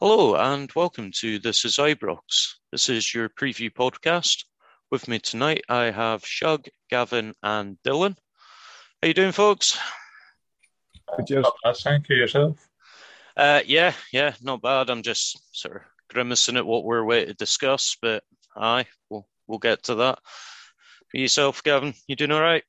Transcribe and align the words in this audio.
Hello 0.00 0.34
and 0.34 0.70
welcome 0.74 1.10
to 1.16 1.38
This 1.38 1.64
is 1.64 1.76
Ibrox. 1.76 2.54
This 2.72 2.88
is 2.88 3.14
your 3.14 3.28
preview 3.28 3.72
podcast. 3.72 4.44
With 4.90 5.08
me 5.08 5.18
tonight 5.18 5.64
I 5.68 5.84
have 5.84 6.26
Shug, 6.26 6.66
Gavin 6.90 7.34
and 7.42 7.78
Dylan. 7.86 8.16
How 9.00 9.08
you 9.08 9.14
doing 9.14 9.32
folks? 9.32 9.78
Good 11.16 11.42
job. 11.42 11.74
Thank 11.76 12.08
you 12.08 12.16
yourself. 12.16 12.58
Uh, 13.36 13.60
yeah, 13.66 13.92
yeah, 14.12 14.34
not 14.42 14.62
bad. 14.62 14.90
I'm 14.90 15.02
just 15.02 15.38
sort 15.52 15.76
of 15.76 15.82
grimacing 16.10 16.56
at 16.56 16.66
what 16.66 16.84
we're 16.84 17.04
waiting 17.04 17.28
to 17.28 17.34
discuss, 17.34 17.96
but 18.00 18.22
aye, 18.56 18.86
we'll 19.10 19.26
we'll 19.46 19.58
get 19.58 19.84
to 19.84 19.94
that. 19.96 20.18
For 21.10 21.18
yourself, 21.18 21.62
Gavin, 21.62 21.94
you 22.06 22.16
doing 22.16 22.32
all 22.32 22.40
right? 22.40 22.64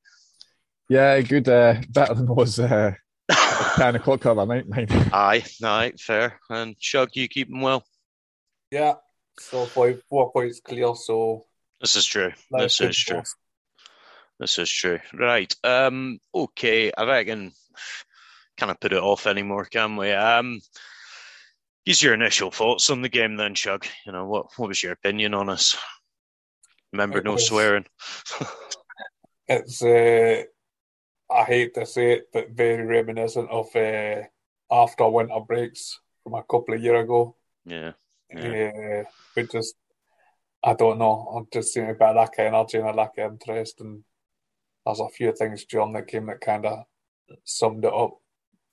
Yeah, 0.88 1.20
good. 1.20 1.48
Uh, 1.48 1.80
better 1.88 2.14
than 2.14 2.26
was 2.26 2.58
uh, 2.58 2.94
10 3.76 3.96
o'clock 3.96 4.20
cover 4.20 4.46
night, 4.46 4.68
mate. 4.68 4.90
Aye, 5.12 5.44
aye, 5.62 5.92
fair. 5.98 6.40
And 6.48 6.76
Shug, 6.78 7.10
you 7.14 7.28
keeping 7.28 7.60
well? 7.60 7.84
Yeah, 8.70 8.94
so 9.38 9.66
five, 9.66 10.02
four 10.08 10.32
points 10.32 10.60
clear, 10.60 10.94
so. 10.94 11.46
This 11.80 11.96
is 11.96 12.06
true. 12.06 12.32
This 12.50 12.80
is 12.80 12.96
true. 12.96 13.22
This 14.38 14.58
is 14.58 14.70
true. 14.70 14.98
Right. 15.14 15.54
Um, 15.64 16.18
okay, 16.34 16.92
I 16.96 17.04
reckon 17.04 17.52
kind 18.56 18.70
of 18.70 18.80
put 18.80 18.92
it 18.92 19.02
off 19.02 19.26
anymore, 19.26 19.64
can 19.64 19.96
we? 19.96 20.12
Um, 20.12 20.60
use 21.84 22.02
your 22.02 22.14
initial 22.14 22.50
thoughts 22.50 22.90
on 22.90 23.02
the 23.02 23.08
game 23.08 23.36
then, 23.36 23.54
Shug. 23.54 23.86
You 24.04 24.12
know, 24.12 24.26
what, 24.26 24.46
what 24.56 24.68
was 24.68 24.82
your 24.82 24.92
opinion 24.92 25.34
on 25.34 25.48
us? 25.48 25.76
Remember, 26.92 27.18
it 27.18 27.24
no 27.24 27.32
was, 27.32 27.46
swearing. 27.46 27.86
it's 29.48 29.82
uh, 29.82 30.42
I 31.36 31.44
hate 31.44 31.74
to 31.74 31.84
say 31.84 32.12
it, 32.12 32.28
but 32.32 32.50
very 32.50 32.84
reminiscent 32.84 33.50
of 33.50 33.74
uh, 33.76 34.22
after 34.70 35.08
winter 35.08 35.40
breaks 35.46 36.00
from 36.22 36.34
a 36.34 36.42
couple 36.42 36.74
of 36.74 36.82
years 36.82 37.04
ago. 37.04 37.36
Yeah. 37.64 37.92
yeah. 38.34 39.02
Uh, 39.04 39.10
we 39.36 39.46
just, 39.46 39.74
I 40.64 40.74
don't 40.74 40.98
know. 40.98 41.34
I'm 41.36 41.46
just 41.52 41.72
seeing 41.72 41.90
about 41.90 42.16
lack 42.16 42.38
of 42.38 42.46
energy 42.46 42.78
and 42.78 42.88
a 42.88 42.92
lack 42.92 43.18
of 43.18 43.32
interest. 43.32 43.80
And 43.80 44.02
there's 44.84 45.00
a 45.00 45.08
few 45.08 45.32
things 45.32 45.64
during 45.66 45.92
the 45.92 46.02
game 46.02 46.26
that 46.26 46.40
kind 46.40 46.64
of 46.64 46.84
summed 47.44 47.84
it 47.84 47.92
up. 47.92 48.16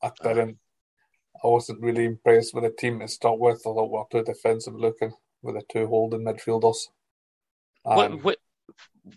I 0.02 0.11
didn't, 0.22 0.58
I 1.44 1.47
wasn't 1.47 1.81
really 1.81 2.06
impressed 2.06 2.53
with 2.53 2.64
the 2.64 2.69
team 2.69 3.00
to 3.00 3.08
start 3.08 3.39
with. 3.39 3.59
I 3.59 3.64
thought 3.64 3.91
we 3.91 3.97
were 3.97 4.06
too 4.11 4.23
defensive 4.23 4.75
looking 4.75 5.14
with 5.41 5.56
the 5.56 5.64
two 5.69 5.88
holding 5.88 6.22
midfielders. 6.22 6.88
Um, 7.86 7.95
what, 7.95 8.23
what 8.23 8.38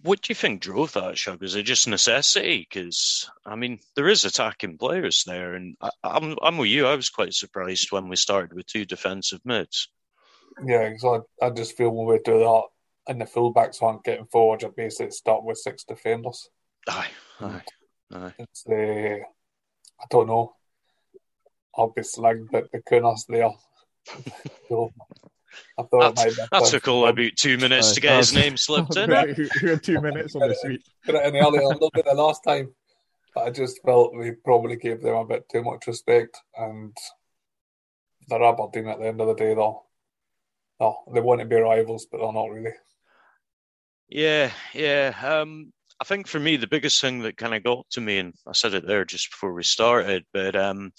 what 0.03 0.21
do 0.21 0.31
you 0.31 0.35
think 0.35 0.61
drove 0.61 0.93
that, 0.95 1.17
Shug? 1.17 1.43
Is 1.43 1.55
it 1.55 1.63
just 1.63 1.87
necessity? 1.87 2.67
Because 2.69 3.31
I 3.45 3.55
mean, 3.55 3.79
there 3.95 4.09
is 4.09 4.25
attacking 4.25 4.79
players 4.79 5.23
there, 5.25 5.55
and 5.55 5.77
I, 5.81 5.91
am 6.05 6.25
I'm, 6.25 6.37
I'm 6.43 6.59
with 6.59 6.71
you. 6.71 6.87
I 6.87 6.97
was 6.97 7.09
quite 7.09 7.35
surprised 7.35 7.93
when 7.93 8.09
we 8.09 8.17
started 8.17 8.53
with 8.53 8.67
two 8.67 8.85
defensive 8.85 9.41
mids. 9.45 9.89
Yeah, 10.65 10.89
because 10.89 11.23
I, 11.41 11.47
I 11.47 11.51
just 11.51 11.77
feel 11.77 11.91
when 11.91 12.07
we 12.07 12.21
do 12.25 12.39
that, 12.39 12.63
and 13.09 13.21
the 13.21 13.27
fullbacks 13.27 13.83
aren't 13.83 14.05
getting 14.05 14.27
forward, 14.27 14.65
I 14.65 14.69
basically 14.77 15.13
start 15.13 15.45
with 15.45 15.59
six 15.59 15.85
defenders. 15.85 16.49
Aye, 16.89 17.11
aye, 17.41 17.63
aye. 18.13 18.35
It's 18.39 18.65
the 18.65 19.21
uh, 19.21 19.25
I 20.01 20.05
don't 20.11 20.27
know. 20.27 20.55
I'll 21.77 21.93
be 21.93 22.03
slagged, 22.03 22.51
but 22.51 22.73
the 22.73 22.81
Kunas 22.81 23.27
there. 23.29 23.51
so, 24.69 24.93
I 25.79 25.83
thought 25.83 26.17
that, 26.17 26.49
that 26.51 26.65
took 26.67 26.89
all 26.89 27.07
about 27.07 27.33
two 27.37 27.59
minutes 27.59 27.93
to 27.93 28.01
get 28.01 28.17
his 28.17 28.35
name 28.35 28.57
slipped 28.57 28.97
in. 28.97 29.11
We 29.63 29.71
had 29.71 29.83
two 29.83 30.01
minutes 30.01 30.35
on 30.35 30.49
the 30.49 30.55
suite. 30.55 30.83
Put 31.05 31.15
it 31.17 31.27
in 31.27 31.37
earlier 31.37 31.63
a 31.63 31.69
little 31.69 31.91
bit 31.93 32.05
the 32.05 32.15
last 32.15 32.43
time, 32.45 32.73
but 33.35 33.45
I 33.45 33.51
just 33.51 33.83
felt 33.85 34.17
we 34.17 34.33
probably 34.33 34.77
gave 34.77 35.03
them 35.03 35.15
a 35.15 35.25
bit 35.25 35.49
too 35.49 35.63
much 35.63 35.87
respect, 35.87 36.39
and 36.57 36.97
they're 38.29 38.43
Aberdeen 38.43 38.89
at 38.89 38.99
the 38.99 39.07
end 39.07 39.21
of 39.21 39.29
the 39.29 39.35
day, 39.35 39.55
though. 39.55 39.85
No, 40.81 40.97
they 41.13 41.21
want 41.21 41.41
to 41.41 41.47
be 41.47 41.57
rivals, 41.57 42.07
but 42.11 42.19
they're 42.19 42.33
not 42.33 42.51
really. 42.51 42.75
Yeah, 44.09 44.51
yeah. 44.75 45.13
Um, 45.23 45.73
I 46.01 46.05
think 46.05 46.27
for 46.27 46.39
me, 46.39 46.57
the 46.57 46.67
biggest 46.67 47.01
thing 47.01 47.21
that 47.21 47.37
kind 47.37 47.55
of 47.55 47.63
got 47.63 47.89
to 47.91 48.01
me, 48.01 48.19
and 48.19 48.35
I 48.47 48.53
said 48.53 48.75
it 48.75 48.87
there 48.87 49.05
just 49.05 49.31
before 49.31 49.53
we 49.53 49.63
started, 49.63 50.25
but 50.33 50.55
um, 50.55 50.93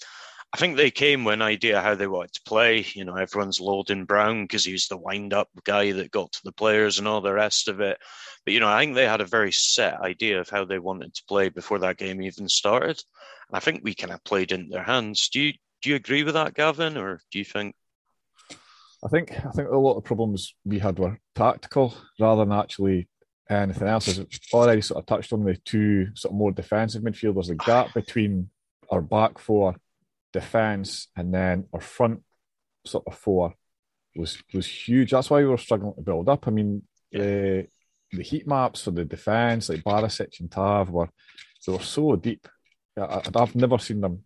I 0.54 0.56
think 0.56 0.76
they 0.76 0.90
came 0.90 1.24
with 1.24 1.34
an 1.34 1.42
idea 1.42 1.82
how 1.82 1.94
they 1.94 2.06
wanted 2.06 2.32
to 2.32 2.42
play. 2.46 2.86
You 2.94 3.04
know, 3.04 3.16
everyone's 3.16 3.60
loading 3.60 4.06
Brown 4.06 4.44
because 4.44 4.64
he 4.64 4.72
was 4.72 4.88
the 4.88 4.96
wind 4.96 5.34
up 5.34 5.48
guy 5.64 5.92
that 5.92 6.10
got 6.10 6.32
to 6.32 6.40
the 6.44 6.52
players 6.52 6.98
and 6.98 7.06
all 7.06 7.20
the 7.20 7.34
rest 7.34 7.68
of 7.68 7.80
it. 7.80 7.98
But, 8.44 8.54
you 8.54 8.60
know, 8.60 8.68
I 8.68 8.80
think 8.80 8.94
they 8.94 9.06
had 9.06 9.20
a 9.20 9.26
very 9.26 9.52
set 9.52 10.00
idea 10.00 10.40
of 10.40 10.48
how 10.48 10.64
they 10.64 10.78
wanted 10.78 11.14
to 11.14 11.24
play 11.28 11.50
before 11.50 11.80
that 11.80 11.98
game 11.98 12.22
even 12.22 12.48
started. 12.48 13.02
And 13.48 13.56
I 13.56 13.60
think 13.60 13.82
we 13.82 13.94
kind 13.94 14.12
of 14.12 14.24
played 14.24 14.52
into 14.52 14.70
their 14.70 14.84
hands. 14.84 15.28
Do 15.28 15.40
you 15.40 15.52
do 15.82 15.90
you 15.90 15.96
agree 15.96 16.24
with 16.24 16.34
that, 16.34 16.54
Gavin, 16.54 16.96
or 16.96 17.20
do 17.30 17.38
you 17.38 17.44
think? 17.44 17.74
I 19.04 19.08
think 19.08 19.32
I 19.32 19.50
think 19.50 19.68
a 19.68 19.76
lot 19.76 19.96
of 19.96 20.04
problems 20.04 20.54
we 20.64 20.78
had 20.78 20.98
were 20.98 21.18
tactical 21.34 21.94
rather 22.18 22.44
than 22.44 22.52
actually 22.52 23.08
anything 23.50 23.86
else. 23.86 24.08
As 24.08 24.24
already 24.52 24.80
sort 24.80 25.00
of 25.00 25.06
touched 25.06 25.32
on 25.32 25.44
the 25.44 25.56
two 25.56 26.08
sort 26.14 26.32
of 26.32 26.38
more 26.38 26.52
defensive 26.52 27.02
midfielders, 27.02 27.48
the 27.48 27.54
gap 27.54 27.94
between 27.94 28.50
our 28.90 29.02
back 29.02 29.38
four 29.38 29.76
defence, 30.32 31.08
and 31.16 31.32
then 31.32 31.66
our 31.72 31.80
front 31.80 32.22
sort 32.86 33.04
of 33.06 33.16
four 33.16 33.54
was 34.16 34.42
was 34.52 34.66
huge. 34.66 35.10
That's 35.10 35.30
why 35.30 35.38
we 35.38 35.46
were 35.46 35.58
struggling 35.58 35.94
to 35.94 36.02
build 36.02 36.28
up. 36.28 36.46
I 36.46 36.50
mean, 36.50 36.82
yeah. 37.10 37.20
the 37.20 37.66
the 38.12 38.22
heat 38.22 38.46
maps 38.46 38.82
for 38.82 38.90
the 38.90 39.04
defence, 39.04 39.68
like 39.68 39.84
Barisic 39.84 40.40
and 40.40 40.50
Tav, 40.50 40.90
were 40.90 41.08
they 41.66 41.72
were 41.72 41.80
so 41.80 42.16
deep. 42.16 42.48
I, 42.96 43.22
have 43.36 43.54
never 43.54 43.78
seen 43.78 44.00
them 44.00 44.24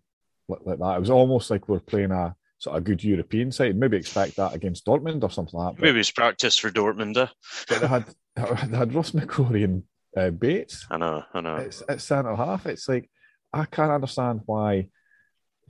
like, 0.49 0.61
like, 0.65 0.79
that. 0.79 0.97
It 0.97 1.01
was 1.01 1.11
almost 1.11 1.51
like 1.51 1.69
we 1.69 1.77
are 1.77 1.81
playing 1.81 2.13
a 2.13 2.34
sort 2.59 2.77
of 2.77 2.84
good 2.84 3.05
European 3.05 3.53
side. 3.53 3.77
Maybe 3.77 3.97
expect 3.97 4.37
that 4.37 4.55
against 4.55 4.87
Dortmund 4.87 5.23
or 5.23 5.31
something 5.31 5.59
like 5.59 5.77
that. 5.77 5.83
Maybe 5.83 6.01
it's 6.01 6.11
practice 6.11 6.57
for 6.57 6.71
Dortmund. 6.71 7.17
Uh. 7.17 7.27
but 7.69 7.81
they 7.81 7.87
had 7.87 8.05
they 8.71 8.77
had 8.77 8.95
Ross 8.95 9.11
McCrorie 9.11 9.65
and 9.65 9.83
uh, 10.17 10.31
Bates. 10.31 10.87
I 10.91 10.99
know, 10.99 11.25
I 11.34 11.41
know. 11.41 11.57
It's, 11.57 11.83
it's 11.89 12.05
centre 12.05 12.34
half. 12.37 12.67
It's 12.67 12.89
like 12.89 13.11
I 13.53 13.65
can't 13.67 13.93
understand 13.93 14.41
why 14.47 14.89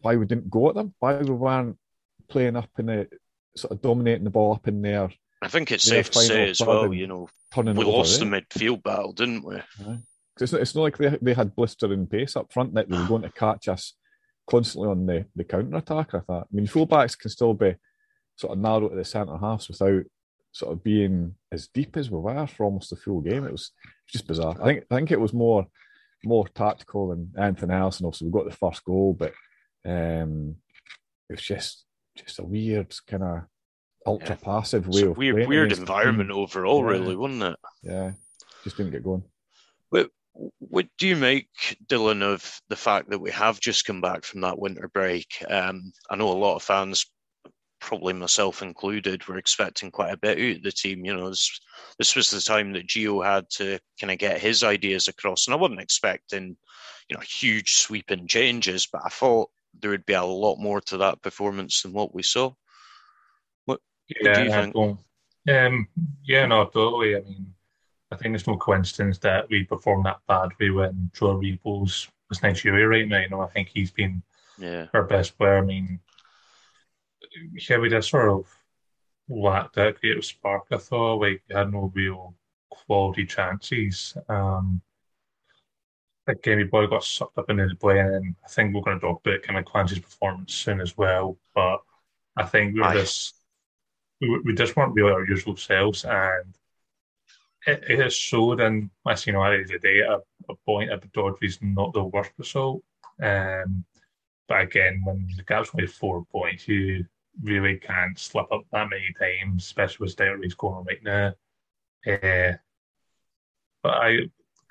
why 0.03 0.17
we 0.17 0.27
didn't 0.27 0.51
go 0.51 0.69
at 0.69 0.75
them, 0.75 0.95
why 0.99 1.17
we 1.17 1.31
weren't 1.31 1.79
playing 2.29 2.57
up 2.57 2.71
in 2.79 2.87
the 2.87 3.09
sort 3.57 3.73
of 3.73 3.83
dominating 3.83 4.25
the 4.25 4.31
ball 4.31 4.55
up 4.55 4.69
in 4.69 4.83
there. 4.83 5.11
I 5.41 5.49
think 5.49 5.73
it's 5.73 5.85
safe 5.85 6.11
to 6.11 6.19
say 6.21 6.51
as 6.51 6.61
well, 6.61 6.93
you 6.93 7.07
know, 7.07 7.29
turning. 7.53 7.75
we 7.77 7.85
lost 7.85 8.21
the 8.21 8.27
eh? 8.27 8.29
midfield 8.29 8.83
battle, 8.83 9.13
didn't 9.13 9.45
we? 9.45 9.57
Yeah. 9.57 9.97
It's, 10.41 10.53
not, 10.53 10.61
it's 10.61 10.75
not 10.75 10.83
like 10.83 10.99
they, 10.99 11.19
they 11.21 11.35
had 11.35 11.55
blistering 11.57 12.07
pace 12.07 12.37
up 12.37 12.53
front 12.53 12.75
that 12.75 12.89
they 12.89 12.97
were 12.97 13.09
going 13.09 13.23
to 13.23 13.31
catch 13.31 13.69
us 13.69 13.95
constantly 14.49 14.91
on 14.91 15.07
the, 15.07 15.27
the 15.35 15.45
counter 15.45 15.77
attack. 15.77 16.15
I 16.15 16.21
thought. 16.21 16.47
I 16.53 16.55
mean, 16.55 16.67
fullbacks 16.67 17.19
can 17.19 17.31
still 17.31 17.55
be 17.55 17.75
sort 18.37 18.53
of 18.53 18.59
narrow 18.61 18.89
to 18.89 18.97
the 18.97 19.05
centre 19.05 19.37
halves 19.37 19.69
without 19.69 20.05
sort 20.53 20.73
of 20.73 20.85
being 20.85 21.35
as 21.51 21.69
deep 21.69 21.97
as 21.97 22.11
we 22.11 22.19
were 22.19 22.47
for 22.47 22.65
almost 22.65 22.91
the 22.91 22.97
full 22.97 23.21
game. 23.21 23.45
It 23.45 23.53
was 23.53 23.73
just 24.09 24.27
bizarre. 24.27 24.57
I 24.61 24.65
think 24.65 24.85
I 24.91 24.95
think 24.97 25.11
it 25.11 25.21
was 25.21 25.33
more 25.33 25.67
more 26.25 26.47
tactical 26.49 27.09
than 27.09 27.33
anything 27.39 27.71
else, 27.71 27.99
and 27.99 28.07
also 28.07 28.25
we 28.25 28.31
got 28.31 28.45
the 28.45 28.57
first 28.57 28.85
goal, 28.85 29.15
but 29.19 29.33
um, 29.85 30.57
it 31.29 31.35
was 31.35 31.43
just 31.43 31.85
just 32.17 32.39
a 32.39 32.45
weird 32.45 32.95
kind 33.07 33.23
of 33.23 33.43
ultra 34.07 34.37
yeah. 34.41 34.45
passive 34.45 34.87
way 34.89 35.03
of 35.03 35.17
weird 35.17 35.49
weird 35.49 35.73
environment 35.73 36.31
overall, 36.31 36.83
yeah. 36.83 36.91
really, 36.91 37.17
wasn't 37.17 37.43
it? 37.43 37.57
Yeah, 37.83 38.13
just 38.65 38.77
didn't 38.77 38.93
get 38.93 39.05
going. 39.05 39.25
What, 39.91 40.11
what 40.59 40.87
do 40.99 41.07
you 41.07 41.17
make, 41.17 41.49
Dylan, 41.87 42.23
of 42.23 42.61
the 42.69 42.77
fact 42.77 43.11
that 43.11 43.21
we 43.21 43.31
have 43.31 43.61
just 43.61 43.85
come 43.85 44.01
back 44.01 44.25
from 44.25 44.41
that 44.43 44.59
winter 44.59 44.89
break? 44.89 45.27
Um, 45.49 45.93
I 46.11 46.17
know 46.17 46.31
a 46.31 46.33
lot 46.33 46.57
of 46.57 46.63
fans, 46.63 47.07
probably 47.81 48.15
myself 48.15 48.63
included, 48.63 49.27
were 49.27 49.37
expecting 49.37 49.91
quite 49.91 50.13
a 50.13 50.17
bit 50.17 50.39
out 50.39 50.57
of 50.57 50.63
the 50.63 50.73
team. 50.73 51.05
You 51.05 51.17
know, 51.17 51.29
this, 51.29 51.61
this 51.99 52.17
was 52.17 52.31
the 52.31 52.41
time 52.41 52.73
that 52.73 52.87
Gio 52.87 53.25
had 53.25 53.49
to 53.51 53.79
kind 54.01 54.11
of 54.11 54.19
get 54.19 54.41
his 54.41 54.63
ideas 54.63 55.09
across, 55.09 55.47
and 55.47 55.55
I 55.55 55.59
wasn't 55.59 55.81
expecting, 55.81 56.57
you 57.09 57.17
know, 57.17 57.23
huge 57.23 57.77
sweeping 57.77 58.27
changes, 58.27 58.89
but 58.91 59.03
I 59.05 59.11
thought 59.11 59.51
there 59.81 59.91
would 59.91 60.07
be 60.07 60.13
a 60.13 60.25
lot 60.25 60.57
more 60.57 60.81
to 60.81 60.99
that 60.99 61.23
performance 61.23 61.83
than 61.83 61.93
what 61.93 62.15
we 62.15 62.23
saw. 62.23 62.53
What, 63.65 63.81
yeah, 64.09 64.35
do 64.35 64.45
you 64.45 64.51
think? 64.51 64.77
Um, 65.49 65.89
yeah, 66.25 66.47
no, 66.47 66.65
totally. 66.67 67.17
I 67.17 67.21
mean, 67.21 67.55
I 68.13 68.17
think 68.17 68.35
it's 68.35 68.47
no 68.47 68.57
coincidence 68.57 69.19
that 69.19 69.49
we 69.49 69.65
performed 69.65 70.07
that 70.07 70.21
badly 70.29 70.71
when 70.71 71.11
Joe 71.15 71.37
Aribo's 71.37 72.09
was 72.29 72.43
Nigeria 72.43 72.87
right 72.87 73.09
now. 73.09 73.19
You 73.19 73.29
know, 73.31 73.41
I 73.41 73.49
think 73.49 73.69
he's 73.69 73.91
been 73.91 74.23
yeah. 74.59 74.87
our 74.95 75.05
best 75.05 75.37
player. 75.37 75.59
I 75.59 75.63
mean, 75.63 75.99
yeah, 77.69 77.79
we 77.79 77.89
just 77.89 78.11
sort 78.11 78.29
of 78.29 78.47
lacked 79.29 79.77
that 79.77 79.99
creative 79.99 80.25
spark. 80.25 80.65
I 80.71 80.77
thought 80.77 81.21
like 81.21 81.43
we 81.49 81.55
had 81.55 81.73
no 81.73 81.91
real 81.95 82.35
quality 82.71 83.27
chances. 83.27 84.17
Um, 84.29 84.81
again, 86.27 86.59
we 86.59 86.65
boy 86.65 86.87
got 86.87 87.05
sucked 87.05 87.39
up 87.39 87.51
into 87.51 87.69
the 87.69 87.75
play, 87.75 87.99
and 88.01 88.35
I 88.45 88.49
think 88.49 88.75
we're 88.75 88.83
going 88.83 88.99
to 88.99 89.07
talk 89.07 89.23
about 89.27 89.57
of 89.57 89.65
Clancy's 89.65 89.99
performance 89.99 90.55
soon 90.55 90.81
as 90.81 90.97
well. 90.97 91.37
But 91.55 91.79
I 92.37 92.45
think 92.45 92.75
we 92.75 92.81
were 92.81 92.93
just 92.93 93.35
we, 94.21 94.41
we 94.45 94.55
just 94.55 94.77
weren't 94.77 94.95
really 94.95 95.13
our 95.13 95.27
usual 95.27 95.57
selves, 95.57 96.05
and 96.05 96.55
it, 97.67 97.85
it 97.89 97.99
has 97.99 98.15
showed 98.15 98.61
in 98.61 98.91
my 99.05 99.15
seniority 99.15 99.65
today 99.65 100.01
a, 100.01 100.19
a 100.49 100.55
point 100.67 100.91
at 100.91 101.11
Dodge's 101.13 101.57
is 101.57 101.59
not 101.63 101.93
the 101.93 102.05
worst 102.05 102.33
result. 102.39 102.83
Um, 103.21 103.85
but 104.49 104.63
again, 104.63 105.03
when 105.05 105.29
the 105.37 105.45
gap's 105.45 105.71
only 105.75 105.87
four 105.87 106.25
points, 106.31 106.67
you 106.67 107.05
really 107.43 107.77
can't 107.77 108.19
slip 108.19 108.51
up 108.53 108.65
that 108.73 108.91
many 108.91 109.13
times, 109.19 109.65
especially 109.65 110.05
with 110.05 110.13
Stelry's 110.13 110.55
going 110.55 110.85
right 110.85 111.03
now. 111.03 111.35
Uh, 112.07 112.57
but 113.83 113.93
I 113.95 114.19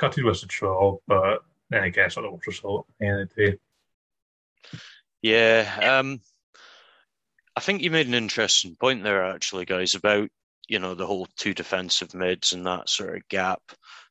gutted 0.01 0.23
was 0.23 0.43
a 0.43 0.47
draw, 0.47 0.97
but 1.07 1.43
then 1.69 1.83
I 1.83 1.89
guess 1.89 2.17
not 2.17 2.23
the 2.23 2.31
worst 2.31 2.47
result 2.47 2.87
at 2.89 2.95
the 2.99 3.05
end 3.05 3.21
of 3.21 3.29
the 3.35 3.51
day. 3.51 3.57
Yeah, 5.21 5.99
um, 5.99 6.19
I 7.55 7.59
think 7.59 7.83
you 7.83 7.91
made 7.91 8.07
an 8.07 8.15
interesting 8.15 8.75
point 8.75 9.03
there, 9.03 9.23
actually, 9.23 9.65
guys, 9.65 9.93
about 9.93 10.29
you 10.67 10.79
know 10.79 10.95
the 10.95 11.05
whole 11.05 11.27
two 11.37 11.53
defensive 11.53 12.15
mids 12.15 12.53
and 12.53 12.65
that 12.65 12.89
sort 12.89 13.15
of 13.15 13.27
gap. 13.29 13.61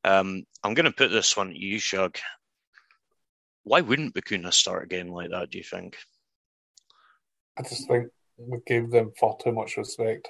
Um, 0.04 0.44
I'm 0.62 0.74
going 0.74 0.84
to 0.84 0.92
put 0.92 1.10
this 1.10 1.36
one 1.36 1.50
at 1.50 1.56
you, 1.56 1.78
Shug. 1.78 2.16
Why 3.64 3.80
wouldn't 3.80 4.14
Bacuna 4.14 4.52
start 4.52 4.84
a 4.84 4.86
game 4.86 5.08
like 5.08 5.30
that? 5.30 5.50
Do 5.50 5.58
you 5.58 5.64
think? 5.64 5.96
I 7.58 7.62
just 7.62 7.88
think 7.88 8.08
we 8.38 8.58
gave 8.66 8.90
them 8.90 9.12
far 9.18 9.36
too 9.42 9.52
much 9.52 9.76
respect. 9.76 10.28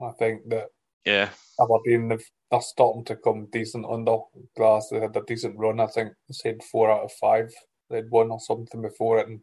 I 0.00 0.12
think 0.12 0.48
that 0.50 0.68
yeah, 1.04 1.30
Aberdeen 1.60 2.08
they're 2.50 2.60
starting 2.60 3.04
to 3.04 3.16
come 3.16 3.48
decent 3.50 3.86
under 3.86 4.18
Glass. 4.56 4.88
They 4.88 5.00
had 5.00 5.16
a 5.16 5.22
decent 5.26 5.58
run. 5.58 5.80
I 5.80 5.86
think 5.86 6.12
they 6.28 6.32
said 6.32 6.62
four 6.62 6.90
out 6.90 7.04
of 7.04 7.12
five. 7.12 7.52
They'd 7.90 8.10
won 8.10 8.30
or 8.30 8.40
something 8.40 8.82
before 8.82 9.18
it 9.18 9.28
and 9.28 9.40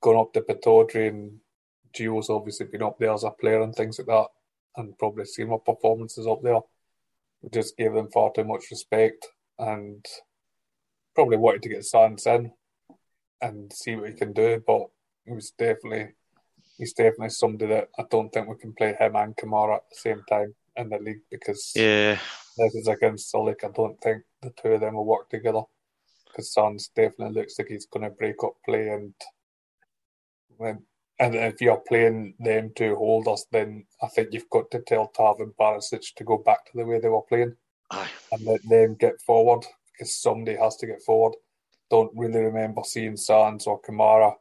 gone 0.00 0.16
up 0.16 0.32
to 0.32 0.40
Pittodrie 0.40 1.08
and 1.08 1.38
Gio's 1.96 2.30
obviously 2.30 2.66
been 2.66 2.82
up 2.82 2.98
there 2.98 3.12
as 3.12 3.24
a 3.24 3.30
player 3.30 3.62
and 3.62 3.74
things 3.74 3.98
like 3.98 4.08
that 4.08 4.26
and 4.76 4.98
probably 4.98 5.24
seen 5.24 5.48
my 5.48 5.56
performances 5.64 6.26
up 6.26 6.42
there. 6.42 6.60
We 7.42 7.50
just 7.50 7.76
gave 7.76 7.94
them 7.94 8.10
far 8.12 8.32
too 8.34 8.44
much 8.44 8.64
respect 8.70 9.26
and 9.58 10.04
probably 11.14 11.36
wanted 11.36 11.62
to 11.62 11.68
get 11.68 11.84
Sands 11.84 12.26
in 12.26 12.50
and 13.40 13.72
see 13.72 13.94
what 13.94 14.08
he 14.08 14.14
can 14.14 14.32
do, 14.32 14.62
but 14.66 14.86
he 15.24 15.32
was 15.32 15.52
definitely 15.56 16.08
he's 16.78 16.92
definitely 16.92 17.28
somebody 17.28 17.72
that 17.72 17.88
I 17.98 18.04
don't 18.10 18.30
think 18.30 18.48
we 18.48 18.56
can 18.56 18.72
play 18.72 18.96
him 18.98 19.14
and 19.14 19.36
Kamara 19.36 19.76
at 19.76 19.82
the 19.88 19.96
same 19.96 20.22
time 20.28 20.54
in 20.76 20.88
the 20.88 20.98
league 20.98 21.22
because 21.30 21.72
yeah, 21.74 22.18
this 22.56 22.74
is 22.74 22.88
against 22.88 23.32
Sulik. 23.32 23.64
I 23.64 23.68
don't 23.74 24.00
think 24.00 24.22
the 24.42 24.52
two 24.60 24.70
of 24.70 24.80
them 24.80 24.94
will 24.94 25.06
work 25.06 25.28
together 25.30 25.62
because 26.26 26.52
Sands 26.52 26.90
definitely 26.94 27.40
looks 27.40 27.58
like 27.58 27.68
he's 27.68 27.86
going 27.86 28.04
to 28.04 28.10
break 28.10 28.42
up 28.42 28.54
play 28.64 28.88
and 28.88 29.14
when 30.56 30.82
and 31.20 31.34
if 31.36 31.60
you're 31.60 31.82
playing 31.86 32.34
them 32.40 32.72
two 32.74 32.96
holders, 32.96 33.46
then 33.52 33.84
I 34.02 34.08
think 34.08 34.30
you've 34.32 34.50
got 34.50 34.70
to 34.72 34.80
tell 34.80 35.08
Tav 35.08 35.38
and 35.38 35.52
Barisic 35.52 36.14
to 36.16 36.24
go 36.24 36.38
back 36.38 36.66
to 36.66 36.72
the 36.74 36.84
way 36.84 36.98
they 36.98 37.08
were 37.08 37.22
playing 37.22 37.54
Aye. 37.90 38.08
and 38.32 38.44
let 38.44 38.68
them 38.68 38.96
get 38.96 39.20
forward 39.20 39.64
because 39.92 40.16
somebody 40.16 40.56
has 40.56 40.76
to 40.78 40.86
get 40.86 41.02
forward. 41.02 41.34
Don't 41.88 42.10
really 42.16 42.40
remember 42.40 42.82
seeing 42.84 43.16
Sands 43.16 43.66
or 43.68 43.80
Kamara 43.80 44.34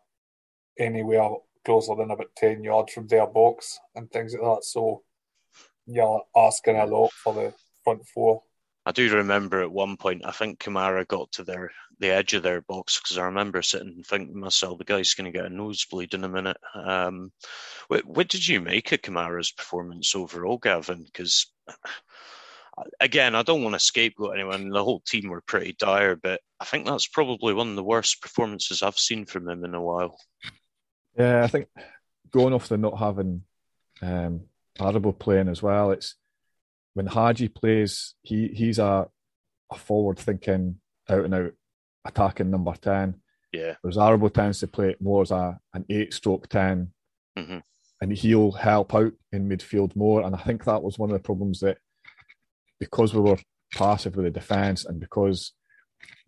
anywhere 0.79 1.29
closer 1.63 1.95
than 1.95 2.09
about 2.09 2.35
10 2.37 2.63
yards 2.63 2.91
from 2.91 3.07
their 3.07 3.27
box 3.27 3.79
and 3.95 4.09
things 4.11 4.33
like 4.33 4.41
that. 4.41 4.63
So 4.63 5.03
you're 5.85 6.23
asking 6.35 6.77
a 6.77 6.85
lot 6.85 7.11
for 7.11 7.33
the 7.33 7.53
front 7.83 8.05
four. 8.07 8.43
I 8.85 8.91
do 8.91 9.13
remember 9.15 9.61
at 9.61 9.71
one 9.71 9.95
point, 9.95 10.25
I 10.25 10.31
think 10.31 10.59
Kamara 10.59 11.07
got 11.07 11.31
to 11.33 11.43
their 11.43 11.71
the 11.99 12.09
edge 12.09 12.33
of 12.33 12.43
their 12.43 12.61
box 12.61 12.99
because 12.99 13.17
I 13.17 13.25
remember 13.25 13.61
sitting 13.61 13.93
and 13.95 14.05
thinking 14.05 14.33
to 14.33 14.39
myself, 14.39 14.77
the 14.77 14.83
guy's 14.83 15.13
going 15.13 15.31
to 15.31 15.37
get 15.37 15.45
a 15.45 15.49
nosebleed 15.49 16.13
in 16.13 16.23
a 16.25 16.29
minute. 16.29 16.57
Um, 16.75 17.31
what, 17.87 18.03
what 18.03 18.27
did 18.27 18.45
you 18.45 18.59
make 18.59 18.91
of 18.91 19.01
Kamara's 19.01 19.51
performance 19.51 20.13
overall, 20.15 20.57
Gavin? 20.57 21.03
Because 21.05 21.47
again, 22.99 23.35
I 23.35 23.43
don't 23.43 23.63
want 23.63 23.75
to 23.75 23.79
scapegoat 23.79 24.33
anyone. 24.33 24.69
The 24.69 24.83
whole 24.83 25.01
team 25.01 25.29
were 25.29 25.41
pretty 25.41 25.75
dire, 25.79 26.15
but 26.15 26.41
I 26.59 26.65
think 26.65 26.85
that's 26.85 27.07
probably 27.07 27.53
one 27.53 27.69
of 27.69 27.75
the 27.75 27.83
worst 27.83 28.21
performances 28.21 28.81
I've 28.81 28.97
seen 28.97 29.25
from 29.25 29.47
him 29.47 29.63
in 29.63 29.75
a 29.75 29.81
while. 29.81 30.17
Yeah, 31.17 31.43
I 31.43 31.47
think 31.47 31.67
going 32.31 32.53
off 32.53 32.67
the 32.67 32.77
not 32.77 32.97
having 32.97 33.43
um, 34.01 34.41
Aribo 34.79 35.17
playing 35.17 35.49
as 35.49 35.61
well, 35.61 35.91
it's 35.91 36.15
when 36.93 37.07
Hagi 37.07 37.47
plays, 37.47 38.15
he 38.21 38.47
he's 38.49 38.79
a, 38.79 39.07
a 39.71 39.77
forward 39.77 40.19
thinking, 40.19 40.79
out 41.09 41.25
and 41.25 41.33
out 41.33 41.53
attacking 42.05 42.49
number 42.49 42.73
10. 42.73 43.15
Yeah. 43.51 43.75
Whereas 43.81 43.97
Aribo 43.97 44.33
tends 44.33 44.59
to 44.59 44.67
play 44.67 44.95
more 44.99 45.21
as 45.21 45.31
a, 45.31 45.59
an 45.73 45.85
eight 45.89 46.13
stroke 46.13 46.47
10. 46.49 46.91
Mm-hmm. 47.37 47.57
And 48.01 48.11
he'll 48.11 48.51
help 48.51 48.93
out 48.93 49.13
in 49.31 49.47
midfield 49.47 49.95
more. 49.95 50.23
And 50.23 50.35
I 50.35 50.39
think 50.39 50.65
that 50.65 50.83
was 50.83 50.99
one 50.99 51.09
of 51.09 51.13
the 51.13 51.23
problems 51.23 51.61
that 51.61 51.77
because 52.79 53.13
we 53.13 53.21
were 53.21 53.37
passive 53.73 54.15
with 54.15 54.25
the 54.25 54.31
defence 54.31 54.85
and 54.85 54.99
because 54.99 55.53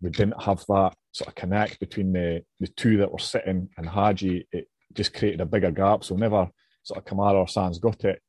we 0.00 0.10
didn't 0.10 0.42
have 0.42 0.64
that 0.68 0.94
sort 1.12 1.28
of 1.28 1.34
connect 1.34 1.78
between 1.80 2.12
the, 2.12 2.42
the 2.60 2.68
two 2.68 2.96
that 2.98 3.12
were 3.12 3.18
sitting 3.18 3.68
and 3.76 3.88
Hagi, 3.88 4.46
it 4.52 4.68
just 4.94 5.12
created 5.12 5.40
a 5.40 5.46
bigger 5.46 5.70
gap. 5.70 6.04
So 6.04 6.14
whenever 6.14 6.48
sort 6.82 6.98
of 6.98 7.04
Kamara 7.04 7.34
or 7.34 7.48
Sands 7.48 7.78
got 7.78 8.04
it, 8.04 8.22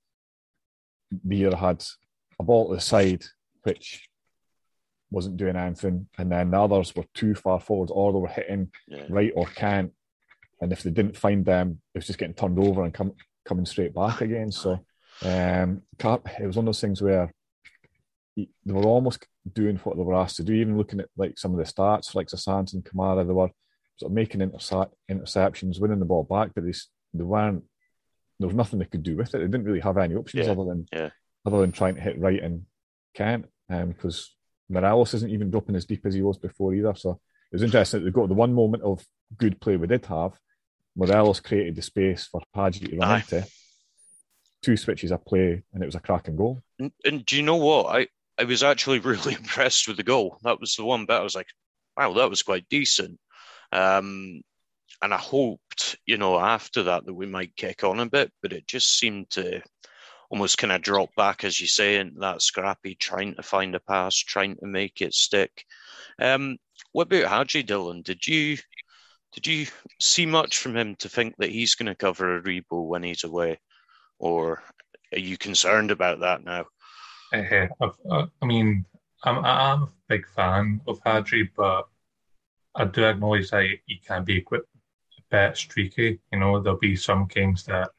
either 1.31 1.55
had 1.55 1.83
a 2.39 2.43
ball 2.43 2.69
to 2.69 2.75
the 2.75 2.81
side, 2.81 3.23
which 3.63 4.07
wasn't 5.09 5.37
doing 5.37 5.55
anything, 5.55 6.07
and 6.17 6.31
then 6.31 6.51
the 6.51 6.59
others 6.59 6.95
were 6.95 7.05
too 7.13 7.33
far 7.33 7.59
forward, 7.59 7.89
or 7.91 8.11
they 8.11 8.19
were 8.19 8.27
hitting 8.27 8.71
Yeah. 8.87 9.05
Wright 9.09 9.31
or 9.35 9.45
Kent. 9.45 9.93
And 10.61 10.73
if 10.73 10.83
they 10.83 10.89
didn't 10.89 11.15
find 11.17 11.45
them, 11.45 11.81
it 11.93 11.99
was 11.99 12.07
just 12.07 12.19
getting 12.19 12.33
turned 12.33 12.59
over 12.59 12.83
and 12.83 12.93
come, 12.93 13.13
coming 13.45 13.65
straight 13.65 13.93
back 13.93 14.21
again. 14.21 14.51
So 14.51 14.79
um, 15.23 15.83
it 16.03 16.47
was 16.47 16.55
one 16.57 16.63
of 16.63 16.65
those 16.65 16.81
things 16.81 17.01
where 17.01 17.31
they 18.35 18.47
were 18.65 18.83
almost 18.83 19.25
doing 19.53 19.77
what 19.77 19.95
they 19.97 20.03
were 20.03 20.15
asked 20.15 20.37
to 20.37 20.43
do. 20.43 20.53
Even 20.53 20.77
looking 20.77 20.99
at 20.99 21.09
like 21.15 21.37
some 21.37 21.51
of 21.51 21.57
the 21.57 21.71
stats, 21.71 22.15
like 22.15 22.29
Sands 22.29 22.73
and 22.73 22.83
Kamara, 22.83 23.25
they 23.25 23.33
were 23.33 23.49
sort 23.97 24.11
of 24.11 24.15
making 24.15 24.41
interce- 24.41 24.91
interceptions, 25.09 25.79
winning 25.79 25.99
the 25.99 26.05
ball 26.05 26.23
back, 26.23 26.51
but 26.53 26.65
they, 26.65 26.73
they 27.13 27.23
weren't. 27.23 27.63
There 28.39 28.47
was 28.47 28.55
nothing 28.55 28.79
they 28.79 28.85
could 28.85 29.03
do 29.03 29.15
with 29.17 29.29
it. 29.33 29.39
They 29.39 29.45
didn't 29.45 29.63
really 29.63 29.79
have 29.79 29.97
any 29.97 30.15
options 30.15 30.45
Yeah, 30.45 30.51
other 30.51 30.65
than 30.65 30.85
yeah. 30.93 31.09
other 31.45 31.59
than 31.61 31.71
trying 31.71 31.95
to 31.95 32.01
hit 32.01 32.19
Wright 32.19 32.41
and 32.41 32.65
Kent 33.15 33.45
because 33.69 34.35
Morelos 34.69 35.13
isn't 35.15 35.31
even 35.31 35.49
dropping 35.51 35.75
as 35.75 35.85
deep 35.85 36.05
as 36.05 36.13
he 36.13 36.21
was 36.21 36.37
before 36.37 36.73
either. 36.73 36.93
So 36.95 37.11
it 37.51 37.55
was 37.55 37.63
interesting. 37.63 38.03
They 38.03 38.11
got 38.11 38.27
the 38.27 38.33
one 38.35 38.53
moment 38.53 38.83
of 38.83 39.03
good 39.37 39.59
play 39.59 39.75
we 39.77 39.87
did 39.87 40.05
have. 40.05 40.33
Morelos 40.95 41.39
created 41.39 41.75
the 41.75 41.81
space 41.81 42.27
for 42.27 42.41
Hagi 42.53 42.85
to 42.87 42.97
run 42.97 43.09
Aye. 43.09 43.17
into. 43.19 43.47
Two 44.63 44.75
switches 44.77 45.11
of 45.11 45.23
play, 45.25 45.63
and 45.73 45.83
it 45.83 45.85
was 45.85 45.95
a 45.95 45.99
cracking 45.99 46.35
goal. 46.35 46.61
And, 46.79 46.91
and 47.05 47.25
do 47.25 47.35
you 47.37 47.43
know 47.43 47.57
what? 47.57 47.95
I, 47.95 48.07
I 48.39 48.43
was 48.45 48.63
actually 48.63 48.99
really 49.11 49.35
impressed 49.35 49.87
with 49.87 49.97
the 49.97 50.03
goal. 50.03 50.37
That 50.43 50.59
was 50.59 50.75
the 50.75 50.83
one 50.83 51.05
bit 51.05 51.13
I 51.13 51.21
was 51.23 51.35
like, 51.35 51.47
wow, 51.95 52.13
that 52.13 52.29
was 52.29 52.41
quite 52.43 52.67
decent. 52.69 53.19
Um, 53.71 54.41
and 55.01 55.13
I 55.13 55.17
hoped, 55.17 55.97
you 56.05 56.17
know, 56.17 56.39
after 56.39 56.83
that 56.83 57.05
that 57.05 57.13
we 57.13 57.25
might 57.25 57.55
kick 57.55 57.83
on 57.83 57.99
a 57.99 58.05
bit, 58.09 58.31
but 58.41 58.53
it 58.53 58.67
just 58.67 58.97
seemed 58.97 59.29
to 59.31 59.61
almost 60.29 60.57
kind 60.57 60.73
of 60.73 60.81
drop 60.81 61.09
back, 61.15 61.43
as 61.43 61.59
you 61.61 61.67
say, 61.67 61.97
in 61.97 62.15
that 62.19 62.41
scrappy, 62.41 62.95
trying 62.95 63.35
to 63.35 63.43
find 63.43 63.75
a 63.75 63.79
pass, 63.79 64.15
trying 64.15 64.55
to 64.57 64.65
make 64.65 65.01
it 65.01 65.13
stick. 65.13 65.65
Um, 66.19 66.57
what 66.91 67.07
about 67.07 67.29
Hagi 67.29 67.63
Dylan? 67.63 68.03
Did 68.03 68.25
you 68.27 68.57
did 69.33 69.45
you 69.45 69.67
see 69.99 70.25
much 70.25 70.57
from 70.57 70.75
him 70.75 70.95
to 70.95 71.09
think 71.09 71.35
that 71.37 71.51
he's 71.51 71.75
going 71.75 71.87
to 71.87 71.95
cover 71.95 72.41
Aribo 72.41 72.87
when 72.87 73.03
he's 73.03 73.23
away, 73.23 73.59
or 74.19 74.63
are 75.13 75.19
you 75.19 75.37
concerned 75.37 75.91
about 75.91 76.21
that 76.21 76.43
now? 76.43 76.65
Uh, 77.33 77.67
uh, 78.09 78.25
I 78.41 78.45
mean, 78.45 78.85
I'm 79.23 79.43
I'm 79.45 79.83
a 79.83 79.89
big 80.07 80.27
fan 80.29 80.81
of 80.87 80.99
Hagi, 81.05 81.49
but 81.55 81.87
I 82.75 82.85
do 82.85 83.03
acknowledge 83.03 83.49
that 83.51 83.65
he 83.85 83.97
can 84.05 84.23
be 84.23 84.41
quite 84.41 84.61
a 84.61 84.76
bit 85.29 85.57
streaky. 85.57 86.19
You 86.31 86.39
know, 86.39 86.59
there'll 86.59 86.79
be 86.79 86.95
some 86.95 87.25
games 87.25 87.63
that 87.65 87.89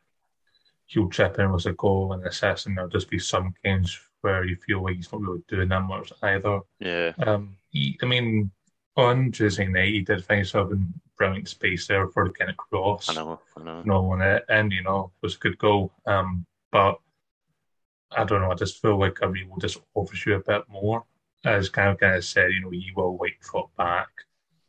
he'll 0.86 1.10
chip 1.10 1.38
in 1.38 1.52
with 1.52 1.66
a 1.66 1.72
goal 1.72 2.12
and 2.12 2.24
assist, 2.26 2.66
and 2.66 2.76
there'll 2.76 2.90
just 2.90 3.10
be 3.10 3.18
some 3.18 3.54
games 3.64 3.98
where 4.20 4.44
you 4.44 4.56
feel 4.56 4.82
like 4.82 4.96
he's 4.96 5.12
not 5.12 5.20
really 5.20 5.42
doing 5.48 5.68
that 5.68 5.82
much 5.82 6.12
either. 6.22 6.60
Yeah, 6.80 7.12
Um, 7.18 7.56
he, 7.70 7.98
I 8.02 8.06
mean, 8.06 8.50
on 8.96 9.30
Tuesday 9.30 9.66
night, 9.66 9.92
he 9.92 10.00
did 10.00 10.24
find 10.24 10.38
himself 10.38 10.72
in 10.72 10.92
brilliant 11.16 11.48
space 11.48 11.86
there 11.86 12.08
for 12.08 12.26
the 12.26 12.32
kind 12.32 12.50
of 12.50 12.56
cross 12.56 13.08
I 13.08 13.14
know, 13.14 13.40
I 13.56 13.62
know. 13.62 13.78
you 13.80 13.84
know, 13.86 14.12
and 14.12 14.22
it, 14.22 14.44
and 14.48 14.72
you 14.72 14.82
know, 14.82 15.12
it 15.16 15.26
was 15.26 15.34
a 15.36 15.38
good 15.38 15.58
goal. 15.58 15.92
Um, 16.06 16.46
but 16.70 16.98
I 18.10 18.24
don't 18.24 18.40
know. 18.40 18.50
I 18.50 18.54
just 18.54 18.80
feel 18.80 18.98
like 18.98 19.18
Gabriel 19.20 19.50
will 19.50 19.58
just 19.58 19.78
offers 19.94 20.24
you 20.24 20.34
a 20.36 20.40
bit 20.40 20.62
more. 20.68 21.04
As 21.44 21.68
kind 21.68 21.90
of 21.90 21.98
kind 21.98 22.16
of 22.16 22.24
said, 22.24 22.50
you 22.50 22.60
know, 22.60 22.70
he 22.70 22.90
will 22.96 23.16
white 23.16 23.42
foot 23.42 23.66
back 23.76 24.08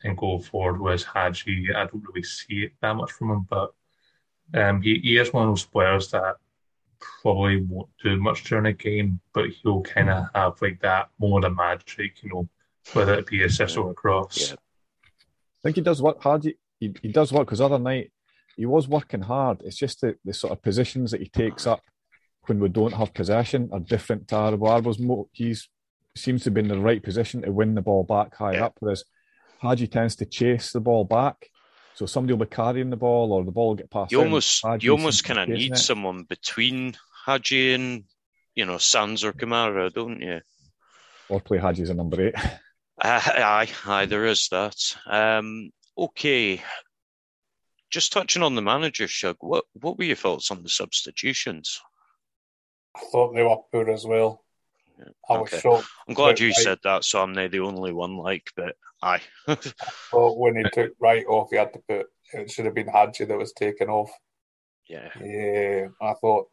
and 0.04 0.18
go 0.18 0.40
forward. 0.40 0.80
Whereas 0.80 1.04
Hagi, 1.04 1.68
I 1.76 1.86
don't 1.86 2.04
really 2.08 2.24
see 2.24 2.64
it 2.64 2.74
that 2.82 2.96
much 2.96 3.12
from 3.12 3.32
him. 3.32 3.48
But 3.50 3.72
um, 4.54 4.82
he, 4.82 5.00
he 5.00 5.18
is 5.18 5.34
one 5.34 5.48
of 5.48 5.52
those 5.52 5.66
players 5.66 6.12
that 6.12 6.36
probably 7.22 7.62
won't 7.64 7.90
do 8.04 8.18
much 8.20 8.44
during 8.44 8.66
a 8.66 8.74
game, 8.74 9.20
but 9.34 9.50
he'll 9.50 9.82
kind 9.82 10.10
of 10.10 10.26
have 10.36 10.62
like 10.62 10.82
that 10.82 11.10
moment 11.20 11.46
of 11.46 11.56
magic, 11.56 12.24
you 12.24 12.30
know, 12.30 12.50
whether 12.94 13.14
it 13.14 13.28
be 13.28 13.42
a 13.44 13.46
assist 13.46 13.78
or 13.78 13.92
a 13.92 13.94
cross. 13.94 14.50
Yeah. 14.50 14.56
I 14.56 15.62
think 15.64 15.76
he 15.76 15.82
does 15.82 16.02
work 16.02 16.22
hard. 16.22 16.44
He, 16.44 16.56
he, 16.80 16.94
he 17.02 17.12
does 17.12 17.32
work 17.32 17.48
because 17.48 17.62
other 17.62 17.80
night 17.80 18.12
he 18.56 18.66
was 18.66 18.88
working 18.88 19.22
hard. 19.22 19.62
It's 19.64 19.78
just 19.78 20.02
the, 20.02 20.16
the 20.26 20.34
sort 20.34 20.54
of 20.54 20.62
positions 20.62 21.12
that 21.12 21.22
he 21.22 21.30
takes 21.30 21.68
up 21.68 21.82
when 22.48 22.60
we 22.60 22.70
don't 22.70 22.94
have 22.94 23.14
possession 23.14 23.70
are 23.72 23.80
different 23.80 24.28
to 24.30 24.36
Aribo. 24.36 24.68
Aribo's 24.68 25.00
mo- 25.00 25.30
he's 25.32 25.70
seems 26.16 26.44
to 26.44 26.52
be 26.52 26.60
in 26.62 26.68
the 26.68 26.80
right 26.80 27.02
position 27.04 27.42
to 27.44 27.52
win 27.52 27.76
the 27.76 27.82
ball 27.82 28.04
back 28.04 28.36
high 28.36 28.54
Yeah. 28.56 28.66
up, 28.66 28.78
whereas 28.80 29.04
Hagi 29.62 29.88
tends 29.88 30.16
to 30.18 30.26
chase 30.26 30.72
the 30.72 30.80
ball 30.80 31.06
back. 31.06 31.50
So 31.96 32.06
somebody 32.06 32.34
will 32.34 32.46
be 32.46 32.56
carrying 32.56 32.90
the 32.90 32.96
ball, 32.98 33.34
or 33.34 33.44
the 33.44 33.52
ball 33.52 33.70
will 33.70 33.76
get 33.76 33.92
passed. 33.92 34.12
You 34.12 34.22
almost 34.22 34.64
Hagi 34.66 34.86
you 34.86 34.92
almost 34.92 35.26
kind 35.26 35.40
of 35.40 35.50
need 35.50 35.74
it. 35.74 35.78
someone 35.78 36.24
between 36.24 36.96
Hagi 37.26 37.74
and 37.74 38.06
you 38.56 38.66
know 38.66 38.78
Sands 38.78 39.24
or 39.24 39.34
Kamara, 39.34 39.92
don't 39.94 40.22
you? 40.22 40.42
or 41.28 41.40
play 41.40 41.58
Hagi 41.60 41.84
as 41.84 41.90
a 41.90 41.94
number 41.94 42.28
eight. 42.28 42.36
Uh, 43.02 43.22
aye, 43.26 43.70
aye, 43.86 44.06
there 44.08 44.26
is 44.26 44.50
that. 44.50 44.76
Um, 45.08 45.72
okay, 45.98 46.62
just 47.90 48.12
touching 48.12 48.44
on 48.44 48.56
the 48.56 48.62
manager, 48.62 49.08
Shug. 49.08 49.38
What 49.40 49.64
what 49.72 49.98
were 49.98 50.04
your 50.04 50.18
thoughts 50.18 50.52
on 50.52 50.64
the 50.64 50.70
substitutions? 50.70 51.80
I 52.94 53.00
thought 53.10 53.34
they 53.34 53.42
were 53.44 53.56
poor 53.72 53.90
as 53.90 54.06
well. 54.06 54.44
I 55.30 55.34
was 55.38 55.52
Okay. 55.54 55.60
shocked. 55.62 55.88
I'm 56.08 56.14
glad 56.14 56.40
you 56.40 56.50
I- 56.50 56.52
said 56.52 56.80
that, 56.84 57.04
so 57.04 57.22
I'm 57.22 57.34
not 57.34 57.52
the 57.52 57.60
only 57.60 57.94
one. 57.94 58.18
Like, 58.18 58.52
but 58.56 58.76
aye, 59.02 59.22
But 59.48 60.38
when 60.38 60.56
he 60.58 60.64
took 60.74 60.94
Wright 61.00 61.26
off, 61.28 61.50
he 61.52 61.58
had 61.58 61.74
to 61.74 61.80
put 61.88 62.08
it 62.34 62.52
should 62.52 62.66
have 62.66 62.76
been 62.76 62.88
Hagi 62.88 63.26
that 63.26 63.38
was 63.38 63.54
taken 63.54 63.90
off. 63.90 64.12
yeah, 64.88 65.10
Yeah, 65.20 65.88
I 66.02 66.14
thought 66.14 66.48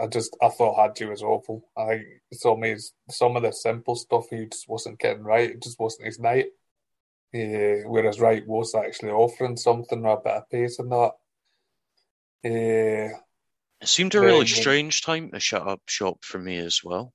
I 0.00 0.06
just 0.06 0.36
I 0.42 0.48
thought 0.48 0.76
Hagi 0.76 1.04
was 1.04 1.22
awful. 1.22 1.68
I 1.76 1.86
think 1.88 2.06
some 2.32 2.62
of 2.62 2.68
his, 2.70 2.92
some 3.10 3.36
of 3.36 3.42
the 3.42 3.52
simple 3.52 3.96
stuff 3.96 4.26
he 4.30 4.46
just 4.46 4.68
wasn't 4.68 4.98
getting 4.98 5.22
right. 5.24 5.50
It 5.50 5.62
just 5.62 5.78
wasn't 5.78 6.06
his 6.06 6.18
night. 6.18 6.46
Yeah, 7.32 7.82
whereas 7.86 8.20
Wright 8.20 8.46
was 8.46 8.74
actually 8.74 9.10
offering 9.10 9.56
something 9.56 10.04
a 10.06 10.16
bit 10.16 10.32
of 10.32 10.48
pace 10.50 10.78
in 10.78 10.88
that. 10.90 11.12
Yeah, 12.42 13.10
it 13.80 13.88
seemed 13.88 14.14
a 14.14 14.20
really 14.20 14.46
strange 14.46 15.02
time 15.02 15.30
to 15.32 15.40
shut 15.40 15.66
up 15.66 15.80
shop 15.86 16.24
for 16.24 16.38
me 16.38 16.58
as 16.58 16.80
well. 16.84 17.12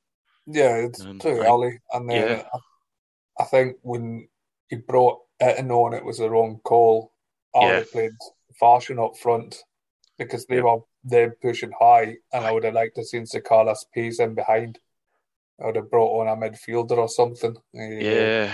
Yeah, 0.50 0.75
it's 0.77 1.01
Um, 1.01 1.20
too 1.20 1.41
I- 1.41 1.46
early. 1.48 1.79
And 1.91 2.10
then 2.10 2.29
yeah. 2.29 2.48
I, 2.53 3.44
I 3.44 3.46
think 3.46 3.77
when 3.82 4.27
he 4.70 4.77
brought 4.77 5.20
Itten 5.41 5.72
on, 5.72 5.94
it 5.94 6.03
was 6.03 6.18
the 6.18 6.29
wrong 6.29 6.60
call. 6.63 7.13
I 7.56 7.60
Yeah. 7.65 7.74
have 7.75 7.91
played 7.91 8.12
Fashion 8.60 9.00
up 9.00 9.18
front 9.18 9.63
because 10.18 10.46
they 10.46 10.58
Yeah. 10.58 10.63
were 10.63 10.79
then 11.03 11.32
pushing 11.41 11.72
high, 11.79 12.18
and 12.34 12.46
I 12.46 12.51
would 12.51 12.65
have 12.65 12.74
liked 12.74 12.96
to 12.96 13.06
seen 13.06 13.24
Sakalas 13.24 13.86
pace 13.94 14.20
in 14.20 14.36
behind. 14.36 14.79
I 15.62 15.65
would 15.68 15.75
have 15.77 15.89
brought 15.89 16.22
on 16.22 16.27
a 16.27 16.36
midfielder 16.36 16.98
or 16.98 17.08
something. 17.10 17.56
Yeah, 17.74 18.53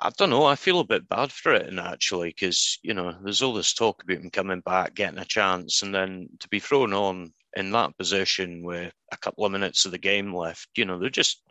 I 0.00 0.10
don't 0.16 0.30
know. 0.30 0.44
I 0.44 0.54
feel 0.56 0.80
a 0.80 0.84
bit 0.84 1.08
bad 1.08 1.32
for 1.32 1.52
it, 1.54 1.66
and 1.66 1.78
actually, 1.78 2.30
because 2.30 2.78
you 2.82 2.94
know, 2.94 3.14
there's 3.22 3.42
all 3.42 3.52
this 3.54 3.74
talk 3.74 4.02
about 4.02 4.18
him 4.18 4.30
coming 4.30 4.60
back, 4.60 4.94
getting 4.94 5.18
a 5.18 5.24
chance, 5.24 5.82
and 5.82 5.94
then 5.94 6.28
to 6.40 6.48
be 6.48 6.60
thrown 6.60 6.92
on 6.94 7.32
in 7.56 7.72
that 7.72 7.96
position 7.98 8.62
with 8.62 8.92
a 9.10 9.16
couple 9.16 9.44
of 9.44 9.52
minutes 9.52 9.86
of 9.86 9.92
the 9.92 9.98
game 9.98 10.34
left, 10.34 10.68
you 10.76 10.84
know, 10.84 10.98
they're 10.98 11.10
just 11.10 11.42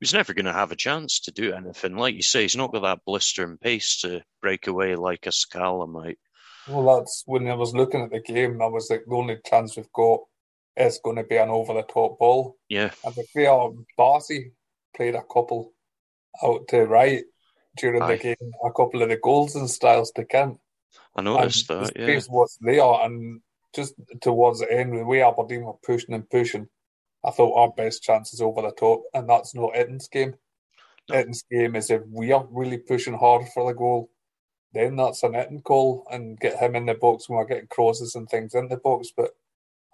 he's 0.00 0.14
never 0.14 0.32
going 0.32 0.46
to 0.46 0.52
have 0.52 0.72
a 0.72 0.76
chance 0.76 1.20
to 1.20 1.32
do 1.32 1.52
anything. 1.52 1.96
Like 1.96 2.14
you 2.14 2.22
say, 2.22 2.42
he's 2.42 2.56
not 2.56 2.72
got 2.72 2.82
that 2.82 3.00
blistering 3.04 3.58
pace 3.58 4.00
to 4.00 4.22
break 4.40 4.66
away 4.66 4.96
like 4.96 5.26
a 5.26 5.30
Sakala 5.30 5.88
might. 5.88 6.18
Well, 6.68 6.98
that's 6.98 7.22
when 7.26 7.48
I 7.48 7.54
was 7.54 7.74
looking 7.74 8.02
at 8.02 8.10
the 8.10 8.20
game. 8.20 8.62
I 8.62 8.66
was 8.66 8.88
like, 8.90 9.04
the 9.06 9.14
only 9.14 9.38
chance 9.44 9.76
we've 9.76 9.92
got 9.92 10.20
is 10.76 11.00
going 11.02 11.16
to 11.16 11.24
be 11.24 11.36
an 11.36 11.48
over 11.50 11.74
the 11.74 11.82
top 11.82 12.18
ball. 12.18 12.56
Yeah, 12.68 12.90
And 13.04 13.14
the 13.14 13.24
fair, 13.34 13.50
Bassey 13.98 14.52
played 14.96 15.14
a 15.14 15.22
couple 15.22 15.72
out 16.42 16.68
to 16.68 16.84
Wright 16.84 17.24
during 17.76 18.02
Aye. 18.02 18.16
the 18.16 18.22
game, 18.22 18.52
a 18.64 18.72
couple 18.72 19.02
of 19.02 19.08
the 19.08 19.16
goals 19.16 19.56
and 19.56 19.68
styles 19.68 20.12
to 20.12 20.24
Kent. 20.24 20.58
I 21.16 21.22
noticed 21.22 21.68
and 21.70 21.84
that. 21.84 21.94
the 21.94 22.00
Yeah, 22.00 22.06
space 22.06 22.28
was 22.28 22.56
there, 22.60 22.82
and 23.04 23.40
just 23.74 23.94
towards 24.20 24.60
the 24.60 24.72
end, 24.72 24.96
the 24.96 25.04
way 25.04 25.22
Aberdeen 25.22 25.64
were 25.64 25.74
pushing 25.84 26.14
and 26.14 26.28
pushing, 26.28 26.68
I 27.24 27.30
thought 27.30 27.56
our 27.56 27.70
best 27.70 28.02
chance 28.02 28.32
is 28.32 28.40
over 28.40 28.62
the 28.62 28.72
top, 28.72 29.02
and 29.14 29.28
that's 29.28 29.54
not 29.54 29.74
Itten's 29.74 30.08
game. 30.08 30.34
No. 31.08 31.16
Itten's 31.16 31.44
game 31.50 31.76
is 31.76 31.90
if 31.90 32.02
we 32.10 32.32
are 32.32 32.46
really 32.50 32.78
pushing 32.78 33.14
hard 33.14 33.46
for 33.52 33.66
the 33.70 33.76
goal, 33.76 34.10
then 34.72 34.96
that's 34.96 35.22
an 35.22 35.32
Itten 35.32 35.62
call 35.62 36.06
and 36.10 36.38
get 36.38 36.58
him 36.58 36.76
in 36.76 36.86
the 36.86 36.94
box 36.94 37.28
when 37.28 37.38
we're 37.38 37.44
getting 37.44 37.66
crosses 37.66 38.14
and 38.14 38.28
things 38.28 38.54
in 38.54 38.68
the 38.68 38.76
box. 38.76 39.08
But 39.16 39.30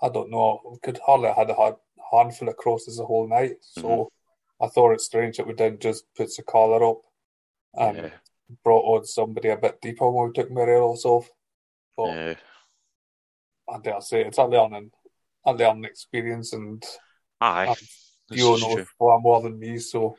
I 0.03 0.09
don't 0.09 0.31
know, 0.31 0.61
we 0.71 0.79
could 0.83 1.01
hardly 1.05 1.29
have 1.29 1.37
had 1.37 1.51
a 1.51 1.77
handful 2.13 2.49
of 2.49 2.57
crosses 2.57 2.99
the 2.99 3.05
whole 3.05 3.29
night. 3.29 3.57
So 3.61 3.83
Mm-hmm. 3.83 4.65
I 4.65 4.69
thought 4.69 4.93
it's 4.93 5.05
strange 5.05 5.37
that 5.37 5.47
we 5.47 5.53
didn't 5.53 5.81
just 5.81 6.05
put 6.17 6.35
the 6.35 6.43
collar 6.43 6.83
up 6.83 7.03
and 7.75 7.97
yeah, 7.97 8.11
brought 8.65 8.85
on 8.85 9.05
somebody 9.05 9.49
a 9.51 9.57
bit 9.57 9.81
deeper 9.83 10.11
when 10.11 10.29
we 10.29 10.33
took 10.33 10.51
Morelos 10.51 11.05
off. 11.05 11.29
But 11.97 12.07
yeah. 12.07 12.35
I 13.69 13.79
dare 13.79 14.01
say 14.01 14.25
it's 14.25 14.39
a 14.39 14.45
learning, 14.45 14.91
a 15.45 15.53
learning 15.53 15.85
experience, 15.85 16.53
and 16.53 16.83
Aye, 17.41 17.75
you 18.31 18.59
know 18.61 18.85
far 18.99 19.19
more 19.21 19.43
than 19.43 19.59
me. 19.59 19.79
So 19.79 20.17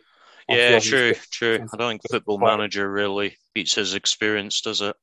I'm 0.50 0.58
Yeah, 0.58 0.80
true, 0.80 1.14
true. 1.32 1.68
I 1.74 1.78
don't 1.78 1.90
think 1.90 2.02
Football. 2.10 2.40
Manager 2.40 2.90
really 2.92 3.38
beats 3.54 3.76
his 3.76 3.94
experience, 3.94 4.62
does 4.62 4.82
it? 4.82 4.96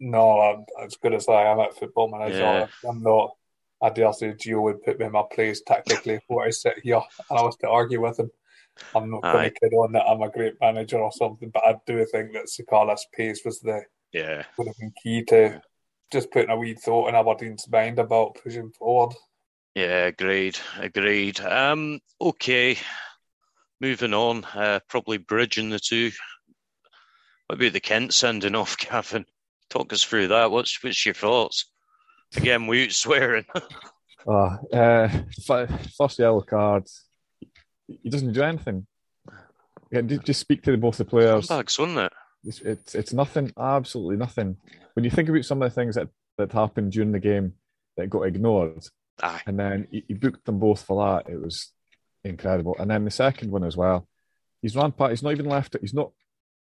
No, 0.00 0.40
I'm, 0.40 0.64
as 0.84 0.96
good 0.96 1.14
as 1.14 1.28
I 1.28 1.44
am 1.44 1.60
at 1.60 1.76
football 1.76 2.10
manager, 2.10 2.40
Yeah. 2.40 2.66
I'm 2.88 3.02
not. 3.02 3.36
I 3.80 3.90
dare 3.90 4.12
say 4.12 4.32
Gio 4.32 4.62
would 4.62 4.82
put 4.82 4.98
me 4.98 5.06
in 5.06 5.12
my 5.12 5.22
place 5.32 5.60
tactically 5.62 6.16
before 6.16 6.44
I 6.44 6.50
sit 6.50 6.78
here 6.82 7.00
and 7.30 7.38
I 7.38 7.42
was 7.42 7.56
to 7.58 7.68
argue 7.68 8.00
with 8.00 8.18
him. 8.18 8.30
I'm 8.94 9.10
not 9.10 9.22
going 9.22 9.44
to 9.44 9.60
kid 9.60 9.74
on 9.74 9.92
that 9.92 10.06
I'm 10.06 10.22
a 10.22 10.30
great 10.30 10.54
manager 10.60 10.98
or 10.98 11.10
something, 11.12 11.50
but 11.50 11.64
I 11.64 11.76
do 11.86 12.04
think 12.04 12.32
that 12.32 12.46
Sakala's 12.46 13.06
pace 13.12 13.42
was 13.44 13.60
the 13.60 13.82
Yeah, 14.12 14.44
would 14.56 14.66
have 14.66 14.76
been 14.78 14.92
key 15.02 15.24
to 15.24 15.60
just 16.12 16.30
putting 16.30 16.50
a 16.50 16.56
wee 16.56 16.74
thought 16.74 17.08
in 17.08 17.14
Aberdeen's 17.14 17.68
mind 17.68 17.98
about 17.98 18.36
pushing 18.42 18.70
forward. 18.70 19.14
yeah, 19.74 20.06
agreed, 20.06 20.58
agreed. 20.78 21.40
Um, 21.40 22.00
okay, 22.20 22.76
moving 23.80 24.14
on. 24.14 24.44
Uh, 24.44 24.80
probably 24.88 25.16
bridging 25.18 25.70
the 25.70 25.78
two. 25.80 26.10
What 27.46 27.56
about 27.56 27.72
the 27.72 27.80
Kent 27.80 28.14
sending 28.14 28.54
off, 28.54 28.76
Gavin? 28.78 29.24
Talk 29.70 29.92
us 29.92 30.02
through 30.04 30.28
that. 30.28 30.50
What's 30.50 30.82
what's 30.84 31.04
your 31.06 31.14
thoughts? 31.14 31.70
Again, 32.36 32.66
without 32.66 32.92
swearing. 32.92 33.44
Uh, 34.24 34.56
uh, 34.72 35.08
f- 35.50 35.94
first 35.98 36.20
yellow 36.20 36.42
card. 36.42 36.86
He 37.88 38.08
doesn't 38.08 38.32
do 38.32 38.42
anything. 38.44 38.86
Yeah, 39.90 40.02
just 40.02 40.38
speak 40.38 40.62
to 40.62 40.70
the 40.70 40.76
both 40.76 40.98
the 40.98 41.04
players. 41.04 41.48
Scumbags, 41.48 41.76
wasn't 41.76 41.98
it? 41.98 42.12
It's, 42.44 42.60
it's 42.60 42.94
it's 42.94 43.12
nothing, 43.12 43.52
absolutely 43.58 44.16
nothing. 44.16 44.56
When 44.94 45.04
you 45.04 45.10
think 45.10 45.28
about 45.28 45.44
some 45.44 45.62
of 45.62 45.70
the 45.70 45.74
things 45.74 45.94
that, 45.94 46.08
that 46.38 46.52
happened 46.52 46.92
during 46.92 47.12
the 47.12 47.20
game 47.20 47.54
that 47.96 48.10
got 48.10 48.22
ignored, 48.22 48.84
Aye, 49.22 49.42
and 49.46 49.58
then 49.58 49.86
he, 49.90 50.04
he 50.08 50.14
booked 50.14 50.44
them 50.44 50.58
both 50.58 50.82
for 50.82 51.04
that, 51.24 51.32
it 51.32 51.40
was 51.40 51.70
incredible. 52.24 52.74
And 52.78 52.90
then 52.90 53.04
the 53.04 53.10
second 53.10 53.50
one 53.52 53.62
as 53.64 53.76
well, 53.76 54.08
he's 54.60 54.74
run 54.76 54.92
part. 54.92 55.10
He's 55.12 55.22
not 55.22 55.32
even 55.32 55.46
left. 55.46 55.76
He's 55.80 55.94
not. 55.94 56.10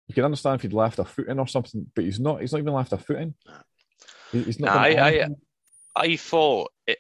You 0.08 0.16
can 0.16 0.26
understand 0.26 0.56
if 0.56 0.64
he'd 0.64 0.74
left 0.74 1.00
a 1.00 1.06
foot 1.06 1.28
in 1.28 1.40
or 1.40 1.48
something, 1.48 1.86
but 1.96 2.04
he's 2.04 2.20
not. 2.20 2.42
He's 2.42 2.52
not 2.52 2.60
even 2.60 2.74
left 2.74 2.94
a 2.94 2.98
foot 2.98 3.18
in. 3.20 3.34
He- 4.32 4.44
He's 4.44 4.60
not. 4.60 4.74
Nah, 4.76 4.82
I- 4.82 5.24
I- 5.24 5.30
I 5.96 6.16
thought 6.18 6.72
it. 6.88 6.98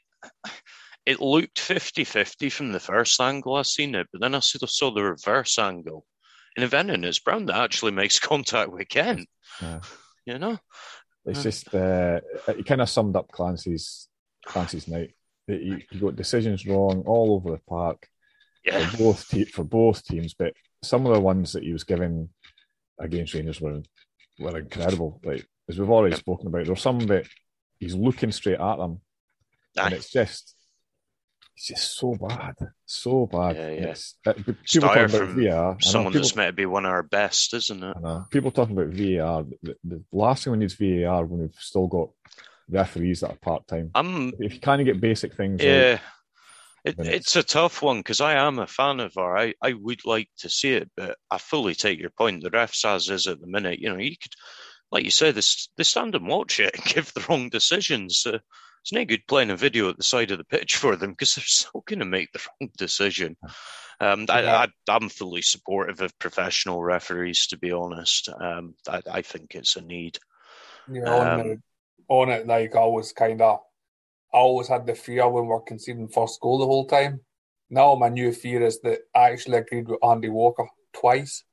It 1.06 1.20
looked 1.22 1.58
50-50 1.60 2.52
from 2.52 2.72
the 2.72 2.80
first 2.80 3.20
angle 3.20 3.56
I 3.56 3.64
seen 3.64 3.96
it, 3.96 4.08
but 4.12 4.22
then 4.22 4.36
I 4.36 4.40
sort 4.40 4.62
of 4.64 4.70
saw 4.70 4.92
the 4.92 5.02
reverse 5.04 5.58
angle. 5.58 6.06
And 6.60 6.66
if 6.66 6.74
anything, 6.74 7.06
it's 7.06 7.20
Brown 7.20 7.46
that 7.46 7.56
actually 7.56 7.94
makes 7.94 8.20
contact 8.32 8.70
with 8.70 8.90
Kent. 8.90 9.30
Yeah. 9.62 9.80
You 10.26 10.40
know? 10.40 10.58
It's 11.26 11.42
just 11.42 11.74
uh, 11.74 12.20
he 12.54 12.64
kind 12.64 12.82
of 12.82 12.90
summed 12.90 13.16
up 13.16 13.32
Clancy's 13.32 14.10
Clancy's 14.46 14.90
night. 14.90 15.12
He, 15.48 15.86
he 15.90 16.00
got 16.00 16.18
decisions 16.18 16.66
wrong 16.66 17.04
all 17.06 17.34
over 17.36 17.52
the 17.52 17.62
park 17.66 18.10
Yeah. 18.66 18.86
for 18.90 18.98
both 18.98 19.30
te- 19.30 19.46
for 19.46 19.64
both 19.64 20.04
teams, 20.04 20.34
but 20.34 20.54
some 20.84 21.06
of 21.06 21.14
the 21.14 21.20
ones 21.22 21.54
that 21.54 21.64
he 21.64 21.72
was 21.72 21.86
giving 21.86 22.28
against 23.00 23.34
Rangers 23.36 23.62
were 23.62 23.82
were 24.38 24.58
incredible. 24.60 25.22
Like 25.24 25.48
as 25.70 25.80
we've 25.80 25.90
already 25.90 26.12
Yep. 26.16 26.20
spoken 26.20 26.48
about, 26.48 26.66
there's 26.66 26.82
some 26.82 27.00
that 27.08 27.26
he's 27.80 27.96
looking 27.96 28.34
straight 28.34 28.60
at 28.60 28.76
them, 28.78 29.00
and 29.78 29.94
it's 29.94 30.12
just 30.12 30.56
it's 31.60 31.68
just 31.68 31.98
so 31.98 32.16
bad, 32.16 32.56
so 32.86 33.26
bad. 33.26 33.58
Yeah, 33.58 33.70
yeah. 33.70 33.88
It's, 33.90 34.16
uh, 34.26 34.32
people 34.32 34.88
talking 34.88 35.04
about 35.04 35.28
VAR. 35.36 35.78
Someone 35.82 36.14
people, 36.14 36.22
that's 36.22 36.36
meant 36.38 36.48
to 36.48 36.54
be 36.54 36.66
one 36.66 36.86
of 36.86 36.92
our 36.92 37.04
best, 37.04 37.54
isn't 37.54 37.84
it? 37.84 37.98
People 38.30 38.52
talking 38.52 38.78
about 38.78 38.94
VAR. 38.94 39.44
The, 39.62 39.76
the 39.84 40.02
last 40.14 40.46
thing 40.46 40.52
we 40.52 40.60
need 40.60 40.72
is 40.72 40.76
VAR 40.76 41.26
when 41.26 41.42
we've 41.42 41.56
still 41.60 41.88
got 41.88 42.12
referees 42.70 43.20
that 43.20 43.32
are 43.32 43.38
part 43.42 43.68
time. 43.68 43.92
I'm 43.94 44.32
If 44.40 44.54
you 44.54 44.62
kind 44.62 44.80
of 44.80 44.86
get 44.86 45.02
basic 45.02 45.36
things, 45.36 45.62
yeah. 45.62 46.00
It, 46.86 46.96
then 46.96 47.08
it's 47.08 47.36
a 47.36 47.44
tough 47.44 47.82
one 47.82 47.98
because 47.98 48.22
I 48.22 48.36
am 48.36 48.58
a 48.58 48.66
fan 48.66 49.02
of 49.02 49.16
VAR. 49.16 49.38
I, 49.38 49.54
I 49.62 49.74
would 49.74 50.06
like 50.06 50.30
to 50.38 50.50
see 50.50 50.76
it, 50.76 50.90
but 50.96 51.18
I 51.30 51.40
fully 51.40 51.76
take 51.76 52.00
your 52.00 52.12
point. 52.12 52.42
The 52.42 52.52
refs 52.52 52.86
as 52.86 53.10
is 53.10 53.28
at 53.28 53.42
the 53.42 53.48
minute, 53.48 53.80
you 53.80 53.90
know, 53.90 53.98
you 53.98 54.16
could, 54.16 54.32
like 54.94 55.04
you 55.04 55.12
said, 55.12 55.36
this 55.36 55.68
they 55.76 55.84
stand 55.84 56.16
and 56.16 56.26
watch 56.26 56.62
it 56.62 56.74
and 56.74 56.86
give 56.96 57.14
the 57.14 57.26
wrong 57.28 57.50
decisions. 57.50 58.26
Uh, 58.26 58.38
it's 58.90 58.94
no 58.96 59.06
good 59.06 59.28
playing 59.28 59.52
a 59.52 59.56
video 59.56 59.88
at 59.90 59.98
the 59.98 60.04
side 60.04 60.32
of 60.32 60.40
the 60.40 60.44
pitch 60.44 60.78
for 60.78 60.96
them 60.96 61.12
because 61.12 61.36
they're 61.36 61.44
still 61.46 61.84
going 61.86 62.00
to 62.00 62.06
make 62.06 62.32
the 62.32 62.40
wrong 62.60 62.72
decision. 62.76 63.38
Um, 64.00 64.26
I, 64.30 64.42
Yeah. 64.42 64.66
I, 64.88 64.96
I'm 64.96 65.10
fully 65.10 65.44
supportive 65.44 66.02
of 66.02 66.18
professional 66.18 66.82
referees, 66.82 67.46
to 67.48 67.58
be 67.58 67.72
honest. 67.72 68.30
Um, 68.30 68.74
I, 68.88 69.02
I 69.12 69.22
think 69.22 69.54
it's 69.54 69.76
a 69.76 69.82
need. 69.82 70.18
Yeah, 70.92 71.04
on, 71.04 71.40
Um, 71.40 71.48
the, 71.48 71.62
on 72.08 72.30
it, 72.30 72.48
like 72.48 72.76
I 72.76 72.86
was 72.86 73.12
kind 73.12 73.42
of, 73.42 73.60
I 74.34 74.38
always 74.38 74.70
had 74.70 74.88
the 74.88 74.96
fear 74.96 75.30
when 75.30 75.46
we're 75.46 75.62
conceding 75.62 76.08
first 76.08 76.40
goal 76.42 76.58
the 76.58 76.66
whole 76.66 76.88
time. 76.88 77.20
Now 77.70 77.94
my 77.94 78.10
new 78.10 78.32
fear 78.32 78.64
is 78.64 78.82
that 78.82 79.02
I 79.14 79.30
actually 79.32 79.58
agreed 79.58 79.88
with 79.88 80.04
Andy 80.04 80.30
Walker 80.30 80.68
twice, 80.94 81.44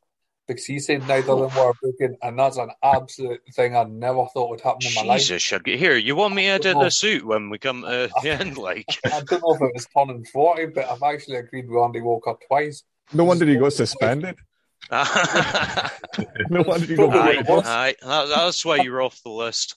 because 0.46 0.64
he 0.64 0.78
said 0.78 1.06
neither 1.08 1.32
of 1.32 1.52
them 1.52 1.64
were 1.66 1.72
booking, 1.82 2.16
and 2.22 2.38
that's 2.38 2.56
an 2.56 2.70
absolute 2.82 3.40
thing 3.54 3.76
I 3.76 3.84
never 3.84 4.26
thought 4.32 4.50
would 4.50 4.60
happen 4.60 4.86
in 4.86 4.94
my 4.94 5.02
life. 5.02 5.20
Jesus, 5.20 5.42
Shuggy. 5.42 5.76
Here, 5.76 5.96
you 5.96 6.14
want 6.16 6.34
me 6.34 6.42
to 6.42 6.48
edit 6.50 6.76
the 6.78 6.90
suit 6.90 7.24
when 7.26 7.50
we 7.50 7.58
come 7.58 7.82
to 7.82 8.08
the 8.22 8.30
end? 8.30 8.56
Like, 8.56 8.86
I 9.04 9.22
don't 9.22 9.42
know 9.42 9.54
if 9.54 9.60
it 9.62 9.74
was 9.74 9.86
turning 9.96 10.24
40, 10.24 10.66
but 10.66 10.88
I've 10.88 11.02
actually 11.02 11.36
agreed 11.36 11.68
with 11.68 11.82
Andy 11.82 12.00
Walker 12.00 12.34
twice. 12.46 12.84
No 13.12 13.24
wonder 13.24 13.44
he 13.46 13.56
got 13.56 13.72
suspended. 13.72 14.36
no 14.90 16.62
wonder 16.62 16.86
he 16.86 16.96
got 16.96 17.14
aye, 17.14 17.42
aye. 17.48 17.94
That, 18.02 18.28
that's 18.28 18.64
why 18.64 18.76
you're 18.76 19.02
off 19.02 19.22
the 19.22 19.30
list. 19.30 19.76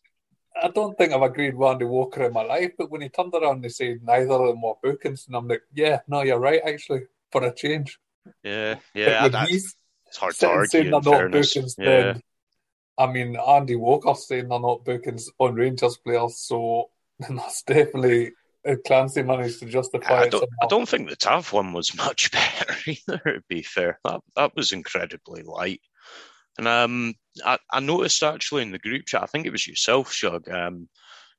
I 0.61 0.67
don't 0.69 0.97
think 0.97 1.13
I've 1.13 1.21
agreed 1.21 1.55
with 1.55 1.69
Andy 1.69 1.85
Walker 1.85 2.23
in 2.25 2.33
my 2.33 2.43
life, 2.43 2.71
but 2.77 2.91
when 2.91 3.01
he 3.01 3.09
turned 3.09 3.33
around 3.33 3.63
and 3.63 3.71
said 3.73 3.99
neither 4.03 4.31
of 4.33 4.47
them 4.47 4.61
were 4.61 4.73
bookings, 4.83 5.25
and 5.27 5.35
I'm 5.35 5.47
like, 5.47 5.61
yeah, 5.73 5.99
no, 6.07 6.21
you're 6.21 6.39
right, 6.39 6.61
actually, 6.65 7.03
for 7.31 7.43
a 7.43 7.53
change. 7.53 7.97
Yeah, 8.43 8.75
But 8.75 8.99
yeah. 8.99 9.23
when 9.23 9.31
that- 9.31 9.47
he's 9.49 9.75
it's 10.09 10.17
hard 10.17 10.35
to 10.35 10.49
argue. 10.49 10.67
saying 10.67 10.91
they're 10.91 11.01
not 11.01 11.31
bookings, 11.31 11.75
Yeah. 11.77 11.85
then 11.85 12.21
I 12.97 13.07
mean, 13.07 13.37
Andy 13.37 13.77
Walker 13.77 14.13
saying 14.13 14.49
they're 14.49 14.59
not 14.59 14.83
bookings 14.83 15.29
on 15.39 15.55
Rangers 15.55 15.97
players, 15.97 16.37
so 16.37 16.89
that's 17.19 17.63
definitely 17.63 18.31
Clancy 18.85 19.23
managed 19.23 19.59
to 19.59 19.65
justify 19.65 20.21
I 20.21 20.23
it 20.25 20.31
don't, 20.31 20.49
I 20.61 20.67
don't 20.67 20.87
think 20.87 21.09
the 21.09 21.15
Tav 21.15 21.53
one 21.53 21.71
was 21.73 21.95
much 21.95 22.31
better 22.33 22.75
either, 22.85 23.17
to 23.19 23.43
be 23.47 23.63
fair. 23.63 23.99
That, 24.03 24.21
that 24.35 24.55
was 24.55 24.73
incredibly 24.73 25.43
light. 25.43 25.81
And 26.57 26.67
um, 26.67 27.13
I, 27.45 27.57
I 27.71 27.79
noticed 27.79 28.21
actually 28.21 28.63
in 28.63 28.71
the 28.71 28.79
group 28.79 29.05
chat, 29.05 29.23
I 29.23 29.27
think 29.27 29.45
it 29.45 29.51
was 29.51 29.65
yourself, 29.65 30.11
Shug, 30.11 30.49
um, 30.49 30.89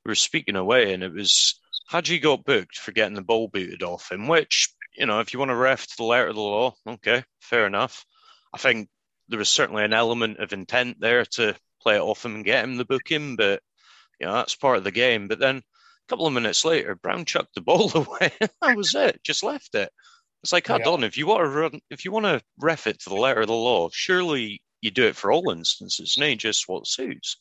we 0.04 0.10
were 0.10 0.14
speaking 0.14 0.56
away 0.56 0.94
and 0.94 1.02
it 1.02 1.12
was, 1.12 1.60
had 1.90 2.08
you 2.08 2.18
got 2.20 2.44
booked 2.44 2.78
for 2.78 2.92
getting 2.92 3.14
the 3.14 3.22
ball 3.22 3.48
booted 3.48 3.82
off 3.82 4.10
him, 4.10 4.28
which, 4.28 4.72
you 4.94 5.04
know, 5.04 5.20
if 5.20 5.34
you 5.34 5.38
want 5.38 5.50
to 5.50 5.56
ref 5.56 5.86
to 5.86 5.96
the 5.98 6.04
letter 6.04 6.28
of 6.28 6.36
the 6.36 6.40
law, 6.40 6.74
okay, 6.86 7.22
fair 7.40 7.66
enough. 7.66 8.06
I 8.52 8.58
think 8.58 8.88
there 9.28 9.38
was 9.38 9.48
certainly 9.48 9.84
an 9.84 9.92
element 9.92 10.38
of 10.38 10.52
intent 10.52 11.00
there 11.00 11.24
to 11.24 11.54
play 11.82 11.96
it 11.96 12.00
off 12.02 12.24
him 12.24 12.34
and 12.34 12.44
get 12.44 12.64
him 12.64 12.76
the 12.76 12.84
booking, 12.84 13.36
but, 13.36 13.62
you 14.18 14.26
know, 14.26 14.32
that's 14.34 14.56
part 14.56 14.76
of 14.78 14.84
the 14.84 14.90
game. 14.90 15.28
But 15.28 15.38
then 15.38 15.56
a 15.58 15.62
couple 16.08 16.26
of 16.26 16.32
minutes 16.32 16.64
later, 16.64 16.94
Brown 16.96 17.24
chucked 17.24 17.54
the 17.54 17.60
ball 17.60 17.90
away. 17.94 18.32
that 18.40 18.76
was 18.76 18.94
it. 18.94 19.20
Just 19.22 19.42
left 19.42 19.74
it. 19.74 19.90
It's 20.42 20.52
like, 20.52 20.66
hold 20.66 20.80
Yeah. 20.84 20.90
on, 20.90 21.04
if 21.04 21.16
you 21.18 21.26
want 21.26 21.44
to 21.44 21.48
run, 21.48 21.80
if 21.90 22.04
you 22.04 22.12
want 22.12 22.24
to 22.26 22.40
ref 22.58 22.86
it 22.86 22.98
to 23.00 23.08
the 23.10 23.14
letter 23.16 23.42
of 23.42 23.46
the 23.46 23.52
law, 23.52 23.88
surely 23.92 24.62
you 24.80 24.90
do 24.90 25.06
it 25.06 25.14
for 25.16 25.30
all 25.30 25.50
instances, 25.50 26.16
not 26.18 26.38
just 26.38 26.68
what 26.68 26.86
suits. 26.86 27.36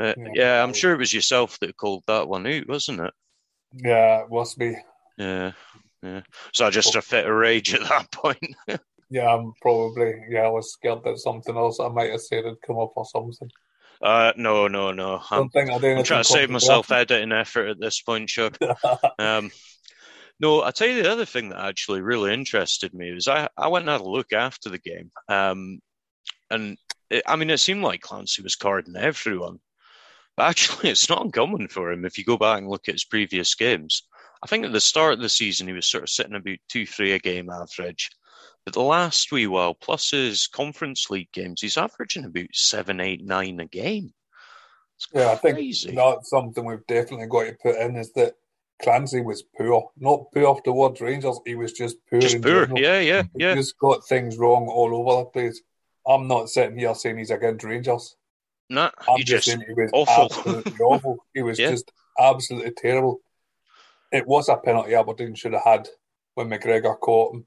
Uh, 0.00 0.14
Yeah. 0.16 0.28
yeah, 0.34 0.62
I'm 0.62 0.72
sure 0.72 0.92
it 0.94 0.98
was 0.98 1.12
yourself 1.12 1.58
that 1.60 1.76
called 1.76 2.04
that 2.06 2.26
one 2.28 2.46
out, 2.46 2.66
wasn't 2.68 3.00
it? 3.00 3.12
Yeah, 3.74 4.22
it 4.22 4.30
must 4.30 4.58
be. 4.58 4.74
Yeah, 5.18 5.52
yeah. 6.02 6.22
So 6.52 6.70
just 6.70 6.96
a 6.96 7.02
fit 7.02 7.26
of 7.26 7.34
rage 7.34 7.74
at 7.74 7.82
that 7.88 8.10
point. 8.12 8.56
Yeah, 9.10 9.34
I'm 9.34 9.52
probably. 9.60 10.14
Yeah, 10.30 10.42
I 10.42 10.48
was 10.48 10.72
scared 10.72 11.00
that 11.04 11.18
something 11.18 11.56
else 11.56 11.80
I 11.80 11.88
might 11.88 12.10
have 12.10 12.20
said 12.20 12.44
had 12.44 12.62
come 12.64 12.78
up 12.78 12.92
or 12.94 13.04
something. 13.04 13.50
Uh, 14.00 14.32
no, 14.36 14.66
no, 14.66 14.92
no. 14.92 15.20
I'm, 15.30 15.50
I 15.54 15.60
I'm 15.60 16.04
trying 16.04 16.22
to 16.22 16.24
save 16.24 16.48
myself 16.48 16.90
editing 16.90 17.32
effort 17.32 17.68
at 17.68 17.80
this 17.80 18.00
point, 18.00 18.28
Chuck. 18.28 18.56
Um, 19.18 19.50
no, 20.40 20.62
I 20.62 20.70
tell 20.70 20.88
you 20.88 21.02
the 21.02 21.12
other 21.12 21.26
thing 21.26 21.50
that 21.50 21.62
actually 21.62 22.00
really 22.00 22.32
interested 22.32 22.94
me 22.94 23.12
was 23.12 23.28
I, 23.28 23.48
I 23.58 23.68
went 23.68 23.82
and 23.82 23.90
had 23.90 24.00
a 24.00 24.08
look 24.08 24.32
after 24.32 24.70
the 24.70 24.78
game, 24.78 25.10
um, 25.28 25.80
and 26.50 26.78
it, 27.10 27.22
I 27.26 27.36
mean 27.36 27.50
it 27.50 27.58
seemed 27.58 27.82
like 27.82 28.00
Clancy 28.00 28.42
was 28.42 28.56
carding 28.56 28.96
everyone, 28.96 29.58
but 30.38 30.44
actually 30.44 30.88
it's 30.90 31.10
not 31.10 31.22
uncommon 31.22 31.68
for 31.68 31.92
him 31.92 32.06
if 32.06 32.16
you 32.16 32.24
go 32.24 32.38
back 32.38 32.58
and 32.58 32.68
look 32.68 32.88
at 32.88 32.94
his 32.94 33.04
previous 33.04 33.54
games. 33.54 34.04
I 34.42 34.46
think 34.46 34.64
at 34.64 34.72
the 34.72 34.80
start 34.80 35.12
of 35.12 35.20
the 35.20 35.28
season 35.28 35.66
he 35.66 35.74
was 35.74 35.90
sort 35.90 36.04
of 36.04 36.08
sitting 36.08 36.34
about 36.34 36.56
two, 36.70 36.86
three 36.86 37.12
a 37.12 37.18
game 37.18 37.50
average, 37.50 38.08
but 38.70 38.78
the 38.80 38.86
last 38.86 39.32
wee 39.32 39.48
while 39.48 39.74
plus 39.74 40.10
his 40.12 40.46
Conference 40.46 41.10
League 41.10 41.32
games 41.32 41.60
he's 41.60 41.76
averaging 41.76 42.24
about 42.24 42.46
seven, 42.52 43.00
eight, 43.00 43.24
nine 43.24 43.58
a 43.58 43.66
game. 43.66 44.12
It's 44.96 45.08
Yeah, 45.12 45.32
I 45.32 45.34
think 45.34 45.58
that's 45.96 46.30
something 46.30 46.64
we've 46.64 46.86
definitely 46.86 47.26
got 47.26 47.44
to 47.46 47.56
put 47.60 47.76
in 47.76 47.96
is 47.96 48.12
that 48.12 48.34
Clancy 48.80 49.22
was 49.22 49.42
poor. 49.42 49.90
Not 49.98 50.26
poor 50.32 50.60
towards 50.64 51.00
Rangers, 51.00 51.40
he 51.44 51.56
was 51.56 51.72
just 51.72 51.96
poor. 52.08 52.20
Just 52.20 52.40
poor, 52.42 52.66
general. 52.66 52.78
yeah, 52.80 53.00
yeah, 53.00 53.22
He 53.36 53.42
yeah. 53.42 53.54
just 53.56 53.76
got 53.78 54.06
things 54.06 54.38
wrong 54.38 54.68
all 54.68 54.94
over 54.94 55.24
the 55.24 55.30
place. 55.30 55.60
I'm 56.06 56.28
not 56.28 56.48
sitting 56.48 56.78
here 56.78 56.94
saying 56.94 57.18
he's 57.18 57.30
against 57.32 57.64
Rangers. 57.64 58.14
Nah, 58.68 58.90
I'm 59.08 59.16
he 59.18 59.24
just 59.24 59.46
just 59.46 59.58
saying 59.58 59.64
he 59.66 59.82
was 59.82 59.90
awful. 59.92 60.24
absolutely 60.26 60.76
awful. 60.84 61.24
He 61.34 61.42
was 61.42 61.58
Yeah. 61.58 61.72
just 61.72 61.90
absolutely 62.20 62.70
terrible. 62.76 63.20
It 64.12 64.28
was 64.28 64.48
a 64.48 64.56
penalty 64.56 64.94
Aberdeen 64.94 65.34
should 65.34 65.54
have 65.54 65.64
had 65.64 65.88
when 66.34 66.48
McGregor 66.48 66.98
caught 67.00 67.34
him. 67.34 67.46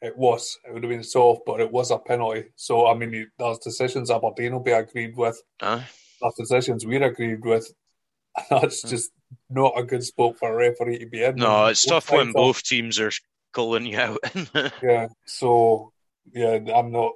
It 0.00 0.16
was. 0.16 0.58
It 0.66 0.72
would 0.72 0.82
have 0.82 0.90
been 0.90 1.02
soft, 1.02 1.42
but 1.46 1.60
it 1.60 1.70
was 1.70 1.90
a 1.90 1.98
penalty. 1.98 2.46
So, 2.56 2.86
I 2.86 2.94
mean, 2.94 3.30
those 3.38 3.58
decisions 3.58 4.10
Aberdeen 4.10 4.52
will 4.52 4.60
be 4.60 4.72
agreed 4.72 5.16
with. 5.16 5.40
Aye. 5.60 5.86
There's 6.20 6.34
decisions 6.34 6.86
we're 6.86 7.04
agreed 7.04 7.44
with. 7.44 7.72
That's 8.50 8.82
hmm. 8.82 8.88
just 8.88 9.10
not 9.50 9.78
a 9.78 9.84
good 9.84 10.04
spot 10.04 10.38
for 10.38 10.52
a 10.52 10.56
referee 10.56 10.98
to 10.98 11.06
be 11.06 11.24
in. 11.24 11.36
No, 11.36 11.66
it's 11.66 11.86
Both 11.86 12.06
tough 12.06 12.12
when 12.12 12.32
both 12.32 12.62
teams 12.62 12.98
are 13.00 13.12
calling 13.52 13.86
you 13.86 13.98
out. 13.98 14.20
Yeah, 14.82 15.08
so, 15.26 15.92
yeah, 16.32 16.58
I'm 16.74 16.92
not, 16.92 17.12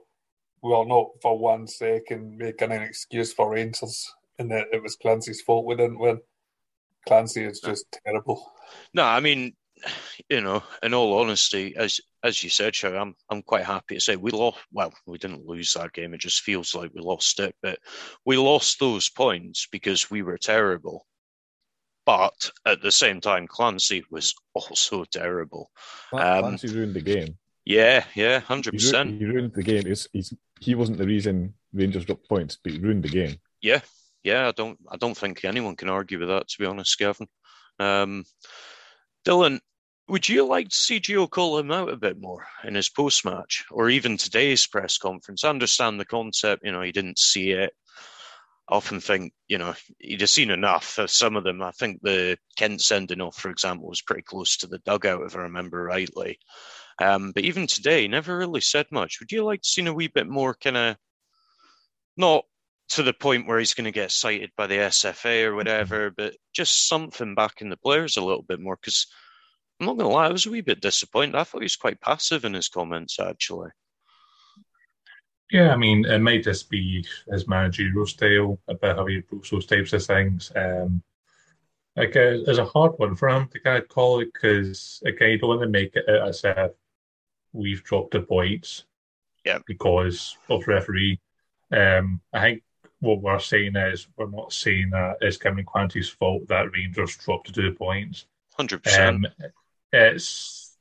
well, 0.62 0.84
not 0.84 1.10
for 1.20 1.38
one 1.38 1.66
second 1.66 2.38
making 2.38 2.72
an 2.72 2.82
excuse 2.82 3.32
for 3.32 3.50
Rangers 3.50 4.12
and 4.38 4.50
that 4.50 4.68
it 4.72 4.82
was 4.82 4.96
Clancy's 4.96 5.40
fault 5.40 5.66
we 5.66 5.76
didn't 5.76 5.98
win. 5.98 6.20
Clancy 7.06 7.44
is 7.44 7.60
just 7.60 7.86
terrible. 8.04 8.52
no, 8.94 9.04
I 9.04 9.20
mean, 9.20 9.54
you 10.28 10.40
know, 10.40 10.62
in 10.82 10.94
all 10.94 11.18
honesty, 11.18 11.74
as 11.76 12.00
as 12.24 12.42
you 12.42 12.50
said, 12.50 12.74
Shug, 12.74 12.94
I'm 12.94 13.14
I'm 13.30 13.42
quite 13.42 13.64
happy 13.64 13.96
to 13.96 14.00
say 14.00 14.16
we 14.16 14.30
lost. 14.30 14.58
Well, 14.72 14.92
we 15.06 15.18
didn't 15.18 15.46
lose 15.46 15.72
that 15.74 15.92
game. 15.92 16.14
It 16.14 16.20
just 16.20 16.42
feels 16.42 16.74
like 16.74 16.92
we 16.94 17.00
lost 17.00 17.40
it, 17.40 17.54
but 17.62 17.78
we 18.24 18.36
lost 18.36 18.78
those 18.78 19.08
points 19.08 19.66
because 19.70 20.10
we 20.10 20.22
were 20.22 20.38
terrible. 20.38 21.06
But 22.04 22.50
at 22.66 22.82
the 22.82 22.92
same 22.92 23.20
time, 23.20 23.46
Clancy 23.46 24.04
was 24.10 24.34
also 24.54 25.04
terrible. 25.04 25.70
Um, 26.12 26.40
Clancy 26.40 26.68
ruined 26.68 26.94
the 26.94 27.00
game. 27.00 27.38
Yeah, 27.64 28.04
yeah, 28.14 28.40
hundred 28.40 28.74
percent. 28.74 29.20
he 29.20 29.24
ruined 29.24 29.52
the 29.54 29.62
game. 29.62 29.86
He's, 29.86 30.34
he 30.60 30.74
wasn't 30.74 30.98
the 30.98 31.06
reason 31.06 31.54
Rangers 31.72 32.04
dropped 32.04 32.28
points, 32.28 32.58
but 32.62 32.72
he 32.72 32.78
ruined 32.78 33.04
the 33.04 33.08
game. 33.08 33.36
Yeah, 33.60 33.80
yeah. 34.24 34.48
I 34.48 34.52
don't, 34.52 34.78
I 34.90 34.96
don't 34.96 35.16
think 35.16 35.44
anyone 35.44 35.76
can 35.76 35.88
argue 35.88 36.18
with 36.18 36.28
that. 36.28 36.48
To 36.48 36.58
be 36.58 36.66
honest, 36.66 36.98
Gavin. 36.98 37.28
Um, 37.78 38.24
Dylan, 39.24 39.60
would 40.08 40.28
you 40.28 40.46
like 40.46 40.68
to 40.68 40.76
see 40.76 41.00
Gio 41.00 41.28
call 41.28 41.58
him 41.58 41.70
out 41.70 41.88
a 41.88 41.96
bit 41.96 42.20
more 42.20 42.46
in 42.64 42.74
his 42.74 42.88
post 42.88 43.24
match, 43.24 43.64
or 43.70 43.88
even 43.88 44.16
today's 44.16 44.66
press 44.66 44.98
conference? 44.98 45.44
I 45.44 45.50
understand 45.50 45.98
the 45.98 46.04
concept. 46.04 46.64
You 46.64 46.72
know, 46.72 46.82
he 46.82 46.92
didn't 46.92 47.18
see 47.18 47.52
it. 47.52 47.72
I 48.68 48.76
often 48.76 49.00
think, 49.00 49.32
you 49.48 49.58
know, 49.58 49.74
he'd 49.98 50.20
have 50.20 50.30
seen 50.30 50.50
enough. 50.50 50.98
Some 51.06 51.36
of 51.36 51.44
them, 51.44 51.62
I 51.62 51.72
think 51.72 52.00
the 52.02 52.36
Kent 52.56 52.80
sending 52.80 53.20
off, 53.20 53.36
for 53.36 53.50
example, 53.50 53.88
was 53.88 54.02
pretty 54.02 54.22
close 54.22 54.56
to 54.58 54.66
the 54.66 54.78
dugout, 54.78 55.22
if 55.26 55.36
I 55.36 55.40
remember 55.40 55.82
rightly. 55.82 56.38
Um, 57.00 57.32
but 57.32 57.44
even 57.44 57.66
today, 57.66 58.06
never 58.06 58.36
really 58.36 58.60
said 58.60 58.86
much. 58.90 59.18
Would 59.20 59.32
you 59.32 59.44
like 59.44 59.62
to 59.62 59.68
see 59.68 59.84
a 59.86 59.92
wee 59.92 60.08
bit 60.08 60.28
more 60.28 60.54
kind 60.54 60.76
of 60.76 60.96
not 62.16 62.44
to 62.90 63.02
the 63.02 63.14
point 63.14 63.46
where 63.46 63.58
he's 63.58 63.74
going 63.74 63.86
to 63.86 63.90
get 63.90 64.10
cited 64.10 64.50
by 64.56 64.66
the 64.66 64.76
SFA 64.76 65.44
or 65.44 65.54
whatever, 65.54 66.10
but 66.10 66.34
just 66.52 66.88
something 66.88 67.34
back 67.34 67.60
in 67.60 67.70
the 67.70 67.76
players 67.76 68.16
a 68.16 68.24
little 68.24 68.42
bit 68.42 68.60
more. 68.60 68.76
Because 68.76 69.06
I'm 69.82 69.86
not 69.86 69.96
going 69.96 70.08
to 70.08 70.14
lie, 70.14 70.26
I 70.26 70.32
was 70.32 70.46
a 70.46 70.50
wee 70.50 70.60
bit 70.60 70.80
disappointed. 70.80 71.34
I 71.34 71.42
thought 71.42 71.62
he 71.62 71.64
was 71.64 71.74
quite 71.74 72.00
passive 72.00 72.44
in 72.44 72.54
his 72.54 72.68
comments, 72.68 73.18
actually. 73.18 73.70
Yeah, 75.50 75.72
I 75.72 75.76
mean, 75.76 76.04
it 76.04 76.20
might 76.20 76.44
just 76.44 76.70
be 76.70 77.04
his 77.28 77.48
managerial 77.48 78.06
style, 78.06 78.60
about 78.68 78.98
how 78.98 79.06
he 79.06 79.18
approaches 79.18 79.50
those 79.50 79.66
types 79.66 79.92
of 79.92 80.04
things. 80.04 80.52
Um, 80.54 81.02
like, 81.96 82.14
uh, 82.14 82.38
it's 82.46 82.58
a 82.58 82.64
hard 82.64 82.92
one 82.98 83.16
for 83.16 83.28
him 83.28 83.48
to 83.48 83.58
kind 83.58 83.82
of 83.82 83.88
call 83.88 84.20
it 84.20 84.32
because, 84.32 85.02
again, 85.04 85.30
you 85.30 85.38
don't 85.38 85.48
want 85.48 85.62
to 85.62 85.68
make 85.68 85.96
it 85.96 86.08
out 86.08 86.28
as 86.28 86.44
if 86.44 86.70
we've 87.52 87.82
dropped 87.82 88.12
the 88.12 88.20
points 88.22 88.84
Yeah. 89.44 89.58
because 89.66 90.36
of 90.48 90.68
referee. 90.68 91.18
Um, 91.72 92.20
I 92.32 92.40
think 92.40 92.62
what 93.00 93.20
we're 93.20 93.40
saying 93.40 93.74
is 93.74 94.06
we're 94.16 94.30
not 94.30 94.52
saying 94.52 94.90
that 94.90 95.16
it's 95.22 95.38
Kevin 95.38 95.66
Clancy's 95.66 96.08
fault 96.08 96.46
that 96.46 96.70
Rangers 96.72 97.16
dropped 97.16 97.48
the 97.52 97.62
two 97.62 97.72
points. 97.74 98.26
100%. 98.56 99.08
Um, 99.08 99.26
it's 99.92 100.76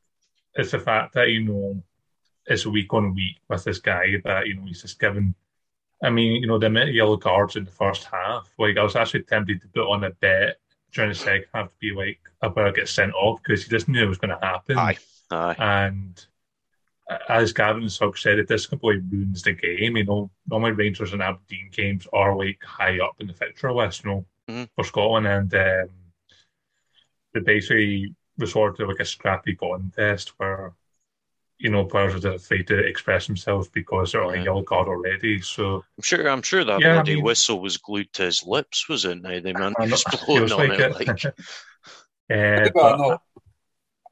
it's 0.56 0.72
the 0.72 0.80
fact 0.80 1.14
that 1.14 1.30
you 1.30 1.44
know 1.44 1.84
it's 2.46 2.66
week 2.66 2.94
on 2.94 3.14
week 3.14 3.38
with 3.50 3.64
this 3.64 3.80
guy 3.80 4.16
that 4.24 4.48
you 4.48 4.56
know 4.56 4.66
he's 4.66 4.82
just 4.82 5.00
given. 5.00 5.36
I 6.04 6.10
mean, 6.10 6.42
you 6.42 6.48
know, 6.48 6.58
the 6.58 6.66
amount 6.66 6.90
of 6.90 6.96
yellow 6.96 7.18
cards 7.18 7.56
in 7.56 7.64
the 7.64 7.72
first 7.72 8.06
half. 8.06 8.50
Like, 8.58 8.76
I 8.76 8.82
was 8.84 8.96
actually 8.96 9.22
tempted 9.24 9.62
to 9.62 9.68
put 9.68 9.88
on 9.88 10.04
a 10.04 10.10
bet 10.10 10.58
during 10.92 11.12
the 11.12 11.16
second 11.16 11.46
half 11.54 11.68
to 11.68 11.74
be 11.80 11.92
like, 11.94 12.20
about 12.42 12.66
to 12.66 12.72
get 12.72 12.90
sent 12.90 13.14
off 13.14 13.40
because 13.44 13.64
he 13.64 13.70
just 13.70 13.88
knew 13.88 14.04
it 14.04 14.08
was 14.08 14.18
going 14.18 14.36
to 14.36 14.44
happen. 14.44 14.80
Aye. 14.80 14.98
Aye. 15.30 15.56
And 15.60 16.26
as 17.30 17.54
Gavin 17.54 17.88
Shug 17.88 18.18
said, 18.18 18.40
it 18.40 18.48
just 18.48 18.70
completely 18.70 19.04
ruins 19.12 19.44
the 19.44 19.54
game. 19.54 19.96
You 19.96 20.04
know, 20.06 20.32
normally 20.50 20.72
Rangers 20.72 21.14
and 21.14 21.22
Aberdeen 21.22 21.70
games 21.72 22.08
are 22.14 22.36
like 22.36 22.64
high 22.64 22.98
up 23.00 23.18
in 23.20 23.28
the 23.28 23.34
fixture 23.34 23.72
list, 23.72 24.04
you 24.04 24.10
know, 24.10 24.26
Mhm. 24.50 24.70
for 24.76 24.84
Scotland, 24.84 25.28
and 25.28 25.54
um, 25.54 25.90
they 27.36 27.42
basically 27.42 28.16
resort 28.42 28.78
to 28.78 28.86
like 28.88 29.00
a 29.00 29.06
scrappy 29.06 29.56
contest 29.56 30.34
where 30.38 30.74
you 31.64 31.70
know, 31.70 31.86
players 31.86 32.26
are 32.26 32.34
afraid 32.34 32.66
to 32.66 32.76
express 32.80 33.28
themselves 33.28 33.68
because 33.68 34.12
they're 34.12 34.24
on 34.24 34.34
Yeah. 34.34 34.42
a 34.42 34.44
yellow 34.46 34.64
card 34.64 34.88
already. 34.88 35.42
So 35.42 35.76
I'm 35.96 36.02
sure. 36.02 36.28
I'm 36.28 36.42
sure 36.42 36.64
that 36.64 36.82
Yeah, 36.82 36.90
I 36.90 36.94
bloody 36.96 37.16
mean- 37.18 37.24
whistle 37.24 37.60
was 37.62 37.78
glued 37.78 38.12
to 38.14 38.24
his 38.24 38.44
lips, 38.44 38.90
was 38.90 39.06
it? 39.06 39.22
Now 39.22 39.40
the 39.40 39.54
man 39.54 39.76
I 39.80 39.86
know- 39.86 39.92
was 39.92 40.04
blowing 40.26 40.48
feels 40.48 40.52
on 40.54 40.58
like 40.70 40.80
it. 40.80 40.82
it. 40.82 41.08
Like, 41.08 41.26
uh, 41.26 41.32
Yeah, 42.32 42.68
but- 42.74 42.98
no, 42.98 43.20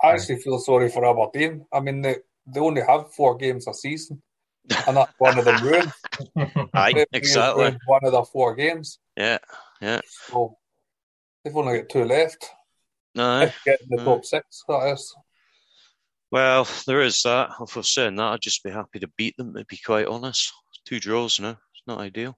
I 0.04 0.12
actually 0.12 0.38
feel 0.42 0.60
sorry 0.60 0.90
for 0.90 1.04
Aberdeen. 1.04 1.66
I 1.74 1.80
mean, 1.80 2.04
they, 2.04 2.18
they 2.46 2.60
only 2.60 2.84
have 2.88 3.12
four 3.16 3.36
games 3.36 3.68
a 3.68 3.74
season, 3.74 4.22
and 4.88 4.98
that's 4.98 5.14
one 5.18 5.40
of 5.40 5.46
them 5.46 5.64
ruined. 5.68 5.92
aye, 6.76 7.04
exactly. 7.12 7.64
ruined 7.64 7.80
One 7.88 8.06
of 8.06 8.12
the 8.12 8.24
four 8.26 8.54
games. 8.54 9.00
Yeah, 9.18 9.40
yeah. 9.82 10.02
So 10.28 10.56
they've 11.44 11.58
only 11.58 11.80
got 11.80 11.90
two 11.90 12.06
left. 12.06 12.48
No, 13.20 13.42
If 13.42 13.62
they 13.66 13.72
get 13.72 13.82
in 13.82 13.88
the 13.90 14.02
aye. 14.02 14.06
top 14.06 14.24
six, 14.26 14.64
that 14.68 14.94
is. 14.94 15.16
well, 16.32 16.68
there 16.88 17.02
is 17.02 17.22
that. 17.24 17.50
If 17.62 17.76
I 17.76 17.80
was 17.80 17.92
saying 17.94 18.16
that, 18.16 18.34
I'd 18.34 18.42
just 18.42 18.64
be 18.64 18.70
happy 18.72 19.00
to 19.00 19.08
beat 19.18 19.36
them. 19.38 19.54
To 19.54 19.66
be 19.66 19.78
quite 19.78 20.08
honest, 20.08 20.54
two 20.86 21.00
draws 21.00 21.40
now. 21.40 21.52
It's 21.74 21.84
not 21.88 22.00
ideal. 22.00 22.38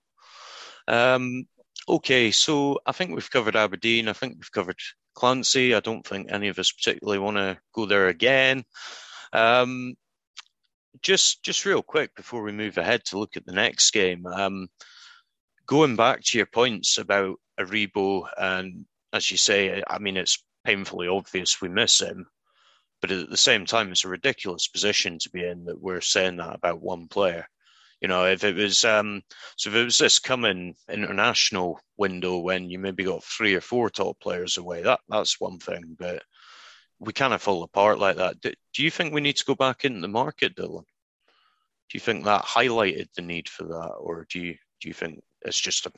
Um, 0.88 1.46
okay, 1.88 2.32
so 2.32 2.80
I 2.86 2.92
think 2.94 3.12
we've 3.14 3.30
covered 3.30 3.56
Aberdeen. 3.56 4.08
I 4.08 4.14
think 4.14 4.36
we've 4.36 4.52
covered 4.52 4.80
Clancy. 5.14 5.76
I 5.76 5.80
don't 5.82 6.06
think 6.06 6.32
any 6.32 6.48
of 6.48 6.58
us 6.58 6.72
particularly 6.72 7.20
want 7.20 7.38
to 7.38 7.58
go 7.74 7.86
there 7.86 8.08
again. 8.08 8.64
Um, 9.34 9.94
just, 11.02 11.44
just 11.44 11.66
real 11.66 11.82
quick 11.82 12.16
before 12.16 12.42
we 12.44 12.52
move 12.52 12.78
ahead 12.78 13.06
to 13.06 13.20
look 13.20 13.38
at 13.38 13.46
the 13.46 13.54
next 13.54 13.92
game. 13.92 14.26
Um, 14.26 14.68
going 15.66 15.96
back 15.96 16.22
to 16.24 16.38
your 16.38 16.48
points 16.48 16.98
about 16.98 17.38
Aribo, 17.60 18.28
and 18.38 18.86
as 19.14 19.30
you 19.32 19.38
say, 19.38 19.84
I 19.88 20.00
mean, 20.00 20.18
it's 20.18 20.44
painfully 20.64 21.08
obvious 21.08 21.62
we 21.62 21.70
miss 21.70 22.02
him. 22.02 22.28
But 23.02 23.12
at 23.12 23.30
the 23.30 23.38
same 23.38 23.66
time, 23.66 23.92
it's 23.92 24.06
a 24.06 24.10
ridiculous 24.10 24.68
position 24.68 25.18
to 25.20 25.30
be 25.32 25.44
in 25.44 25.66
that 25.66 25.82
we're 25.82 26.02
saying 26.02 26.38
that 26.38 26.56
about 26.56 26.82
one 26.82 27.08
player. 27.08 27.48
You 28.00 28.08
know, 28.08 28.26
if 28.26 28.44
it 28.44 28.56
was 28.56 28.84
um, 28.84 29.22
so, 29.58 29.70
if 29.70 29.76
it 29.76 29.84
was 29.84 29.98
this 29.98 30.20
coming 30.20 30.76
international 30.90 31.80
window 31.98 32.40
when 32.40 32.70
you 32.70 32.80
maybe 32.80 33.04
got 33.04 33.24
three 33.24 33.54
or 33.54 33.62
four 33.62 33.90
top 33.90 34.20
players 34.20 34.58
away, 34.58 34.82
that 34.82 35.00
that's 35.08 35.40
one 35.40 35.60
thing. 35.60 35.96
But 36.00 36.24
we 37.00 37.14
kind 37.14 37.34
of 37.34 37.42
fall 37.42 37.64
apart 37.64 38.00
like 38.00 38.18
that. 38.18 38.42
Do, 38.42 38.52
do 38.74 38.84
you 38.84 38.92
think 38.92 39.14
we 39.14 39.22
need 39.22 39.38
to 39.38 39.46
go 39.46 39.56
back 39.56 39.86
into 39.86 40.02
the 40.02 40.08
market, 40.08 40.56
Dylan? 40.56 40.84
Do 40.84 41.96
you 41.96 42.00
think 42.00 42.26
that 42.26 42.44
highlighted 42.44 43.10
the 43.16 43.22
need 43.22 43.50
for 43.50 43.66
that, 43.66 43.94
or 44.00 44.26
do 44.32 44.40
you 44.40 44.56
do 44.80 44.88
you 44.88 44.94
think 44.94 45.24
it's 45.44 45.60
just 45.60 45.86
a 45.86 45.92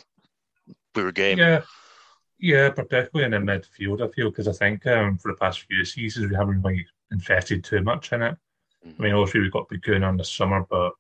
poor 0.93 1.11
game? 1.11 1.37
Yeah, 1.37 1.61
yeah, 2.43 2.69
particularly 2.71 3.23
in 3.23 3.45
the 3.45 3.51
midfield, 3.53 4.05
I 4.05 4.11
feel 4.11 4.29
because 4.29 4.49
I 4.49 4.51
think 4.51 4.85
um, 4.85 5.17
for 5.17 5.31
the 5.31 5.37
past 5.37 5.61
few 5.61 5.85
seasons 5.85 6.29
we 6.29 6.35
haven't 6.35 6.61
really 6.61 6.85
invested 7.09 7.63
too 7.63 7.81
much 7.81 8.11
in 8.11 8.21
it. 8.21 8.35
I 8.85 9.01
mean, 9.01 9.13
obviously 9.13 9.39
we've 9.39 9.51
got 9.51 9.69
Bukun 9.69 10.05
on 10.05 10.17
the 10.17 10.25
summer, 10.25 10.65
but 10.69 10.91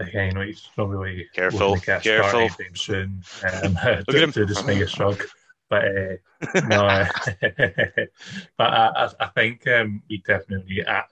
again, 0.00 0.30
you 0.30 0.34
know, 0.34 0.40
he's 0.40 0.68
not 0.76 0.88
really 0.88 1.28
Careful, 1.32 1.76
to 1.76 1.86
get 1.86 2.02
careful. 2.02 2.40
anytime 2.40 2.74
soon. 2.74 3.22
Um, 3.44 3.76
at 3.84 4.08
to, 4.08 4.20
him. 4.20 4.32
to 4.32 4.46
dismay 4.46 4.82
a 4.82 4.88
shrug, 4.88 5.22
but 5.70 5.84
uh, 5.84 6.16
no, 6.66 6.86
uh, 6.86 7.06
but 8.58 8.66
I, 8.66 8.88
I, 8.96 9.10
I 9.20 9.26
think 9.36 9.64
um, 9.68 10.02
we 10.10 10.18
definitely. 10.26 10.84
Uh, 10.84 11.02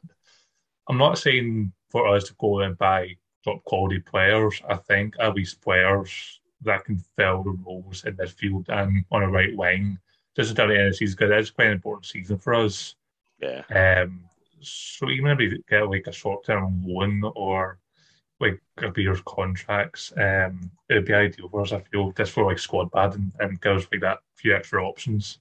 I'm 0.88 0.98
not 0.98 1.18
saying 1.18 1.72
for 1.90 2.08
us 2.08 2.24
to 2.24 2.34
go 2.40 2.62
and 2.62 2.76
buy 2.76 3.14
top 3.44 3.62
quality 3.62 4.00
players. 4.00 4.60
I 4.68 4.74
think 4.74 5.14
at 5.20 5.36
least 5.36 5.62
players 5.62 6.40
that 6.66 6.84
can 6.84 7.02
fill 7.16 7.42
the 7.42 7.56
roles 7.64 8.04
in 8.04 8.16
midfield 8.16 8.68
and 8.68 9.04
on 9.10 9.22
a 9.22 9.30
right 9.30 9.56
wing. 9.56 9.98
Just 10.36 10.50
until 10.50 10.68
the 10.68 10.74
end 10.74 10.88
of 10.88 10.92
the 10.92 10.96
season, 10.98 11.16
because 11.18 11.32
it's 11.32 11.50
quite 11.50 11.68
an 11.68 11.72
important 11.72 12.04
season 12.04 12.38
for 12.38 12.54
us. 12.54 12.94
Yeah, 13.40 13.62
Um, 13.70 14.24
so 14.60 15.08
even 15.08 15.30
if 15.30 15.38
we 15.38 15.62
get 15.68 15.88
like 15.88 16.06
a 16.06 16.12
short 16.12 16.44
term 16.44 16.82
loan 16.86 17.22
or 17.34 17.78
like 18.40 18.60
a 18.78 18.92
year's 19.00 19.22
contracts, 19.26 20.12
um, 20.16 20.70
it'd 20.90 21.06
be 21.06 21.14
ideal 21.14 21.48
for 21.48 21.62
us. 21.62 21.72
I 21.72 21.80
feel 21.80 22.12
just 22.12 22.32
for 22.32 22.44
like 22.44 22.58
squad 22.58 22.90
bad 22.90 23.14
and, 23.14 23.32
and 23.40 23.60
give 23.60 23.76
us 23.76 23.86
like 23.90 24.02
that 24.02 24.18
few 24.34 24.54
extra 24.54 24.84
options. 24.84 25.38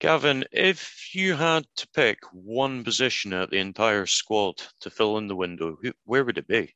Gavin, 0.00 0.44
if 0.50 1.14
you 1.14 1.34
had 1.34 1.66
to 1.76 1.88
pick 1.94 2.20
one 2.32 2.84
position 2.84 3.34
at 3.34 3.50
the 3.50 3.58
entire 3.58 4.06
squad 4.06 4.62
to 4.80 4.88
fill 4.88 5.18
in 5.18 5.28
the 5.28 5.36
window, 5.36 5.76
who, 5.80 5.92
where 6.04 6.24
would 6.24 6.38
it 6.38 6.48
be? 6.48 6.74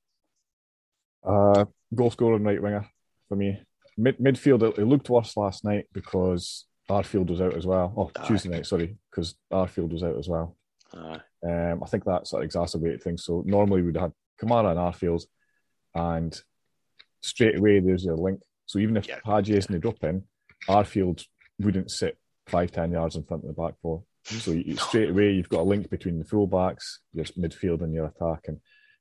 Uh, 1.22 1.64
goal 1.94 2.10
scorer 2.10 2.36
and 2.36 2.44
right 2.44 2.62
winger 2.62 2.86
for 3.28 3.36
me. 3.36 3.60
Mid 3.96 4.18
midfield, 4.18 4.62
it, 4.62 4.78
it 4.78 4.84
looked 4.86 5.08
worse 5.08 5.36
last 5.36 5.64
night 5.64 5.86
because 5.92 6.66
Arfield 6.90 7.30
was 7.30 7.40
out 7.40 7.56
as 7.56 7.66
well. 7.66 7.94
Oh, 7.96 8.10
Aye. 8.20 8.26
Tuesday 8.26 8.48
night, 8.50 8.66
sorry, 8.66 8.96
because 9.10 9.34
Arfield 9.52 9.92
was 9.92 10.02
out 10.02 10.18
as 10.18 10.28
well. 10.28 10.56
Um, 11.46 11.82
I 11.82 11.86
think 11.86 12.04
that 12.04 12.26
sort 12.26 12.42
of 12.42 12.44
exacerbated 12.46 13.02
things. 13.02 13.24
So 13.24 13.42
normally 13.46 13.82
we'd 13.82 13.96
have 13.96 14.12
Kamara 14.40 14.70
and 14.70 14.78
Arfield, 14.78 15.24
and 15.94 16.38
straight 17.22 17.58
away 17.58 17.80
there's 17.80 18.04
your 18.04 18.16
link. 18.16 18.40
So 18.66 18.78
even 18.78 18.96
if 18.96 19.06
Yeah. 19.08 19.18
Hagi 19.24 19.56
isn't 19.56 19.74
a 19.74 19.78
drop 19.78 20.02
in, 20.04 20.24
Arfield 20.68 21.24
wouldn't 21.60 21.90
sit 21.90 22.18
five 22.46 22.72
ten 22.72 22.92
yards 22.92 23.16
in 23.16 23.24
front 23.24 23.44
of 23.44 23.54
the 23.54 23.60
back 23.62 23.74
four. 23.80 24.02
So 24.24 24.52
you, 24.52 24.76
straight 24.76 25.10
away 25.10 25.32
you've 25.32 25.48
got 25.50 25.60
a 25.60 25.64
link 25.64 25.90
between 25.90 26.18
the 26.18 26.24
full 26.24 26.46
backs, 26.46 27.00
your 27.12 27.26
midfield, 27.26 27.82
and 27.82 27.92
your 27.92 28.06
attack. 28.06 28.44
And 28.48 28.58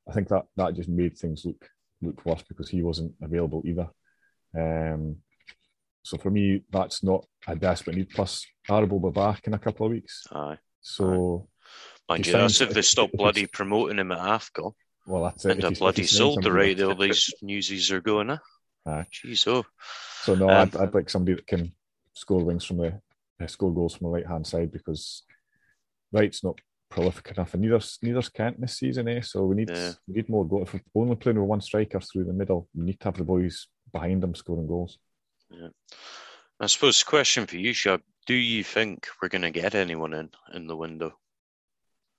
I 0.08 0.12
think 0.14 0.28
that 0.30 0.44
that 0.58 0.76
just 0.76 0.90
made 0.90 1.18
things 1.18 1.46
look 1.46 1.70
look 2.04 2.26
worse 2.26 2.44
because 2.48 2.70
he 2.70 2.82
wasn't 2.84 3.14
available 3.22 3.64
either. 3.66 3.90
Um, 4.58 5.18
so 6.04 6.18
for 6.18 6.30
me, 6.30 6.64
that's 6.72 7.04
not 7.04 7.26
a 7.48 7.56
desperate 7.56 7.96
need. 7.96 8.10
Plus, 8.10 8.46
Arab 8.70 8.92
will 8.92 9.12
be 9.12 9.14
back 9.20 9.48
in 9.48 9.54
a 9.54 9.60
couple 9.60 9.86
of 9.86 9.92
weeks. 9.94 10.24
aye. 10.32 10.58
So, 10.82 11.48
Mind 12.10 12.26
He 12.26 12.32
you, 12.32 12.38
that's 12.38 12.60
if 12.60 12.72
they 12.74 12.82
stop 12.82 13.10
bloody 13.14 13.48
promoting 13.48 13.98
him 14.00 14.12
at 14.12 14.18
AFCON 14.20 14.74
well, 15.08 15.24
that's 15.24 15.46
it. 15.46 15.52
and 15.52 15.60
If 15.64 15.70
he's- 15.70 15.80
bloody 15.80 16.04
sold 16.04 16.44
the 16.44 16.52
right 16.52 16.80
all 16.82 16.96
these 16.96 17.34
newsies 17.42 17.90
are 17.92 18.02
going, 18.02 18.30
eh? 18.32 18.38
Aye. 18.86 19.06
Jeez, 19.14 19.48
oh. 19.48 19.64
So 20.24 20.36
no, 20.36 20.50
Um, 20.50 20.70
I'd, 20.74 20.76
I'd 20.76 20.94
like 20.94 21.10
somebody 21.10 21.36
that 21.36 21.48
can 21.48 21.74
score 22.14 22.44
wings 22.44 22.66
from 22.66 22.78
the 22.78 23.02
uh, 23.42 23.48
score 23.48 23.74
goals 23.74 23.96
from 23.96 24.06
the 24.08 24.12
right 24.12 24.28
hand 24.28 24.46
side 24.46 24.72
because 24.74 25.24
Wright's 26.12 26.44
not 26.44 26.60
prolific 26.94 27.32
enough, 27.32 27.54
and 27.54 27.64
neither's 27.64 27.98
neither's 28.04 28.30
Kent 28.30 28.62
this 28.62 28.78
season, 28.78 29.08
eh? 29.08 29.22
So 29.22 29.46
we 29.46 29.56
need 29.56 29.70
Yeah. 29.70 29.94
we 30.08 30.14
need 30.14 30.30
more 30.30 30.48
goals. 30.48 30.68
If 30.74 30.82
we're 30.94 31.04
only 31.04 31.16
playing 31.16 31.40
with 31.40 31.50
one 31.50 31.62
striker 31.62 32.00
through 32.00 32.26
the 32.26 32.34
middle, 32.42 32.70
we 32.76 32.84
need 32.86 33.00
to 33.00 33.06
have 33.06 33.18
the 33.18 33.24
boys 33.24 33.68
behind 33.92 34.22
them 34.22 34.36
scoring 34.36 34.68
goals. 34.68 35.00
Yeah. 35.50 35.70
I 36.60 36.68
suppose 36.68 37.00
the 37.00 37.10
question 37.10 37.48
for 37.48 37.58
you, 37.58 37.74
Shug, 37.74 38.02
do 38.28 38.36
you 38.36 38.64
think 38.64 39.08
we're 39.22 39.34
going 39.36 39.42
to 39.42 39.62
get 39.62 39.74
anyone 39.76 40.14
in 40.14 40.30
in 40.54 40.68
the 40.68 40.78
window? 40.78 41.18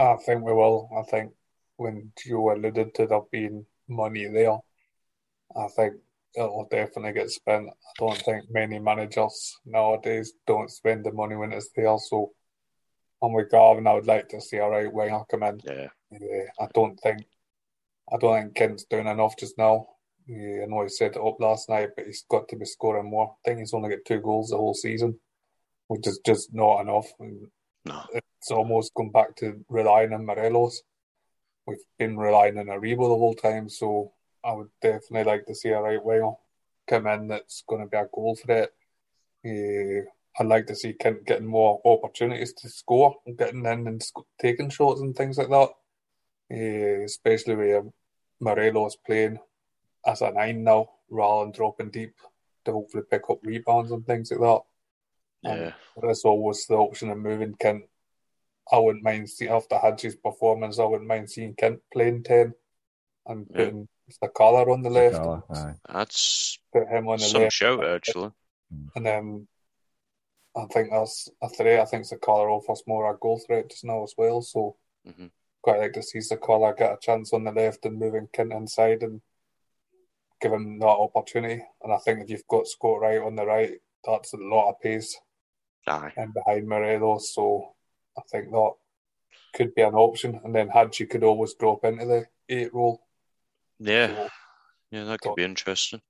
I 0.01 0.17
think 0.27 0.43
we 0.43 0.53
will. 0.53 0.91
I 1.01 1.03
think 1.11 1.33
when 1.77 2.13
Gio 2.19 2.53
alluded 2.53 2.95
to 2.95 3.07
there 3.07 3.23
being 3.31 3.67
money 3.89 4.27
there, 4.27 4.59
I 5.57 5.69
think 5.77 5.95
it'll 6.35 6.67
definitely 6.69 7.13
get 7.13 7.31
spent. 7.31 7.69
I 7.69 7.93
don't 7.99 8.19
think 8.19 8.45
many 8.51 8.81
managers 8.81 9.57
nowadays 9.65 10.33
don't 10.47 10.71
spend 10.71 11.05
the 11.05 11.13
money 11.13 11.37
when 11.37 11.53
it's 11.53 11.71
there. 11.77 11.97
So, 11.99 12.33
I'm 13.25 13.33
with 13.33 13.51
Gavin. 13.51 13.87
I 13.87 13.95
would 13.95 14.07
like 14.07 14.29
to 14.31 14.41
see 14.41 14.59
a 14.59 14.69
right 14.69 14.93
winger 14.93 15.23
come 15.31 15.43
in. 15.45 15.61
Yeah. 15.65 15.89
Yeah, 16.11 16.45
I 16.61 16.67
don't 16.75 16.99
think 17.01 17.25
I 18.13 18.19
don't 18.19 18.41
think 18.43 18.55
Kent's 18.55 18.85
doing 18.85 19.07
enough 19.07 19.37
just 19.37 19.57
now. 19.57 19.89
Yeah, 20.27 20.63
I 20.63 20.67
know 20.67 20.83
he 20.83 20.89
set 20.89 21.17
it 21.17 21.23
up 21.23 21.41
last 21.41 21.69
night, 21.69 21.91
but 21.97 22.07
he's 22.07 22.25
got 22.29 22.49
to 22.49 22.57
be 22.57 22.67
scoring 22.67 23.11
more. 23.11 23.35
I 23.45 23.49
think 23.49 23.61
he's 23.61 23.75
only 23.75 23.91
got 23.91 24.05
two 24.07 24.21
goals 24.21 24.51
the 24.51 24.57
whole 24.57 24.75
season, 24.75 25.19
which 25.89 26.07
is 26.07 26.21
just 26.25 26.55
not 26.55 26.81
enough. 26.83 27.07
And 27.19 27.49
No. 27.87 28.03
it's 28.13 28.51
almost 28.51 28.95
gone 28.95 29.11
back 29.11 29.35
to 29.37 29.65
relying 29.69 30.13
on 30.13 30.27
Morelos. 30.27 30.83
We've 31.67 31.79
been 31.99 32.19
relying 32.19 32.59
on 32.59 32.67
Aribo 32.67 33.09
the 33.09 33.19
whole 33.19 33.35
time, 33.35 33.69
so 33.69 34.13
I 34.45 34.53
would 34.53 34.71
definitely 34.83 35.25
like 35.25 35.47
to 35.47 35.55
see 35.55 35.71
a 35.71 35.81
right 35.81 36.03
winger 36.03 36.33
come 36.87 37.07
in 37.07 37.29
that's 37.29 37.65
going 37.67 37.83
to 37.83 37.89
be 37.89 37.97
a 37.97 38.07
goal 38.15 38.37
threat. 38.37 38.71
Yeah, 39.43 40.03
I'd 40.39 40.47
like 40.47 40.67
to 40.67 40.75
see 40.75 40.93
Kent 40.95 41.25
getting 41.27 41.47
more 41.47 41.81
opportunities 41.85 42.53
to 42.55 42.69
score, 42.69 43.15
getting 43.37 43.65
in 43.67 43.87
and 43.87 44.03
sc- 44.03 44.27
taking 44.41 44.69
shots 44.71 45.01
and 45.01 45.15
things 45.15 45.39
like 45.39 45.49
that. 45.51 45.69
Yeah, 46.51 47.05
especially 47.05 47.55
where 47.57 47.83
Morelos 48.41 48.97
playing 48.97 49.39
as 50.07 50.23
a 50.23 50.31
nine 50.33 50.65
now, 50.65 50.91
rather 51.09 51.45
than 51.45 51.53
dropping 51.53 51.91
deep 51.91 52.15
to 52.65 52.73
hopefully 52.73 53.05
pick 53.09 53.23
up 53.31 53.39
rebounds 53.45 53.93
and 53.93 54.05
things 54.07 54.31
like 54.33 54.41
that. 54.41 54.61
Yeah. 55.43 55.73
There's 56.01 56.25
always 56.25 56.67
the 56.67 56.75
option 56.77 57.11
of 57.11 57.19
moving 57.19 57.55
Kent. 57.55 57.85
I 58.73 58.79
wouldn't 58.79 59.05
mind 59.05 59.29
seeing 59.31 59.51
after 59.53 59.77
Hagi's 59.77 60.17
performance. 60.17 60.79
I 60.79 60.85
wouldn't 60.85 61.09
mind 61.09 61.31
seeing 61.31 61.55
Kent 61.55 61.81
playing 61.93 62.23
ten 62.25 62.55
and 63.27 63.47
Yeah. 63.51 63.57
putting 63.57 63.89
Sakala 64.23 64.67
on 64.71 64.83
the 64.83 64.91
left, 64.91 65.17
Sakala, 65.17 65.43
aye. 65.57 65.75
That's 65.93 66.59
put 66.73 66.89
him 66.89 67.09
on 67.09 67.19
the 67.19 67.25
some 67.25 67.43
left, 67.43 67.55
shout, 67.55 67.85
actually. 67.87 68.31
and 68.97 69.07
then 69.07 69.49
I 70.57 70.67
think 70.67 70.91
that's 70.91 71.29
a 71.43 71.49
threat. 71.49 71.81
I 71.81 71.85
think 71.85 72.05
Sakala 72.05 72.49
offers 72.51 72.83
more 72.87 73.11
a 73.11 73.17
goal 73.17 73.41
threat 73.45 73.71
just 73.71 73.85
now 73.85 74.03
as 74.05 74.15
well. 74.17 74.41
So 74.43 74.77
Mhm. 75.07 75.31
quite 75.63 75.81
like 75.81 75.93
to 75.95 76.03
see 76.03 76.19
Sakala 76.19 76.77
get 76.77 76.93
a 76.93 76.99
chance 77.01 77.33
on 77.33 77.45
the 77.45 77.53
left 77.53 77.85
and 77.87 77.99
moving 77.99 78.29
Kent 78.33 78.53
inside 78.53 79.03
and 79.03 79.21
give 80.41 80.53
him 80.53 80.79
that 80.79 80.87
opportunity. 80.87 81.65
And 81.83 81.93
I 81.93 81.99
think 81.99 82.21
if 82.21 82.31
you've 82.31 82.47
got 82.47 82.67
Scott 82.69 83.01
Wright 83.01 83.21
on 83.21 83.35
the 83.35 83.47
right, 83.47 83.81
that's 84.05 84.33
a 84.35 84.37
lot 84.37 84.71
of 84.71 84.81
pace. 84.81 85.19
Aye. 85.87 86.13
and 86.17 86.33
behind 86.33 86.67
Morelos. 86.67 87.35
So 87.35 87.75
I 88.17 88.23
think 88.31 88.51
that 88.51 88.73
could 89.53 89.75
be 89.75 89.83
an 89.83 89.95
option, 89.95 90.41
and 90.43 90.55
then 90.55 90.69
Hagi 90.71 91.05
could 91.07 91.23
always 91.23 91.53
drop 91.55 91.85
into 91.85 92.07
the 92.07 92.27
eight 92.49 92.73
role. 92.73 93.07
Yeah, 93.79 94.07
So, 94.15 94.29
yeah, 94.93 95.05
that 95.05 95.21
could 95.21 95.35
be 95.35 95.45
interesting. 95.45 96.01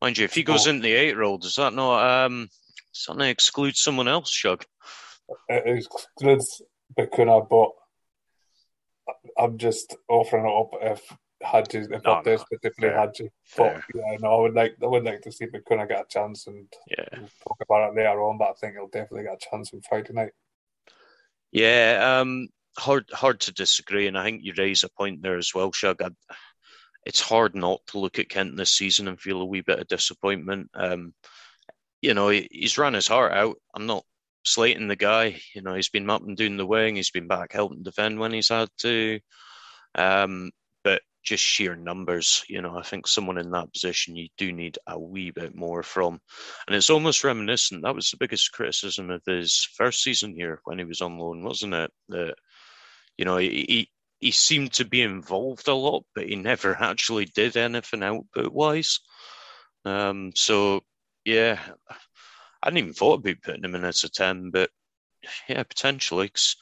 Mind 0.00 0.18
you, 0.18 0.24
if 0.24 0.34
he 0.34 0.44
goes 0.44 0.68
into 0.68 0.82
the 0.82 0.92
eight 0.94 1.16
role, 1.16 1.36
does 1.38 1.56
that 1.56 1.72
not 1.72 2.26
um, 2.26 2.48
does 2.98 3.04
that 3.06 3.16
not 3.16 3.28
exclude 3.28 3.76
someone 3.76 4.08
else, 4.08 4.30
Shug? 4.30 4.64
it 5.48 5.62
excludes 5.66 6.62
Bacuna, 6.98 7.48
but 7.48 7.70
I'm 9.38 9.56
just 9.56 9.96
offering 10.08 10.46
it 10.46 10.50
up 10.50 10.70
if 10.82 11.16
Hagi, 11.40 11.78
if 11.78 11.90
No, 11.90 12.14
I'm 12.14 12.16
no, 12.16 12.22
desperate 12.22 12.60
to 12.62 12.70
play 12.72 12.90
fair, 12.90 13.12
But 13.56 13.82
yeah, 13.94 14.16
no, 14.20 14.38
I 14.38 14.40
would 14.42 14.54
like 14.54 14.76
I 14.82 14.86
would 14.86 15.04
like 15.04 15.20
to 15.22 15.32
see 15.32 15.46
Bacuna 15.46 15.88
get 15.88 16.00
a 16.00 16.06
chance, 16.08 16.48
and 16.48 16.66
Yeah, 16.88 17.04
we'll 17.12 17.28
talk 17.46 17.58
about 17.62 17.92
it 17.92 17.96
later 17.96 18.20
on. 18.22 18.36
But 18.38 18.50
I 18.50 18.52
think 18.54 18.74
he'll 18.74 18.88
definitely 18.88 19.24
get 19.24 19.40
a 19.42 19.50
chance 19.50 19.72
on 19.72 19.80
Friday 19.88 20.12
night. 20.12 20.32
yeah. 21.52 22.18
Um, 22.20 22.48
hard, 22.76 23.08
hard 23.12 23.40
to 23.42 23.52
disagree, 23.52 24.08
and 24.08 24.18
I 24.18 24.24
think 24.24 24.42
you 24.42 24.54
raise 24.58 24.82
a 24.82 24.88
point 24.88 25.22
there 25.22 25.38
as 25.38 25.54
well, 25.54 25.70
Shug. 25.72 26.02
I, 26.02 26.08
it's 27.06 27.20
hard 27.20 27.54
not 27.54 27.80
to 27.88 27.98
look 27.98 28.18
at 28.18 28.28
Kent 28.28 28.56
this 28.56 28.72
season 28.72 29.06
and 29.08 29.20
feel 29.20 29.40
a 29.40 29.44
wee 29.44 29.60
bit 29.62 29.78
of 29.78 29.86
disappointment. 29.86 30.70
Um, 30.74 31.14
you 32.00 32.14
know, 32.14 32.28
he, 32.28 32.48
he's 32.50 32.78
run 32.78 32.94
his 32.94 33.08
heart 33.08 33.32
out. 33.32 33.56
I'm 33.74 33.86
not 33.86 34.04
slating 34.44 34.88
the 34.88 34.96
guy. 34.96 35.40
You 35.54 35.62
know, 35.62 35.74
he's 35.74 35.88
been 35.88 36.08
up 36.10 36.22
and 36.22 36.36
doing 36.36 36.56
the 36.56 36.66
wing. 36.66 36.96
He's 36.96 37.10
been 37.10 37.28
back 37.28 37.52
helping 37.52 37.82
defend 37.82 38.18
when 38.18 38.32
he's 38.32 38.48
had 38.48 38.68
to. 38.78 39.20
Um, 39.94 40.50
but 40.84 41.02
just 41.24 41.42
sheer 41.42 41.76
numbers, 41.76 42.44
you 42.48 42.62
know, 42.62 42.76
I 42.76 42.82
think 42.82 43.06
someone 43.06 43.38
in 43.38 43.50
that 43.50 43.72
position 43.72 44.16
you 44.16 44.28
do 44.36 44.52
need 44.52 44.78
a 44.86 44.98
wee 44.98 45.30
bit 45.30 45.54
more 45.54 45.82
from. 45.82 46.20
And 46.66 46.76
it's 46.76 46.90
almost 46.90 47.24
reminiscent. 47.24 47.82
That 47.82 47.94
was 47.94 48.10
the 48.10 48.16
biggest 48.16 48.52
criticism 48.52 49.10
of 49.10 49.22
his 49.26 49.68
first 49.76 50.02
season 50.02 50.34
here 50.34 50.60
when 50.64 50.78
he 50.78 50.84
was 50.84 51.00
on 51.00 51.18
loan, 51.18 51.42
wasn't 51.42 51.74
it? 51.74 51.90
That, 52.08 52.34
you 53.16 53.24
know, 53.24 53.36
he, 53.36 53.48
he, 53.68 53.90
he 54.20 54.30
seemed 54.30 54.72
to 54.74 54.84
be 54.84 55.02
involved 55.02 55.68
a 55.68 55.74
lot, 55.74 56.04
but 56.14 56.28
he 56.28 56.36
never 56.36 56.76
actually 56.80 57.26
did 57.26 57.56
anything 57.56 58.02
output 58.02 58.52
wise. 58.52 59.00
Um, 59.84 60.32
so, 60.34 60.82
yeah, 61.28 61.60
I 61.90 61.96
hadn't 62.64 62.78
even 62.78 62.94
thought 62.94 63.20
about 63.20 63.42
putting 63.42 63.64
him 63.64 63.74
in 63.74 63.84
as 63.84 64.02
a 64.02 64.08
10, 64.08 64.50
but 64.50 64.70
yeah, 65.46 65.62
potentially. 65.62 66.30
Cause 66.30 66.56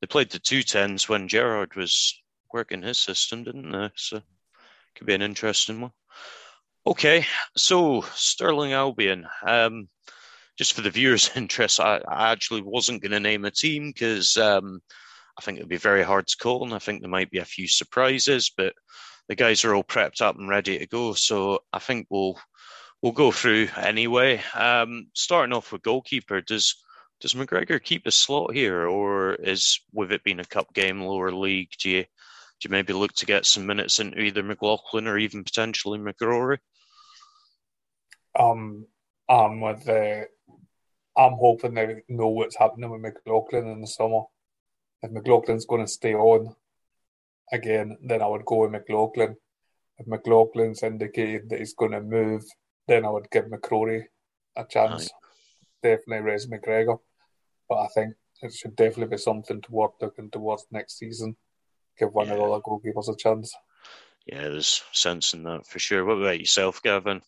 they 0.00 0.06
played 0.06 0.30
the 0.30 0.38
two 0.38 0.62
tens 0.62 1.08
when 1.08 1.26
Gerrard 1.26 1.74
was 1.74 2.22
working 2.52 2.82
his 2.82 2.98
system, 2.98 3.42
didn't 3.42 3.72
they? 3.72 3.90
So, 3.96 4.22
could 4.94 5.08
be 5.08 5.14
an 5.14 5.22
interesting 5.22 5.80
one. 5.80 5.92
Okay, 6.86 7.26
so 7.56 8.02
Stirling 8.14 8.72
Albion. 8.74 9.26
Um, 9.44 9.88
just 10.56 10.74
for 10.74 10.82
the 10.82 10.90
viewers' 10.90 11.30
interest, 11.36 11.80
I, 11.80 12.00
I 12.08 12.30
actually 12.30 12.62
wasn't 12.62 13.02
going 13.02 13.12
to 13.12 13.20
name 13.20 13.44
a 13.44 13.50
team 13.50 13.88
because 13.88 14.36
um, 14.36 14.80
I 15.36 15.42
think 15.42 15.58
it'd 15.58 15.68
be 15.68 15.78
very 15.78 16.04
hard 16.04 16.28
to 16.28 16.36
call, 16.36 16.62
and 16.62 16.74
I 16.74 16.78
think 16.78 17.00
there 17.00 17.10
might 17.10 17.30
be 17.30 17.38
a 17.38 17.44
few 17.44 17.66
surprises. 17.66 18.52
But 18.56 18.74
the 19.28 19.34
guys 19.34 19.64
are 19.64 19.74
all 19.74 19.82
prepped 19.82 20.20
up 20.20 20.36
and 20.36 20.48
ready 20.48 20.78
to 20.78 20.86
go, 20.86 21.14
so 21.14 21.64
I 21.72 21.80
think 21.80 22.06
we'll 22.08 22.38
we'll 23.02 23.12
go 23.12 23.32
through 23.32 23.68
anyway. 23.76 24.42
Um, 24.54 25.08
starting 25.14 25.52
off 25.52 25.72
with 25.72 25.82
goalkeeper, 25.82 26.40
does 26.40 26.76
does 27.20 27.34
McGregor 27.34 27.82
keep 27.82 28.06
a 28.06 28.10
slot 28.10 28.54
here, 28.54 28.86
or 28.86 29.34
is 29.34 29.80
with 29.92 30.10
it 30.12 30.24
being 30.24 30.40
a 30.40 30.44
cup 30.44 30.72
game, 30.74 31.00
lower 31.00 31.30
league, 31.30 31.70
do 31.78 31.90
you 31.90 32.02
do 32.02 32.68
you 32.68 32.70
maybe 32.70 32.92
look 32.92 33.12
to 33.14 33.26
get 33.26 33.44
some 33.44 33.66
minutes 33.66 33.98
into 33.98 34.20
either 34.20 34.42
McLaughlin 34.42 35.08
or 35.08 35.18
even 35.18 35.44
potentially 35.44 35.98
McCrorie? 35.98 36.58
Um, 38.38 38.86
I'm 39.28 39.60
with 39.60 39.84
the. 39.84 40.26
I'm 41.16 41.34
hoping 41.34 41.74
they 41.74 42.02
know 42.08 42.28
what's 42.28 42.56
happening 42.56 42.88
with 42.90 43.02
McLaughlin 43.02 43.66
in 43.66 43.80
the 43.82 43.86
summer. 43.86 44.22
If 45.02 45.10
McLaughlin's 45.10 45.66
going 45.66 45.84
to 45.84 45.90
stay 45.90 46.14
on 46.14 46.54
again, 47.52 47.98
then 48.02 48.22
I 48.22 48.26
would 48.26 48.44
go 48.46 48.62
with 48.62 48.70
McLaughlin. 48.70 49.36
If 49.98 50.06
McLaughlin's 50.06 50.82
indicated 50.82 51.50
that 51.50 51.58
he's 51.58 51.74
going 51.74 51.92
to 51.92 52.00
move, 52.00 52.42
then 52.88 53.04
I 53.04 53.10
would 53.10 53.30
give 53.30 53.46
McCrorie 53.46 54.04
a 54.56 54.64
chance. 54.64 55.10
Definitely 55.82 56.20
raise 56.30 56.46
McGregor, 56.46 56.98
but 57.68 57.76
I 57.76 57.88
think 57.88 58.14
it 58.42 58.52
should 58.52 58.76
definitely 58.76 59.16
be 59.16 59.18
something 59.18 59.60
to 59.60 59.72
work 59.72 59.92
looking 60.00 60.30
towards 60.30 60.66
next 60.70 60.98
season. 60.98 61.36
Give 61.98 62.12
one 62.12 62.30
of 62.30 62.36
the 62.36 62.42
other 62.44 62.62
goalkeepers 62.62 63.08
a 63.12 63.16
chance. 63.16 63.52
Yeah, 64.26 64.48
there's 64.48 64.82
sense 64.92 65.34
in 65.34 65.42
that 65.44 65.66
for 65.66 65.78
sure. 65.78 66.04
What 66.04 66.18
about 66.18 66.38
yourself, 66.38 66.82
Gavin? 66.82 67.22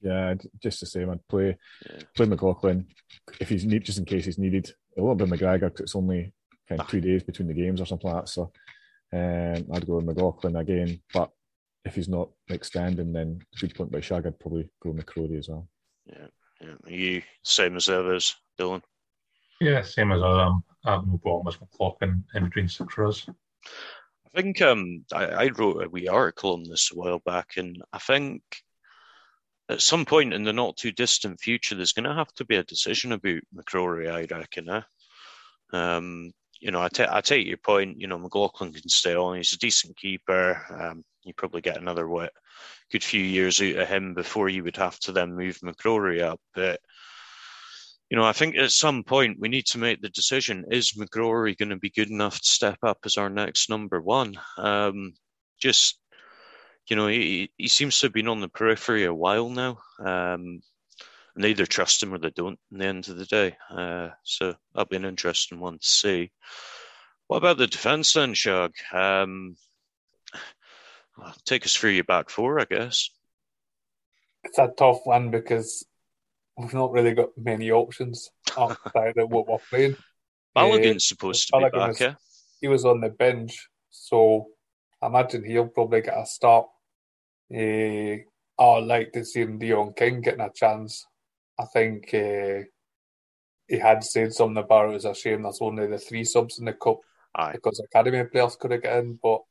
Yeah, 0.00 0.34
just 0.62 0.80
the 0.80 0.86
same. 0.86 1.10
I'd 1.10 1.26
play 1.28 1.56
Yeah. 1.88 2.00
play 2.14 2.26
McLaughlin 2.26 2.86
if 3.40 3.48
he's 3.48 3.64
need, 3.64 3.84
just 3.84 3.98
in 3.98 4.04
case 4.04 4.24
he's 4.24 4.38
needed. 4.38 4.72
A 4.96 5.00
little 5.00 5.14
bit 5.14 5.28
McGregor 5.28 5.60
because 5.70 5.80
it's 5.80 5.96
only 5.96 6.32
kind 6.68 6.80
of 6.80 6.88
two 6.88 7.00
days 7.00 7.22
between 7.22 7.48
the 7.48 7.54
games 7.54 7.80
or 7.80 7.86
something 7.86 8.10
like 8.10 8.24
that. 8.24 8.28
So 8.28 8.52
um, 9.12 9.66
I'd 9.72 9.86
go 9.86 9.96
with 9.96 10.04
McLaughlin 10.06 10.56
again. 10.56 11.00
But 11.12 11.30
if 11.84 11.94
he's 11.94 12.08
not 12.08 12.28
extending, 12.48 13.12
then 13.12 13.40
good 13.60 13.74
point 13.74 13.90
by 13.90 14.00
Shug. 14.00 14.26
I'd 14.26 14.38
probably 14.38 14.68
go 14.82 14.90
with 14.90 15.04
McCrorie 15.04 15.38
as 15.38 15.48
well. 15.48 15.68
Yeah, 16.06 16.26
yeah. 16.60 16.74
Are 16.84 16.90
you 16.90 17.22
same 17.42 17.76
as 17.76 17.88
others, 17.88 18.36
Dylan? 18.58 18.82
Yeah, 19.60 19.82
same 19.82 20.12
as 20.12 20.22
I 20.22 20.46
am. 20.46 20.62
I 20.84 20.92
have 20.92 21.06
no 21.06 21.18
problem 21.18 21.46
with 21.46 21.60
McLaughlin 21.60 22.24
in 22.34 22.44
between 22.44 22.68
six 22.68 22.96
rows. 22.96 23.26
I 24.26 24.42
think 24.42 24.60
um, 24.62 25.04
I, 25.12 25.24
I 25.24 25.48
wrote 25.48 25.84
a 25.84 25.88
wee 25.88 26.08
article 26.08 26.52
on 26.52 26.64
this 26.64 26.90
a 26.92 26.96
while 26.96 27.20
back, 27.24 27.56
and 27.56 27.82
I 27.92 27.98
think 27.98 28.42
at 29.68 29.82
some 29.82 30.04
point 30.04 30.32
in 30.32 30.44
the 30.44 30.52
not 30.52 30.76
too 30.76 30.92
distant 30.92 31.40
future, 31.40 31.74
there's 31.74 31.92
going 31.92 32.04
to 32.04 32.14
have 32.14 32.32
to 32.34 32.44
be 32.44 32.56
a 32.56 32.64
decision 32.64 33.12
about 33.12 33.40
McCrorie. 33.54 34.10
I 34.10 34.34
reckon. 34.34 34.68
Eh? 34.70 34.82
Um, 35.72 36.32
you 36.60 36.70
know, 36.70 36.82
I, 36.82 36.88
ta- 36.88 37.14
I 37.14 37.20
take 37.20 37.46
your 37.46 37.58
point. 37.58 38.00
You 38.00 38.06
know, 38.06 38.18
McLaughlin 38.18 38.72
can 38.72 38.88
stay 38.88 39.14
on. 39.14 39.36
He's 39.36 39.52
a 39.52 39.58
decent 39.58 39.96
keeper. 39.96 40.60
Um, 40.70 41.04
you 41.22 41.34
probably 41.34 41.60
get 41.60 41.78
another 41.78 42.08
what 42.08 42.32
good 42.90 43.04
few 43.04 43.22
years 43.22 43.60
out 43.60 43.76
of 43.76 43.88
him 43.88 44.14
before 44.14 44.48
you 44.48 44.64
would 44.64 44.76
have 44.76 44.98
to 45.00 45.12
then 45.12 45.34
move 45.34 45.58
McCrorie 45.60 46.22
up. 46.22 46.40
But 46.54 46.80
you 48.10 48.16
know, 48.16 48.24
I 48.24 48.32
think 48.32 48.56
at 48.56 48.70
some 48.70 49.04
point 49.04 49.38
we 49.38 49.48
need 49.48 49.66
to 49.66 49.78
make 49.78 50.00
the 50.00 50.08
decision: 50.08 50.64
is 50.70 50.92
McCrorie 50.92 51.58
going 51.58 51.68
to 51.70 51.76
be 51.76 51.90
good 51.90 52.10
enough 52.10 52.40
to 52.40 52.48
step 52.48 52.78
up 52.82 52.98
as 53.04 53.16
our 53.16 53.28
next 53.28 53.68
number 53.68 54.00
one? 54.00 54.38
Um, 54.56 55.12
just 55.60 55.98
you 56.88 56.96
know, 56.96 57.06
he, 57.06 57.50
he 57.58 57.68
seems 57.68 57.98
to 57.98 58.06
have 58.06 58.14
been 58.14 58.28
on 58.28 58.40
the 58.40 58.48
periphery 58.48 59.04
a 59.04 59.12
while 59.12 59.50
now. 59.50 59.78
Um, 60.00 60.60
and 61.34 61.44
they 61.44 61.50
either 61.50 61.66
trust 61.66 62.02
him 62.02 62.12
or 62.12 62.18
they 62.18 62.30
don't. 62.30 62.58
In 62.72 62.78
the 62.78 62.84
end 62.84 63.08
of 63.08 63.16
the 63.16 63.24
day, 63.24 63.56
uh, 63.70 64.08
so 64.24 64.54
that'll 64.74 64.88
be 64.88 64.96
an 64.96 65.04
interesting 65.04 65.60
one 65.60 65.78
to 65.78 65.86
see. 65.86 66.32
What 67.28 67.36
about 67.36 67.58
the 67.58 67.68
defence 67.68 68.14
then, 68.14 68.34
Shug? 68.34 68.72
Um, 68.92 69.54
take 71.44 71.64
us 71.64 71.74
through 71.74 71.90
your 71.90 72.04
back 72.04 72.30
four, 72.30 72.60
I 72.60 72.64
guess. 72.64 73.10
It's 74.44 74.58
a 74.58 74.68
tough 74.76 75.00
one 75.04 75.30
because 75.30 75.84
we've 76.56 76.74
not 76.74 76.92
really 76.92 77.14
got 77.14 77.30
many 77.36 77.70
options 77.70 78.30
outside 78.56 79.16
of 79.16 79.30
what 79.30 79.48
we're 79.48 79.58
playing. 79.70 79.96
Balogun's 80.54 81.06
supposed 81.06 81.48
to 81.48 81.58
be 81.58 81.78
back, 81.78 81.90
is- 81.90 82.00
yeah? 82.00 82.14
He 82.60 82.68
was 82.68 82.84
on 82.84 83.00
the 83.00 83.10
bench, 83.10 83.68
so 83.90 84.48
I 85.00 85.06
imagine 85.06 85.44
he'll 85.44 85.68
probably 85.68 86.00
get 86.00 86.18
a 86.18 86.26
start. 86.26 86.66
Eh, 87.52 88.18
I'd 88.58 88.84
like 88.84 89.12
to 89.12 89.24
see 89.24 89.44
Leon 89.44 89.92
King 89.96 90.20
getting 90.20 90.40
a 90.40 90.50
chance. 90.52 91.06
I 91.58 91.64
think 91.66 92.12
eh, 92.12 92.64
he 93.68 93.78
had 93.78 94.02
said 94.02 94.32
something 94.32 94.62
about 94.62 94.88
it 94.88 94.94
was 94.94 95.04
a 95.04 95.14
shame 95.14 95.42
there's 95.42 95.60
only 95.60 95.86
the 95.86 95.98
three 95.98 96.24
subs 96.24 96.58
in 96.58 96.64
the 96.64 96.72
cup 96.72 96.98
Aye. 97.36 97.52
because 97.52 97.80
academy 97.80 98.24
players 98.24 98.56
could 98.56 98.72
have 98.72 98.82
got 98.82 98.98
in. 98.98 99.18
But 99.22 99.42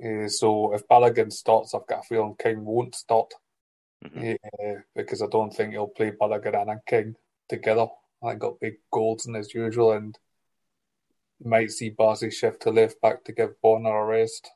eh, 0.00 0.28
so 0.28 0.74
if 0.74 0.86
Balogun 0.88 1.32
starts, 1.32 1.74
I've 1.74 1.86
got 1.86 2.00
a 2.00 2.02
feeling 2.02 2.36
King 2.36 2.64
won't 2.64 2.94
start. 2.94 3.32
Mhm. 4.04 4.38
Yeah, 4.60 4.80
because 4.94 5.22
I 5.22 5.26
don't 5.26 5.50
think 5.50 5.72
he'll 5.72 5.88
play 5.88 6.10
Balogun 6.10 6.70
and 6.70 6.84
King 6.86 7.16
together. 7.48 7.86
I 8.22 8.30
think 8.30 8.42
it'll 8.42 8.58
be 8.60 8.78
Goldson 8.92 9.38
as 9.38 9.54
usual, 9.54 9.92
and 9.92 10.18
might 11.42 11.70
see 11.70 11.90
Bassey 11.90 12.32
shift 12.32 12.62
to 12.62 12.70
left 12.70 13.00
back 13.00 13.24
to 13.24 13.32
give 13.32 13.60
Bonner 13.60 13.96
a 13.96 14.04
rest, 14.04 14.50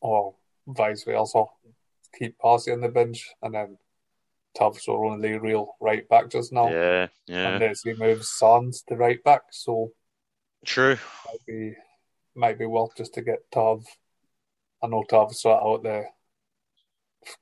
or 0.00 0.34
vice 0.66 1.04
versa. 1.04 1.44
Keep 2.18 2.38
Bassey 2.38 2.72
on 2.72 2.80
the 2.80 2.88
bench, 2.88 3.34
and 3.42 3.54
then 3.54 3.78
Tubbs 4.54 4.86
our 4.88 5.04
only 5.04 5.36
real 5.36 5.76
right 5.80 6.08
back 6.08 6.30
just 6.30 6.52
now, 6.52 6.70
Yeah, 6.70 7.08
yeah. 7.26 7.48
And 7.48 7.60
then 7.60 7.74
he 7.82 7.92
moves 7.94 8.30
Sands 8.30 8.82
to 8.82 8.96
right 8.96 9.22
back. 9.24 9.42
So 9.50 9.92
True. 10.64 10.96
might 11.26 11.44
be 11.46 11.74
might 12.34 12.58
be 12.58 12.66
worth 12.66 12.96
just 12.96 13.14
to 13.14 13.22
get 13.22 13.50
Tav. 13.50 13.84
I 14.82 14.86
know 14.86 15.04
Tav 15.08 15.34
sort 15.34 15.62
out 15.62 15.82
there 15.82 16.10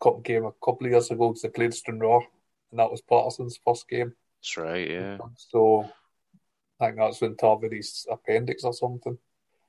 cup 0.01 0.23
game 0.23 0.45
a 0.45 0.53
couple 0.65 0.87
of 0.87 0.93
years 0.93 1.11
ago 1.11 1.29
because 1.29 1.43
they 1.43 1.49
played 1.49 1.75
Stranraer, 1.75 2.21
and 2.71 2.79
that 2.79 2.91
was 2.91 3.01
Patterson's 3.03 3.59
first 3.65 3.89
game. 3.89 4.15
That's 4.41 4.57
right, 4.57 4.89
yeah. 4.91 5.19
So 5.37 5.89
I 6.81 6.87
think 6.87 6.99
that's 6.99 7.21
when 7.21 7.37
Tav 7.37 7.63
had 7.63 7.73
his 7.73 8.07
appendix 8.11 8.65
or 8.65 8.73
something. 8.73 9.19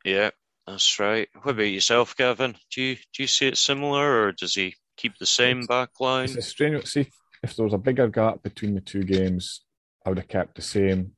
Yeah, 0.04 0.32
that's 0.68 1.00
right. 1.00 1.30
What 1.42 1.52
about 1.52 1.64
yourself, 1.64 2.16
Gavin? 2.16 2.56
Do 2.72 2.82
you 2.82 2.96
do 2.96 3.24
you 3.24 3.28
see 3.28 3.48
it 3.48 3.58
similar 3.58 4.24
or 4.26 4.32
does 4.32 4.56
he 4.56 4.76
keep 4.98 5.18
the 5.18 5.26
same 5.26 5.66
back 5.66 5.90
It's 5.92 6.00
line? 6.00 6.38
a 6.38 6.42
strange. 6.42 6.86
See, 6.86 7.10
if 7.42 7.56
there 7.56 7.66
was 7.66 7.74
a 7.74 7.78
bigger 7.78 8.08
gap 8.08 8.44
between 8.44 8.76
the 8.76 8.82
two 8.82 9.04
games, 9.04 9.62
I 10.06 10.10
would 10.10 10.18
have 10.18 10.28
kept 10.28 10.56
the 10.56 10.62
same 10.62 11.12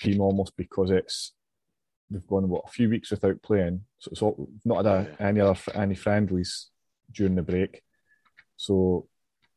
team 0.00 0.20
almost 0.20 0.56
because 0.56 0.90
it's 0.90 1.32
they've 2.12 2.26
gone 2.26 2.48
what 2.48 2.64
a 2.66 2.70
few 2.70 2.88
weeks 2.88 3.10
without 3.10 3.42
playing, 3.42 3.84
so 3.98 4.10
it's 4.12 4.22
all, 4.22 4.48
not 4.64 4.84
had 4.84 4.86
a, 4.86 5.22
any 5.22 5.40
other 5.40 5.58
any 5.74 5.94
friendlies 5.94 6.70
during 7.12 7.34
the 7.34 7.42
break. 7.42 7.82
So 8.56 9.08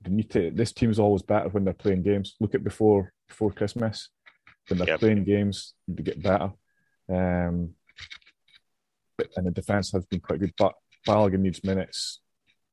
they 0.01 0.11
need 0.11 0.29
to. 0.31 0.51
This 0.51 0.71
team's 0.71 0.99
always 0.99 1.21
better 1.21 1.49
when 1.49 1.65
they're 1.65 1.73
playing 1.73 2.03
games. 2.03 2.35
Look 2.39 2.55
at 2.55 2.63
before 2.63 3.11
before 3.27 3.51
Christmas 3.51 4.09
when 4.67 4.79
they're 4.79 4.87
yep. 4.87 4.99
playing 4.99 5.23
games, 5.23 5.73
they 5.87 6.03
get 6.03 6.21
better. 6.21 6.51
Um, 7.09 7.71
but, 9.17 9.27
and 9.35 9.47
the 9.47 9.51
defence 9.51 9.91
has 9.91 10.05
been 10.05 10.19
quite 10.19 10.39
good, 10.39 10.53
but 10.57 10.73
Balogun 11.07 11.39
needs 11.39 11.63
minutes. 11.63 12.21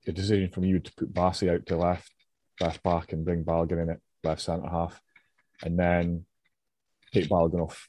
The 0.05 0.13
decision 0.13 0.51
from 0.51 0.65
you 0.65 0.81
to 0.81 0.93
put 0.95 1.15
Bassey 1.15 1.53
out 1.53 1.67
to 1.67 1.77
left 1.77 2.11
left 2.61 2.83
back 2.83 3.13
and 3.13 3.25
bring 3.25 3.45
Balogun 3.45 3.83
in 3.83 3.91
at 3.91 4.01
left 4.25 4.41
centre 4.41 4.69
half, 4.69 5.01
and 5.63 5.79
then 5.79 6.25
take 7.13 7.29
Balogun 7.29 7.63
off 7.63 7.87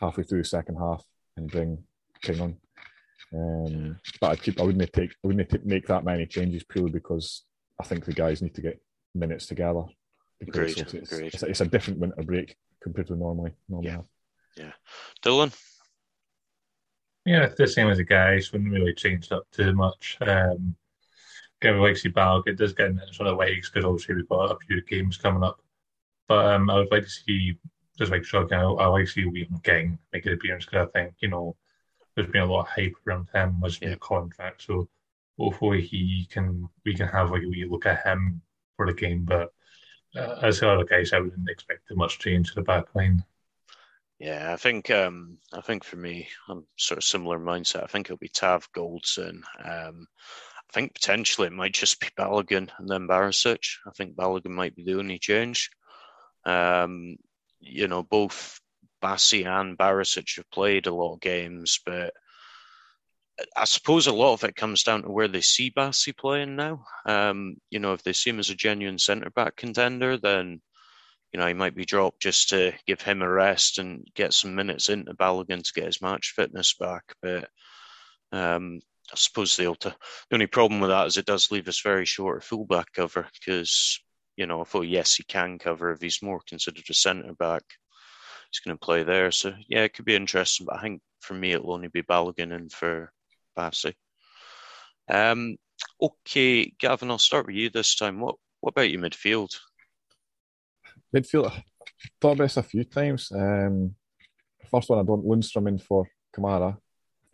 halfway 0.00 0.24
through 0.24 0.42
the 0.42 0.48
second 0.48 0.76
half 0.76 1.04
and 1.36 1.50
bring 1.50 1.78
King 2.22 2.40
on. 2.40 2.56
Um, 3.34 3.98
but 4.20 4.32
I'd 4.32 4.42
keep. 4.42 4.60
I 4.60 4.64
wouldn't 4.64 4.92
take. 4.92 5.10
I 5.10 5.26
wouldn't 5.26 5.48
take, 5.48 5.66
make 5.66 5.86
that 5.86 6.04
many 6.04 6.26
changes 6.26 6.64
purely 6.64 6.90
because 6.90 7.44
I 7.80 7.84
think 7.84 8.04
the 8.04 8.12
guys 8.12 8.42
need 8.42 8.54
to 8.54 8.62
get 8.62 8.80
minutes 9.14 9.46
together. 9.46 9.84
Agreed. 10.40 10.78
It's, 10.78 10.94
it's, 10.94 11.12
Agreed. 11.12 11.34
It's, 11.34 11.42
it's, 11.42 11.60
a 11.60 11.66
different 11.66 11.98
winter 11.98 12.22
break 12.22 12.56
compared 12.82 13.08
to 13.08 13.16
normally. 13.16 13.52
normally 13.68 13.90
yeah. 13.90 14.00
Yeah. 14.56 14.72
Dylan. 15.24 15.54
Yeah, 17.24 17.44
it's 17.44 17.56
the 17.56 17.66
same 17.66 17.88
as 17.88 17.98
the 17.98 18.04
guys. 18.04 18.52
Wouldn't 18.52 18.72
really 18.72 18.94
change 18.94 19.32
up 19.32 19.44
too 19.50 19.72
much. 19.72 20.16
Um, 20.20 20.76
Gary 21.60 21.80
like 21.80 21.96
see 21.96 22.12
It 22.14 22.56
does 22.56 22.72
get 22.72 22.86
in 22.86 23.00
sort 23.12 23.28
of 23.28 23.38
legs 23.38 23.70
because 23.70 23.84
obviously 23.84 24.14
we've 24.14 24.28
got 24.28 24.52
a 24.52 24.58
few 24.66 24.82
games 24.82 25.16
coming 25.16 25.42
up. 25.42 25.58
But 26.28 26.46
um, 26.46 26.70
I 26.70 26.78
would 26.78 26.90
like 26.90 27.04
to 27.04 27.10
see 27.10 27.58
just 27.98 28.10
like 28.10 28.24
Sean, 28.24 28.52
I, 28.52 28.62
I 28.62 28.86
like 28.86 29.06
to 29.06 29.10
see 29.10 29.24
Leon 29.24 29.60
King 29.62 29.98
make 30.12 30.26
an 30.26 30.34
appearance 30.34 30.66
because 30.66 30.88
I 30.88 30.98
think 30.98 31.14
you 31.20 31.28
know 31.28 31.56
there's 32.14 32.30
been 32.30 32.42
a 32.42 32.46
lot 32.46 32.62
of 32.62 32.68
hype 32.68 32.94
around 33.06 33.28
him 33.34 33.60
was 33.60 33.80
yeah. 33.80 33.94
contract, 34.00 34.62
so 34.62 34.88
hopefully 35.38 35.82
he 35.82 36.26
can 36.30 36.68
we 36.84 36.94
can 36.94 37.08
have 37.08 37.30
like 37.30 37.42
a 37.42 37.48
wee 37.48 37.66
look 37.68 37.86
at 37.86 38.04
him 38.04 38.42
for 38.76 38.86
the 38.86 38.94
game. 38.94 39.24
But 39.24 39.52
uh, 40.16 40.38
as 40.42 40.60
the 40.60 40.70
other 40.70 40.84
guys, 40.84 41.12
I 41.12 41.20
wouldn't 41.20 41.48
expect 41.48 41.88
too 41.88 41.96
much 41.96 42.18
change 42.18 42.48
to 42.48 42.54
the 42.56 42.62
back 42.62 42.94
line. 42.94 43.24
Yeah, 44.18 44.52
I 44.52 44.56
think 44.56 44.90
um, 44.90 45.38
I 45.52 45.60
think 45.60 45.84
for 45.84 45.96
me, 45.96 46.28
I'm 46.48 46.64
sort 46.76 46.98
of 46.98 47.04
similar 47.04 47.38
mindset. 47.38 47.84
I 47.84 47.86
think 47.86 48.06
it'll 48.06 48.16
be 48.16 48.28
Tav 48.28 48.70
Goldson. 48.72 49.42
Um, 49.62 50.06
I 50.68 50.72
think 50.72 50.94
potentially 50.94 51.48
it 51.48 51.52
might 51.52 51.74
just 51.74 52.00
be 52.00 52.08
Balogun 52.18 52.70
and 52.78 52.88
then 52.88 53.06
Barisic. 53.06 53.76
I 53.86 53.90
think 53.90 54.16
Balogun 54.16 54.50
might 54.50 54.74
be 54.74 54.84
the 54.84 54.98
only 54.98 55.18
change. 55.18 55.70
Um, 56.44 57.16
you 57.66 57.88
know, 57.88 58.02
both 58.02 58.60
Bassey 59.02 59.46
and 59.46 59.76
Barisic 59.76 60.36
have 60.36 60.50
played 60.50 60.86
a 60.86 60.94
lot 60.94 61.14
of 61.14 61.20
games, 61.20 61.80
but 61.84 62.14
I 63.56 63.64
suppose 63.64 64.06
a 64.06 64.12
lot 64.12 64.32
of 64.32 64.44
it 64.44 64.56
comes 64.56 64.82
down 64.82 65.02
to 65.02 65.10
where 65.10 65.28
they 65.28 65.42
see 65.42 65.70
Bassey 65.70 66.16
playing 66.16 66.56
now. 66.56 66.84
Um, 67.04 67.56
you 67.70 67.78
know, 67.78 67.92
if 67.92 68.02
they 68.02 68.12
see 68.12 68.30
him 68.30 68.38
as 68.38 68.50
a 68.50 68.54
genuine 68.54 68.98
centre 68.98 69.30
back 69.30 69.56
contender, 69.56 70.16
then 70.16 70.62
you 71.32 71.40
know 71.40 71.46
he 71.46 71.54
might 71.54 71.74
be 71.74 71.84
dropped 71.84 72.22
just 72.22 72.48
to 72.50 72.72
give 72.86 73.02
him 73.02 73.20
a 73.20 73.28
rest 73.28 73.78
and 73.78 74.06
get 74.14 74.32
some 74.32 74.54
minutes 74.54 74.88
into 74.88 75.12
Balogun 75.14 75.62
to 75.62 75.72
get 75.74 75.84
his 75.84 76.00
match 76.00 76.32
fitness 76.34 76.74
back. 76.74 77.04
But 77.20 77.50
um, 78.32 78.80
I 79.12 79.16
suppose 79.16 79.56
the, 79.56 79.76
the 79.80 79.94
only 80.32 80.46
problem 80.46 80.80
with 80.80 80.90
that 80.90 81.06
is 81.06 81.16
it 81.16 81.26
does 81.26 81.50
leave 81.50 81.68
us 81.68 81.80
very 81.80 82.06
short 82.06 82.38
of 82.38 82.44
fullback 82.44 82.92
cover 82.92 83.26
because 83.38 84.00
you 84.36 84.46
know, 84.46 84.60
I 84.60 84.64
thought, 84.64 84.82
yes 84.82 85.14
he 85.14 85.24
can 85.24 85.58
cover 85.58 85.90
if 85.90 86.00
he's 86.00 86.22
more 86.22 86.40
considered 86.46 86.84
a 86.88 86.94
centre 86.94 87.32
back, 87.34 87.62
he's 88.50 88.60
going 88.60 88.76
to 88.76 88.84
play 88.84 89.02
there. 89.02 89.30
So 89.30 89.54
yeah, 89.68 89.82
it 89.82 89.94
could 89.94 90.04
be 90.04 90.14
interesting. 90.14 90.66
But 90.66 90.76
I 90.76 90.82
think 90.82 91.02
for 91.20 91.34
me 91.34 91.52
it'll 91.52 91.72
only 91.72 91.88
be 91.88 92.02
Balogun 92.02 92.54
and 92.54 92.70
for 92.70 93.12
Bassey. 93.56 93.94
Um, 95.08 95.56
okay, 96.00 96.72
Gavin, 96.78 97.10
I'll 97.10 97.18
start 97.18 97.46
with 97.46 97.56
you 97.56 97.70
this 97.70 97.96
time. 97.96 98.20
What 98.20 98.36
what 98.60 98.70
about 98.70 98.90
your 98.90 99.00
midfield? 99.00 99.56
Midfield, 101.14 101.50
I 101.50 101.64
thought 102.20 102.32
about 102.32 102.44
this 102.44 102.56
a 102.56 102.62
few 102.62 102.84
times. 102.84 103.30
Um, 103.32 103.94
first 104.70 104.90
one, 104.90 104.98
I 104.98 105.02
don't 105.02 105.24
Lundstram 105.24 105.68
in 105.68 105.78
for 105.78 106.08
Kamara 106.36 106.76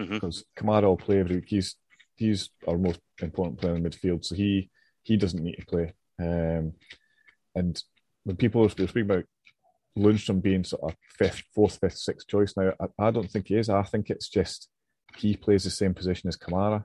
mm-hmm. 0.01 0.15
because 0.15 0.45
Kamara 0.57 0.83
will 0.83 0.97
play 0.97 1.21
every 1.21 1.37
week. 1.37 1.49
He's 1.49 1.77
he's 2.17 2.51
our 2.69 2.79
most 2.79 3.01
important 3.21 3.59
player 3.59 3.77
in 3.77 3.83
midfield, 3.83 4.25
so 4.25 4.35
he 4.35 4.71
he 5.03 5.17
doesn't 5.17 5.43
need 5.43 5.57
to 5.57 5.67
play. 5.67 5.95
Um, 6.23 6.73
and 7.55 7.83
when 8.25 8.37
people 8.37 8.69
speak 8.69 8.97
about 8.97 9.25
Lundstram 9.99 10.41
being 10.41 10.65
sort 10.65 10.83
of 10.85 10.97
fifth, 11.19 11.43
fourth, 11.55 11.79
fifth, 11.81 11.99
sixth 11.99 12.27
choice 12.29 12.55
now, 12.57 12.73
I, 12.81 13.07
I, 13.07 13.11
don't 13.11 13.31
think 13.31 13.49
he 13.49 13.57
is. 13.57 13.69
I 13.69 13.83
think 13.83 14.11
it's 14.11 14.29
just 14.29 14.69
he 15.17 15.37
plays 15.37 15.65
the 15.65 15.71
same 15.71 15.95
position 15.95 16.29
as 16.29 16.37
Kamara. 16.37 16.85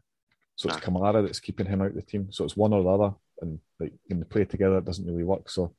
So 0.55 0.69
it's 0.69 0.79
Kamara 0.79 1.25
that's 1.25 1.39
keeping 1.39 1.67
him 1.67 1.81
out 1.81 1.89
of 1.89 1.95
the 1.95 2.01
team. 2.01 2.31
So 2.31 2.43
it's 2.43 2.57
one 2.57 2.73
or 2.73 2.83
the 2.83 2.89
other. 2.89 3.15
And 3.41 3.59
like 3.79 3.93
when 4.07 4.19
they 4.19 4.25
play 4.25 4.45
together, 4.45 4.79
it 4.79 4.85
doesn't 4.85 5.05
really 5.05 5.23
work. 5.23 5.49
So 5.49 5.75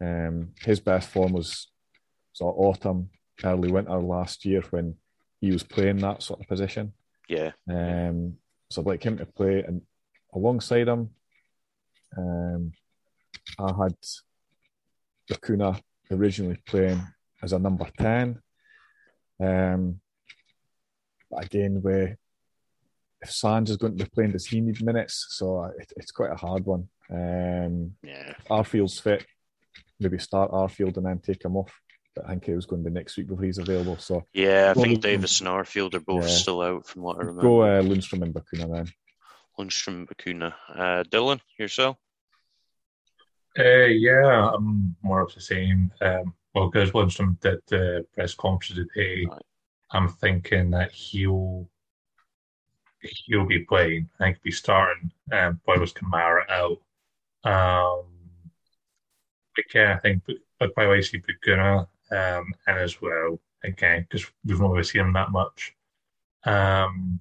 um, 0.00 0.52
his 0.60 0.80
best 0.80 1.10
form 1.10 1.32
was 1.32 1.68
sort 2.32 2.56
of 2.56 2.60
autumn, 2.60 3.10
early 3.44 3.70
winter 3.70 3.98
last 4.00 4.44
year 4.44 4.62
when 4.70 4.96
he 5.40 5.50
was 5.50 5.62
playing 5.62 5.98
that 5.98 6.22
sort 6.22 6.40
of 6.40 6.48
position. 6.48 6.94
Yeah. 7.28 7.52
Um, 7.68 8.36
so 8.70 8.80
I'd 8.80 8.86
like 8.86 9.04
him 9.04 9.18
to 9.18 9.26
play 9.26 9.62
and 9.62 9.82
alongside 10.34 10.88
him, 10.88 11.10
um, 12.16 12.72
I 13.58 13.72
had 13.82 13.96
Bacuna 15.30 15.80
originally 16.10 16.58
playing 16.66 17.00
as 17.42 17.52
a 17.52 17.58
number 17.58 17.86
10. 17.98 18.40
Um, 19.40 20.00
but 21.30 21.44
again, 21.46 21.80
where 21.82 22.18
if 23.20 23.30
Sands 23.30 23.70
is 23.70 23.76
going 23.76 23.96
to 23.96 24.04
be 24.04 24.10
playing, 24.10 24.32
does 24.32 24.46
he 24.46 24.60
need 24.60 24.84
minutes? 24.84 25.26
So 25.30 25.64
it, 25.78 25.92
it's 25.96 26.12
quite 26.12 26.32
a 26.32 26.36
hard 26.36 26.64
one. 26.64 26.88
Um, 27.10 27.92
yeah. 28.02 28.34
Arfield's 28.50 28.98
fit, 28.98 29.24
maybe 30.00 30.18
start 30.18 30.50
Arfield 30.50 30.96
and 30.96 31.06
then 31.06 31.18
take 31.18 31.44
him 31.44 31.56
off. 31.56 31.72
But 32.14 32.26
I 32.26 32.30
think 32.30 32.48
it 32.48 32.56
was 32.56 32.66
going 32.66 32.84
to 32.84 32.90
be 32.90 32.94
next 32.94 33.16
week 33.16 33.28
before 33.28 33.44
he's 33.44 33.58
available. 33.58 33.96
So 33.96 34.24
yeah, 34.34 34.72
I 34.76 34.78
think 34.78 35.00
Davis 35.00 35.40
and 35.40 35.48
Arfield 35.48 35.94
are 35.94 36.00
both 36.00 36.24
yeah. 36.24 36.34
still 36.34 36.60
out 36.60 36.86
from 36.86 37.02
what 37.02 37.16
I 37.16 37.20
remember. 37.20 37.42
Go 37.42 37.62
uh, 37.62 37.82
Lundstram 37.82 38.22
and 38.22 38.34
Bacuna 38.34 38.70
then. 38.70 38.92
Lundstram 39.58 39.94
and 39.94 40.08
Bacuna. 40.08 40.52
Uh, 40.74 41.04
Dylan, 41.04 41.40
yourself? 41.58 41.96
Uh, 43.58 43.84
yeah, 43.86 44.50
I'm 44.54 44.96
more 45.02 45.20
of 45.22 45.34
the 45.34 45.40
same. 45.40 45.90
Um, 46.00 46.34
well, 46.54 46.68
because 46.70 46.90
Lundstram 46.92 47.38
did 47.40 47.60
the 47.68 48.06
press 48.14 48.34
conference 48.34 48.80
today, 48.94 49.26
right. 49.30 49.42
I'm 49.90 50.08
thinking 50.08 50.70
that 50.70 50.90
he'll 50.92 51.68
he'll 53.00 53.46
be 53.46 53.60
playing. 53.60 54.08
I 54.18 54.24
think 54.24 54.36
he'll 54.36 54.44
be 54.44 54.50
starting. 54.52 55.10
Um, 55.32 55.60
boy 55.66 55.78
was 55.78 55.92
Kamara 55.92 56.42
out. 56.48 56.78
Um, 57.44 58.06
yeah, 59.74 59.94
I 59.96 59.98
think 60.00 60.22
but 60.26 60.70
like 60.76 61.04
see 61.04 61.20
Bacuna 61.20 61.86
um, 62.10 62.54
and 62.66 62.78
as 62.78 63.00
well 63.02 63.38
again 63.64 64.06
because 64.08 64.26
we've 64.44 64.60
not 64.60 64.70
really 64.70 64.84
seen 64.84 65.02
him 65.02 65.12
that 65.12 65.30
much. 65.30 65.74
Um, 66.44 67.20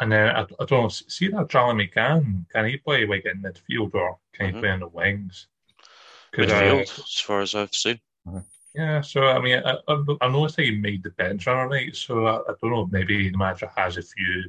and 0.00 0.10
then 0.10 0.34
I, 0.34 0.40
I 0.42 0.64
don't 0.64 0.70
know, 0.70 0.88
see 0.88 1.28
that 1.28 1.50
Charlie 1.50 1.88
McCann, 1.88 2.48
can 2.50 2.66
he 2.66 2.78
play 2.78 3.06
like 3.06 3.26
in 3.26 3.42
midfield 3.42 3.94
or 3.94 4.18
can 4.32 4.46
he 4.46 4.52
mm-hmm. 4.52 4.60
play 4.60 4.70
in 4.70 4.80
the 4.80 4.88
wings? 4.88 5.46
Midfield, 6.34 6.78
uh, 6.78 7.02
as 7.02 7.20
far 7.20 7.40
as 7.40 7.54
I've 7.54 7.74
seen. 7.74 8.00
Yeah, 8.74 9.00
so 9.00 9.26
I 9.26 9.40
mean, 9.40 9.62
I, 9.64 9.76
I, 9.88 10.04
I 10.20 10.28
noticed 10.28 10.56
that 10.56 10.64
he 10.64 10.70
made 10.72 11.02
the 11.02 11.10
bench 11.10 11.46
on 11.48 11.70
night, 11.70 11.96
so 11.96 12.26
I, 12.26 12.36
I, 12.36 12.54
don't 12.62 12.70
know, 12.70 12.88
maybe 12.90 13.28
the 13.28 13.36
manager 13.36 13.70
has 13.76 13.96
a 13.96 14.02
few 14.02 14.44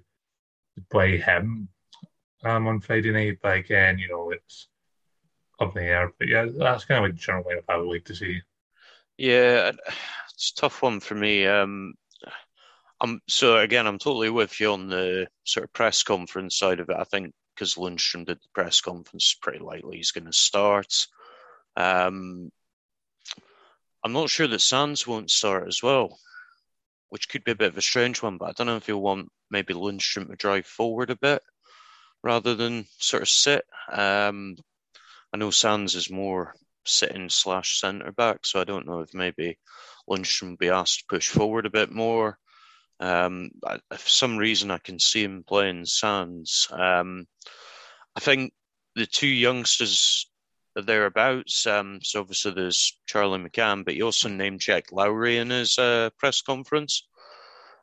to 0.76 0.82
play 0.92 1.18
him 1.18 1.68
um, 2.44 2.68
on 2.68 2.80
Friday 2.80 3.12
night, 3.12 3.40
but 3.42 3.58
again, 3.58 3.98
you 3.98 4.10
know, 4.10 4.32
it's 4.32 4.68
up 5.60 5.76
in 5.76 5.84
the 5.84 5.90
air. 5.90 6.12
But 6.18 6.28
yeah, 6.28 6.46
that's 6.56 6.86
kind 6.86 7.00
of 7.00 7.10
like 7.10 7.16
the 7.16 7.22
general 7.22 7.44
lineup 7.44 7.64
I 7.68 7.78
would 7.78 7.90
like 7.90 8.06
to 8.06 8.16
see. 8.16 8.42
Yeah, 9.18 9.72
it's 10.34 10.52
a 10.52 10.62
tough 10.62 10.82
one 10.82 11.00
for 11.00 11.16
me. 11.16 11.48
Um, 11.48 11.96
I'm 13.02 13.20
so 13.28 13.58
again, 13.58 13.88
I'm 13.88 13.98
totally 13.98 14.30
with 14.30 14.60
you 14.60 14.72
on 14.74 14.88
the 14.88 15.28
sort 15.44 15.64
of 15.64 15.74
press 15.74 16.04
conference 16.04 16.58
side 16.58 16.80
of 16.80 16.90
it. 16.90 16.96
I 16.98 17.04
think 17.04 17.34
because 17.56 17.76
Lundstram 17.76 18.26
did 18.26 18.38
the 18.38 18.50
press 18.54 18.80
conference, 18.82 19.36
pretty 19.42 19.60
likely 19.60 19.98
he's 19.98 20.12
going 20.12 20.26
to 20.26 20.34
start. 20.34 21.08
Um, 21.76 22.52
I'm 24.04 24.14
not 24.14 24.30
sure 24.30 24.48
that 24.48 24.60
Sands 24.60 25.06
won't 25.06 25.32
start 25.32 25.68
as 25.68 25.82
well, 25.82 26.20
which 27.10 27.28
could 27.28 27.44
be 27.44 27.52
a 27.52 27.56
bit 27.56 27.70
of 27.70 27.78
a 27.78 27.82
strange 27.82 28.22
one. 28.22 28.38
But 28.38 28.50
I 28.50 28.52
don't 28.54 28.68
know 28.68 28.78
if 28.78 28.86
he'll 28.86 29.02
want 29.02 29.32
maybe 29.50 29.74
Lundstram 29.74 30.28
to 30.28 30.36
drive 30.36 30.68
forward 30.68 31.10
a 31.10 31.16
bit 31.16 31.42
rather 32.24 32.54
than 32.56 32.86
sort 33.00 33.24
of 33.24 33.30
sit. 33.30 33.66
Um, 33.92 34.58
I 35.34 35.38
know 35.38 35.50
Sands 35.50 35.96
is 35.96 36.10
more 36.12 36.54
sitting 36.86 37.30
slash 37.30 37.80
centre 37.80 38.12
back, 38.12 38.46
so 38.46 38.62
I 38.62 38.64
don't 38.64 38.88
know 38.88 39.00
if 39.00 39.14
maybe 39.14 39.58
Lundstram 40.10 40.52
will 40.52 40.58
be 40.58 40.70
asked 40.70 41.00
to 41.00 41.06
push 41.10 41.30
forward 41.30 41.66
a 41.66 41.72
bit 41.72 41.92
more. 41.92 42.38
Um, 43.02 43.50
I, 43.66 43.80
for 43.92 44.10
some 44.10 44.38
reason, 44.38 44.72
I 44.72 44.78
can 44.78 45.00
see 45.00 45.24
him 45.24 45.44
playing 45.46 45.86
Sands. 45.86 46.68
Um, 46.72 47.28
I 48.16 48.20
think 48.20 48.54
the 48.96 49.08
two 49.08 49.28
youngsters 49.28 50.30
are 50.76 50.84
thereabouts. 50.84 51.66
Um, 51.66 52.00
so 52.04 52.22
obviously 52.22 52.52
there's 52.52 52.98
Charlie 53.08 53.40
McCann, 53.40 53.84
but 53.84 53.96
he 53.96 54.04
also 54.04 54.30
named 54.30 54.60
Jack 54.60 54.92
Lowry 54.92 55.38
in 55.38 55.50
his 55.50 55.78
uh, 55.78 56.12
press 56.18 56.42
conference. 56.42 57.08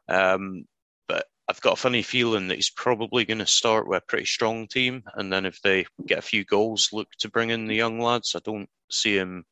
Um, 0.09 0.65
but 1.09 1.27
I've 1.49 1.61
got 1.61 1.75
a 1.75 1.77
funny 1.77 2.03
feeling 2.03 2.49
that 2.49 2.55
he's 2.57 2.71
probably 2.71 3.25
going 3.25 3.39
to 3.39 3.47
start 3.47 3.89
with 3.89 4.03
a 4.03 4.07
pretty 4.07 4.27
strong 4.27 4.69
team, 4.69 5.03
and 5.15 5.33
then 5.33 5.47
if 5.47 5.61
they 5.63 5.87
get 6.07 6.19
a 6.19 6.23
few 6.23 6.45
goals, 6.45 6.91
look 6.93 7.09
to 7.19 7.29
bring 7.29 7.51
in 7.51 7.67
the 7.67 7.75
young 7.75 8.01
lads. 8.01 8.35
I 8.35 8.41
don't 8.45 8.71
see 8.91 9.17
him 9.17 9.45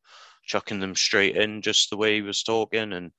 chucking 0.45 0.81
them 0.81 0.95
straight 0.95 1.37
in 1.37 1.61
just 1.61 1.91
the 1.91 1.97
way 1.97 2.15
he 2.15 2.23
was 2.23 2.43
talking. 2.43 2.93
And 2.93 3.11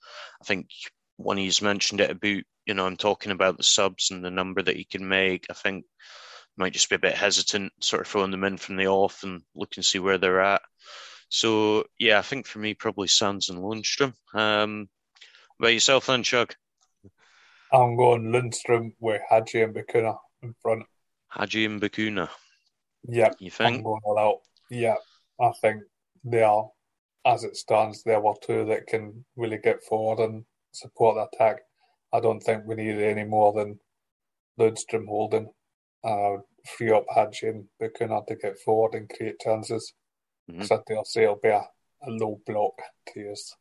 I 0.41 0.45
think 0.45 0.69
when 1.18 1.38
he's 1.38 1.61
mentioned 1.61 2.01
it 2.01 2.11
about, 2.11 2.43
you 2.65 2.74
know, 2.74 2.86
I'm 2.86 2.97
talking 2.97 3.32
about 3.32 3.57
the 3.57 3.63
subs 3.63 4.11
and 4.11 4.24
the 4.24 4.32
number 4.32 4.61
that 4.61 4.76
he 4.76 4.86
can 4.86 5.07
make, 5.07 5.47
I 5.49 5.53
think 5.53 5.86
might 6.55 6.74
just 6.74 6.89
be 6.89 6.95
a 6.95 6.99
bit 6.99 7.15
hesitant, 7.15 7.72
sort 7.82 8.01
of 8.01 8.07
throwing 8.07 8.32
them 8.32 8.43
in 8.43 8.57
from 8.57 8.78
the 8.78 8.88
off 8.88 9.24
and 9.24 9.41
look 9.55 9.76
and 9.76 9.86
see 9.86 9.99
where 9.99 10.18
they're 10.18 10.41
at. 10.41 10.61
So 11.30 11.86
yeah, 11.99 12.20
I 12.20 12.22
think 12.22 12.47
for 12.47 12.59
me 12.59 12.74
probably 12.74 13.07
Sands 13.07 13.49
and 13.49 13.59
Lundstram. 13.59 14.13
Um, 14.34 14.89
about 15.59 15.74
yourself 15.74 16.07
then, 16.07 16.24
Shug? 16.24 16.53
I'm 17.72 17.97
going 17.97 18.32
Lundstram 18.32 18.93
with 18.99 19.22
Hagi 19.30 19.61
and 19.61 19.76
Bacuna 19.76 20.18
in 20.41 20.55
front. 20.61 20.84
Hagi 21.30 21.65
and 21.65 21.82
Bacuna. 21.82 22.30
Yeah, 23.07 23.32
you 23.39 23.51
think? 23.51 23.78
I'm 23.78 23.84
going 23.84 24.01
all 24.03 24.18
out. 24.18 24.38
Yeah, 24.70 24.95
I 25.39 25.51
think 25.61 25.84
they 26.24 26.43
are, 26.43 26.70
as 27.26 27.43
it 27.43 27.57
stands, 27.57 28.03
there 28.03 28.20
were 28.20 28.34
two 28.41 28.65
that 28.65 28.88
can 28.88 29.26
really 29.36 29.57
get 29.57 29.84
forward 29.84 30.20
and 30.20 30.45
support 30.72 31.15
the 31.15 31.38
attack. 31.38 31.61
I 32.13 32.20
don't 32.20 32.39
think 32.39 32.63
we 32.65 32.76
need 32.76 32.99
any 32.99 33.24
more 33.24 33.53
than 33.53 33.80
Lundstram 34.59 35.07
holding. 35.07 35.49
Uh, 36.03 36.38
free 36.78 36.91
up 36.91 37.05
Hagi 37.13 37.47
and 37.47 37.65
Bacuna 37.82 38.26
to 38.28 38.36
get 38.36 38.59
forward 38.59 38.93
and 38.93 39.09
create 39.09 39.39
chances. 39.39 39.93
Mm-hmm. 40.49 40.63
So 40.63 40.76
I 40.76 40.80
dare 40.88 41.03
say 41.05 41.24
it'll 41.24 41.39
be 41.41 41.49
a, 41.49 41.63
a 42.03 42.09
low 42.09 42.39
block 42.45 42.74
to 43.13 43.20
use 43.20 43.55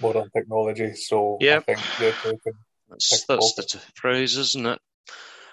modern 0.00 0.30
technology. 0.30 0.94
So 0.94 1.38
yep. 1.40 1.64
I 1.68 1.74
think. 1.74 2.40
That's, 2.88 3.24
that's 3.24 3.54
the 3.54 3.62
t- 3.62 3.78
phrase, 3.94 4.36
isn't 4.36 4.66
it? 4.66 4.78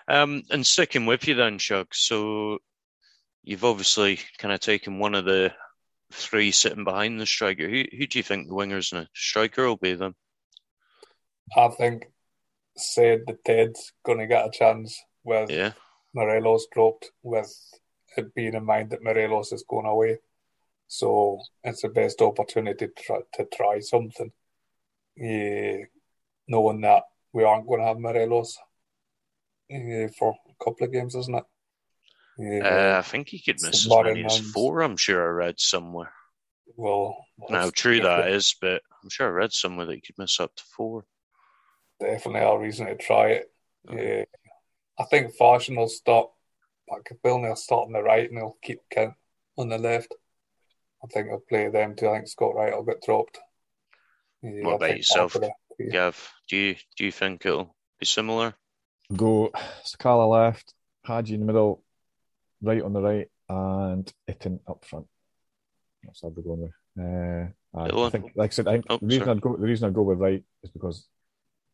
Um, 0.08 0.44
and 0.50 0.66
sticking 0.66 1.06
with 1.06 1.28
you 1.28 1.36
then, 1.36 1.58
Shug. 1.58 1.88
So 1.94 2.60
you've 3.44 3.64
obviously 3.64 4.20
kind 4.38 4.54
of 4.54 4.60
taken 4.60 5.00
one 5.00 5.16
of 5.16 5.26
the 5.26 5.54
three 6.12 6.52
sitting 6.52 6.84
behind 6.84 7.20
the 7.20 7.26
striker. 7.26 7.70
Who, 7.70 7.84
who 7.98 8.08
do 8.08 8.20
you 8.20 8.24
think 8.24 8.48
the 8.48 8.56
wingers 8.56 8.92
and 8.92 9.04
the 9.04 9.08
striker 9.14 9.68
will 9.68 9.78
be 9.78 9.94
then? 9.94 10.16
I 11.56 11.68
think 11.70 12.12
said 12.78 13.24
that 13.28 13.44
Ted's 13.44 13.92
going 14.06 14.20
to 14.20 14.28
get 14.28 14.46
a 14.46 14.52
chance 14.52 15.02
with 15.24 15.50
yeah. 15.50 15.74
Morelos 16.14 16.68
dropped, 16.72 17.12
with 17.24 17.54
it 18.18 18.34
being 18.34 18.54
in 18.54 18.66
mind 18.66 18.92
that 18.92 19.04
Morelos 19.04 19.52
is 19.52 19.64
going 19.68 19.86
away. 19.86 20.18
So 20.88 21.40
it's 21.64 21.84
the 21.84 21.90
best 21.90 22.22
opportunity 22.22 22.88
to 22.88 22.94
try, 22.98 23.20
to 23.36 23.46
try 23.54 23.80
something. 23.80 24.32
Yeah, 25.16 25.78
knowing 26.48 26.82
that 26.82 27.04
we 27.34 27.44
aren't 27.44 27.68
going 27.68 27.82
to 27.82 27.86
have 27.86 28.00
Morelos 28.00 28.58
yeah, 29.70 30.08
for 30.18 30.36
a 30.50 30.64
couple 30.64 30.88
of 30.88 30.94
games, 30.94 31.16
isn't 31.16 31.36
it? 31.36 31.44
Yeah, 32.40 32.96
uh, 32.96 33.00
I 33.00 33.02
think 33.02 33.30
he 33.30 33.40
could 33.40 33.62
miss 33.62 33.86
as 33.86 33.90
many 33.90 34.24
as 34.24 34.40
four. 34.40 34.82
I'm 34.82 34.98
sure 34.98 35.22
I 35.22 35.46
read 35.46 35.60
somewhere. 35.60 36.14
Well, 36.76 37.18
now 37.50 37.70
true 37.70 38.00
that 38.00 38.30
is, 38.30 38.56
but 38.60 38.82
I'm 39.04 39.10
sure 39.10 39.28
I 39.28 39.32
read 39.32 39.52
somewhere 39.52 39.86
that 39.86 39.96
he 39.96 40.02
could 40.02 40.18
miss 40.18 40.40
up 40.40 40.56
to 40.56 40.64
four. 40.76 41.06
Definitely 42.00 42.42
a 42.42 42.58
reason 42.58 42.88
to 42.88 42.96
try 42.96 43.30
it. 43.30 43.52
Yeah, 43.92 44.24
I 44.98 45.04
think 45.06 45.36
Fashion 45.36 45.76
will 45.76 45.90
start. 45.90 46.30
Like 46.90 47.10
Bilney 47.24 47.50
will 47.50 47.56
start 47.56 47.88
on 47.88 47.94
the 47.94 48.02
right, 48.02 48.30
and 48.30 48.38
he'll 48.38 48.58
keep 48.62 48.80
Kent 48.90 49.14
on 49.58 49.70
the 49.70 49.78
left. 49.78 50.14
I 51.04 51.08
think 51.08 51.30
I'll 51.30 51.40
play 51.40 51.70
them 51.70 51.96
too. 51.96 52.10
I 52.10 52.16
think 52.16 52.28
Scott 52.28 52.56
Wright 52.56 52.76
will 52.76 52.84
get 52.84 53.02
dropped. 53.02 53.40
Yeah, 54.42 54.64
what 54.64 54.76
about 54.76 54.98
yourself, 54.98 55.36
Gav? 55.92 56.32
Do 56.48 56.58
you 56.58 56.76
do 56.98 57.06
you 57.06 57.12
think 57.12 57.46
it'll 57.46 57.76
be 58.00 58.06
similar? 58.06 58.54
Go 59.16 59.52
Sakala 59.86 60.30
left, 60.30 60.74
Hagi 61.04 61.34
in 61.34 61.42
the 61.42 61.46
middle, 61.46 61.84
Wright 62.62 62.82
on 62.82 62.94
the 62.94 63.02
right, 63.02 63.28
and 63.50 64.12
Itten 64.30 64.60
up 64.68 64.86
front. 64.86 65.08
That's 66.04 66.22
how 66.22 66.30
we're 66.30 66.44
going 66.44 66.62
with. 66.62 66.72
Uh, 66.98 67.48
I 67.78 68.10
think, 68.10 68.32
like 68.36 68.52
I 68.52 68.54
said, 68.54 68.68
I 68.68 68.74
think 68.74 68.86
oh, 68.90 68.98
the 68.98 69.08
reason 69.08 69.30
I'd 69.30 69.42
go 69.42 69.56
the 69.56 69.68
reason 69.68 69.88
I'd 69.88 69.94
go 69.94 70.02
with 70.02 70.20
Wright 70.20 70.44
is 70.64 70.70
because 70.70 71.08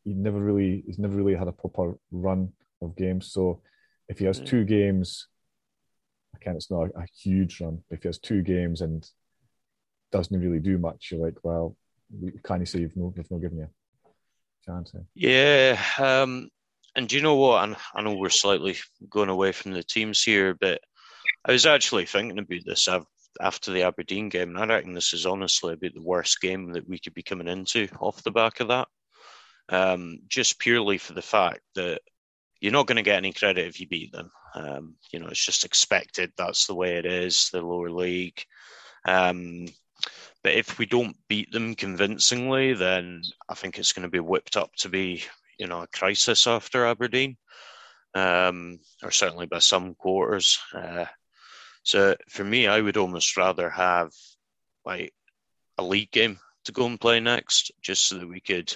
he 0.05 0.13
never 0.13 0.39
really 0.39 0.83
he's 0.85 0.99
never 0.99 1.15
really 1.15 1.35
had 1.35 1.47
a 1.47 1.51
proper 1.51 1.97
run 2.11 2.53
of 2.81 2.95
games. 2.95 3.31
So 3.31 3.61
if 4.07 4.19
he 4.19 4.25
has 4.25 4.39
mm. 4.39 4.45
two 4.45 4.63
games 4.63 5.27
again, 6.35 6.55
it's 6.55 6.71
not 6.71 6.83
a, 6.95 6.99
a, 6.99 7.05
huge 7.21 7.59
run. 7.59 7.79
If 7.89 8.03
he 8.03 8.07
has 8.09 8.19
two 8.19 8.41
games 8.41 8.81
and 8.81 9.07
doesn't 10.11 10.39
really 10.39 10.59
do 10.59 10.77
much, 10.77 11.09
you're 11.11 11.25
like, 11.25 11.43
well, 11.43 11.75
can 12.43 12.59
you 12.59 12.65
say 12.65 12.79
you've 12.79 12.95
no, 12.95 13.13
you've 13.17 13.31
not 13.31 13.41
given 13.41 13.57
you 13.57 13.67
a 13.67 14.71
chance? 14.71 14.93
Eh? 14.95 14.99
Yeah. 15.15 15.81
Um, 15.97 16.49
and 16.95 17.07
do 17.07 17.15
you 17.15 17.21
know 17.21 17.35
what? 17.35 17.69
I, 17.69 17.75
I 17.95 18.01
know 18.01 18.15
we're 18.15 18.29
slightly 18.29 18.77
going 19.09 19.29
away 19.29 19.51
from 19.51 19.73
the 19.73 19.83
teams 19.83 20.21
here, 20.21 20.53
but 20.53 20.81
I 21.45 21.51
was 21.51 21.65
actually 21.65 22.05
thinking 22.05 22.39
about 22.39 22.61
this 22.65 22.87
after 23.41 23.71
the 23.71 23.83
Aberdeen 23.83 24.29
game, 24.29 24.49
and 24.49 24.59
I 24.59 24.75
reckon 24.75 24.93
this 24.93 25.13
is 25.13 25.25
honestly 25.25 25.73
about 25.73 25.93
the 25.93 26.03
worst 26.03 26.39
game 26.41 26.71
that 26.73 26.87
we 26.87 26.99
could 26.99 27.13
be 27.13 27.23
coming 27.23 27.47
into 27.47 27.87
off 27.99 28.23
the 28.23 28.31
back 28.31 28.59
of 28.59 28.69
that. 28.69 28.87
Um, 29.69 30.19
just 30.27 30.59
purely 30.59 30.97
for 30.97 31.13
the 31.13 31.21
fact 31.21 31.61
that 31.73 32.01
you're 32.59 32.71
not 32.71 32.87
going 32.87 32.97
to 32.97 33.03
get 33.03 33.17
any 33.17 33.33
credit 33.33 33.67
if 33.67 33.79
you 33.79 33.87
beat 33.87 34.11
them. 34.11 34.31
Um, 34.53 34.95
you 35.11 35.19
know, 35.19 35.27
it's 35.27 35.43
just 35.43 35.65
expected. 35.65 36.31
That's 36.37 36.67
the 36.67 36.75
way 36.75 36.97
it 36.97 37.05
is. 37.05 37.49
The 37.51 37.61
lower 37.61 37.89
league. 37.89 38.43
Um, 39.07 39.67
but 40.43 40.53
if 40.53 40.77
we 40.77 40.85
don't 40.85 41.17
beat 41.27 41.51
them 41.51 41.75
convincingly, 41.75 42.73
then 42.73 43.23
I 43.49 43.55
think 43.55 43.77
it's 43.77 43.93
going 43.93 44.03
to 44.03 44.09
be 44.09 44.19
whipped 44.19 44.57
up 44.57 44.73
to 44.77 44.89
be, 44.89 45.23
you 45.57 45.67
know, 45.67 45.81
a 45.81 45.87
crisis 45.87 46.47
after 46.47 46.85
Aberdeen, 46.85 47.37
um, 48.13 48.79
or 49.03 49.11
certainly 49.11 49.47
by 49.47 49.59
some 49.59 49.95
quarters. 49.95 50.59
Uh, 50.73 51.05
so 51.83 52.15
for 52.29 52.43
me, 52.43 52.67
I 52.67 52.81
would 52.81 52.97
almost 52.97 53.37
rather 53.37 53.69
have 53.69 54.11
like 54.85 55.13
a 55.77 55.83
league 55.83 56.11
game 56.11 56.39
to 56.65 56.71
go 56.71 56.85
and 56.85 56.99
play 56.99 57.19
next, 57.19 57.71
just 57.81 58.07
so 58.07 58.17
that 58.19 58.29
we 58.29 58.39
could 58.39 58.75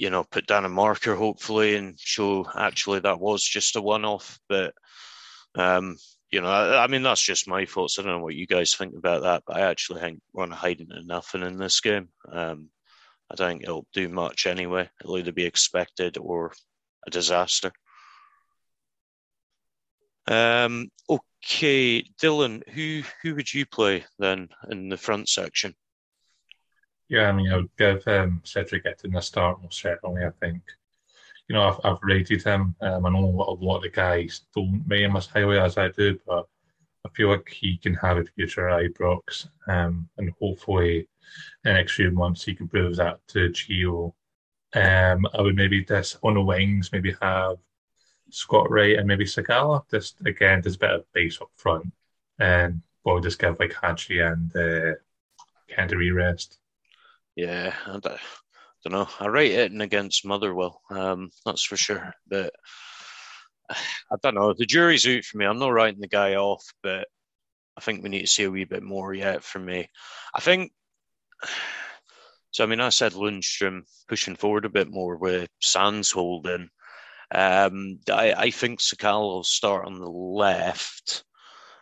you 0.00 0.08
know, 0.08 0.24
put 0.24 0.46
down 0.46 0.64
a 0.64 0.68
marker 0.70 1.14
hopefully 1.14 1.76
and 1.76 2.00
show 2.00 2.46
actually 2.56 3.00
that 3.00 3.20
was 3.20 3.44
just 3.44 3.76
a 3.76 3.82
one 3.82 4.06
off. 4.06 4.40
But, 4.48 4.72
um, 5.54 5.98
you 6.30 6.40
know, 6.40 6.48
I, 6.48 6.84
I, 6.84 6.86
mean, 6.86 7.02
that's 7.02 7.20
just 7.20 7.46
my 7.46 7.66
thoughts. 7.66 7.98
I 7.98 8.02
don't 8.02 8.12
know 8.12 8.22
what 8.22 8.34
you 8.34 8.46
guys 8.46 8.74
think 8.74 8.94
about 8.96 9.24
that, 9.24 9.42
but 9.46 9.58
I 9.58 9.60
actually 9.60 10.00
think 10.00 10.22
we're 10.32 10.44
on 10.44 10.52
hiding 10.52 10.88
nothing 11.04 11.42
in 11.42 11.58
this 11.58 11.82
game. 11.82 12.08
Um, 12.32 12.70
I 13.30 13.34
don't 13.34 13.48
think 13.50 13.62
it'll 13.64 13.86
do 13.92 14.08
much 14.08 14.46
anyway. 14.46 14.88
It'll 15.02 15.18
either 15.18 15.32
be 15.32 15.44
expected 15.44 16.16
or 16.16 16.54
a 17.06 17.10
disaster. 17.10 17.70
Um, 20.26 20.90
okay, 21.10 22.04
Dylan, 22.22 22.66
who 22.70 23.02
who 23.22 23.34
would 23.34 23.52
you 23.52 23.66
play 23.66 24.06
then 24.18 24.48
in 24.70 24.88
the 24.88 24.96
front 24.96 25.28
section? 25.28 25.74
Yeah, 27.10 27.28
I 27.28 27.32
mean, 27.32 27.50
I 27.50 27.56
would 27.56 27.76
give 27.76 28.06
um, 28.06 28.40
Cedric 28.44 28.84
Itten 28.84 29.18
a 29.18 29.20
start 29.20 29.60
most 29.60 29.80
certainly. 29.80 30.24
I 30.24 30.30
think, 30.40 30.62
you 31.48 31.54
know, 31.54 31.68
I've, 31.68 31.80
I've 31.84 31.98
rated 32.02 32.44
him. 32.44 32.76
Um, 32.80 33.04
I 33.04 33.10
know 33.10 33.24
a 33.26 33.64
lot 33.64 33.78
of 33.78 33.82
the 33.82 33.88
guys 33.90 34.42
don't 34.54 34.84
rate 34.86 35.02
him 35.02 35.16
as 35.16 35.26
highly 35.26 35.58
as 35.58 35.76
I 35.76 35.88
do, 35.88 36.16
but 36.24 36.46
I 37.04 37.08
feel 37.08 37.30
like 37.30 37.48
he 37.48 37.78
can 37.78 37.94
have 37.94 38.16
a 38.18 38.24
future 38.24 38.68
at 38.68 38.84
Ibrox, 38.84 39.48
um, 39.66 40.08
and 40.18 40.30
hopefully, 40.40 41.08
in 41.64 41.74
next 41.74 41.94
few 41.94 42.12
months, 42.12 42.44
he 42.44 42.54
can 42.54 42.68
prove 42.68 42.94
that 42.96 43.18
to 43.28 43.48
Gio. 43.50 44.12
Um, 44.74 45.26
I 45.34 45.42
would 45.42 45.56
maybe 45.56 45.84
just 45.84 46.18
on 46.22 46.34
the 46.34 46.42
wings, 46.42 46.92
maybe 46.92 47.16
have 47.20 47.56
Scott 48.30 48.70
Wright 48.70 48.96
and 48.96 49.08
maybe 49.08 49.24
Sakala. 49.24 49.82
Just 49.90 50.20
again, 50.26 50.60
there's 50.60 50.76
a 50.76 50.78
bit 50.78 50.90
of 50.90 51.12
base 51.12 51.40
up 51.40 51.50
front, 51.56 51.92
and 52.38 52.82
we'll 53.04 53.18
just 53.18 53.40
give 53.40 53.58
like 53.58 53.74
Hagi 53.74 54.20
and 54.20 54.54
uh, 54.54 54.92
Canterbury 55.68 56.12
rest. 56.12 56.59
Yeah, 57.36 57.74
I 57.86 57.98
don't, 57.98 58.92
know. 58.92 59.08
I 59.18 59.26
rate 59.26 59.52
it 59.52 59.80
against 59.80 60.24
Motherwell, 60.26 60.80
um, 60.90 61.30
that's 61.44 61.62
for 61.62 61.76
sure. 61.76 62.12
But 62.28 62.52
I 63.70 64.16
don't 64.22 64.34
know. 64.34 64.54
The 64.56 64.66
jury's 64.66 65.06
out 65.06 65.24
for 65.24 65.38
me. 65.38 65.46
I'm 65.46 65.58
not 65.58 65.68
writing 65.72 66.00
the 66.00 66.08
guy 66.08 66.34
off, 66.34 66.64
but 66.82 67.06
I 67.76 67.80
think 67.80 68.02
we 68.02 68.08
need 68.08 68.22
to 68.22 68.26
see 68.26 68.44
a 68.44 68.50
wee 68.50 68.64
bit 68.64 68.82
more 68.82 69.14
yet 69.14 69.44
for 69.44 69.58
me. 69.58 69.88
I 70.34 70.40
think. 70.40 70.72
So 72.52 72.64
I 72.64 72.66
mean, 72.66 72.80
I 72.80 72.88
said 72.88 73.12
Lundstram 73.12 73.82
pushing 74.08 74.34
forward 74.34 74.64
a 74.64 74.68
bit 74.68 74.90
more 74.90 75.16
with 75.16 75.48
Sands 75.60 76.10
holding. 76.10 76.68
Um, 77.32 78.00
I, 78.10 78.32
I 78.32 78.50
think 78.50 78.80
Sakal 78.80 79.20
will 79.20 79.44
start 79.44 79.86
on 79.86 80.00
the 80.00 80.10
left. 80.10 81.22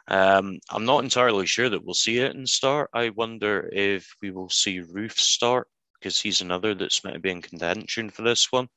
Um, 0.08 0.58
I'm 0.70 0.86
not 0.86 1.04
entirely 1.04 1.46
sure 1.46 1.68
that 1.68 1.84
we'll 1.84 1.94
see 1.94 2.18
it 2.18 2.34
in 2.34 2.46
start. 2.46 2.90
I 2.94 3.10
wonder 3.10 3.68
if 3.70 4.14
we 4.22 4.30
will 4.30 4.48
see 4.48 4.80
Roofe 4.80 5.18
start 5.18 5.68
because 5.94 6.18
he's 6.18 6.40
another 6.40 6.74
that's 6.74 7.04
meant 7.04 7.14
to 7.14 7.20
be 7.20 7.30
in 7.30 7.42
contention 7.42 8.08
for 8.08 8.22
this 8.22 8.50
one. 8.50 8.68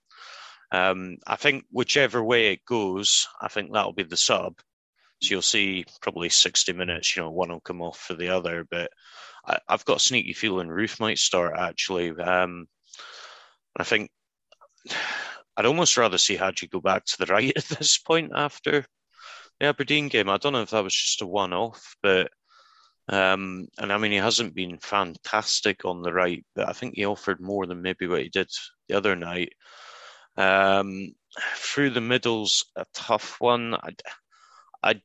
Um, 0.71 1.17
I 1.25 1.37
think 1.37 1.65
whichever 1.71 2.23
way 2.23 2.53
it 2.53 2.65
goes, 2.65 3.27
I 3.41 3.47
think 3.47 3.71
that'll 3.71 3.93
be 3.93 4.03
the 4.03 4.17
sub. 4.17 4.59
So 5.21 5.31
you'll 5.31 5.41
see 5.41 5.85
probably 6.01 6.29
60 6.29 6.73
minutes, 6.73 7.15
you 7.15 7.21
know, 7.21 7.29
one 7.29 7.49
will 7.49 7.61
come 7.61 7.81
off 7.81 7.99
for 7.99 8.15
the 8.15 8.29
other. 8.29 8.65
But 8.69 8.91
I, 9.45 9.59
have 9.69 9.85
got 9.85 9.97
a 9.97 9.99
sneaky 10.01 10.33
feeling 10.33 10.67
Roofe 10.67 10.99
might 10.99 11.19
start 11.19 11.57
actually. 11.57 12.11
Um, 12.11 12.67
I 13.77 13.83
think 13.83 14.09
I'd 15.57 15.65
almost 15.65 15.97
rather 15.97 16.17
see 16.17 16.35
Hagi 16.35 16.67
go 16.67 16.81
back 16.81 17.05
to 17.05 17.17
the 17.19 17.31
right 17.31 17.53
at 17.55 17.65
this 17.65 17.97
point 17.97 18.31
after 18.35 18.85
the 19.61 19.67
Aberdeen 19.67 20.07
game. 20.07 20.27
I 20.27 20.37
don't 20.37 20.53
know 20.53 20.63
if 20.63 20.71
that 20.71 20.83
was 20.83 20.95
just 20.95 21.21
a 21.21 21.27
one-off, 21.27 21.95
but 22.01 22.31
um, 23.09 23.67
and 23.77 23.93
I 23.93 23.97
mean 23.97 24.11
he 24.11 24.17
hasn't 24.17 24.55
been 24.55 24.77
fantastic 24.79 25.85
on 25.85 26.01
the 26.01 26.11
right, 26.11 26.43
but 26.55 26.67
I 26.67 26.73
think 26.73 26.95
he 26.95 27.05
offered 27.05 27.39
more 27.39 27.67
than 27.67 27.81
maybe 27.81 28.07
what 28.07 28.21
he 28.21 28.29
did 28.29 28.49
the 28.89 28.97
other 28.97 29.15
night. 29.15 29.53
Um, 30.37 31.13
through 31.55 31.91
the 31.91 32.01
middle's 32.01 32.65
a 32.75 32.85
tough 32.93 33.35
one. 33.39 33.75
I, 33.75 33.91
I 34.83 35.01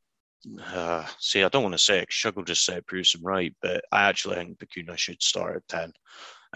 uh, 0.75 1.05
see. 1.19 1.43
I 1.43 1.49
don't 1.49 1.63
want 1.63 1.75
to 1.75 1.79
say 1.79 1.99
it. 1.99 2.11
Shug 2.11 2.37
will 2.37 2.45
just 2.45 2.65
say 2.65 2.77
it 2.77 2.87
proves 2.87 3.15
him 3.15 3.23
right, 3.25 3.55
but 3.61 3.85
I 3.93 4.09
actually 4.09 4.37
think 4.37 4.59
Bacuna 4.59 4.97
should 4.97 5.23
start 5.23 5.57
at 5.57 5.69
ten. 5.69 5.93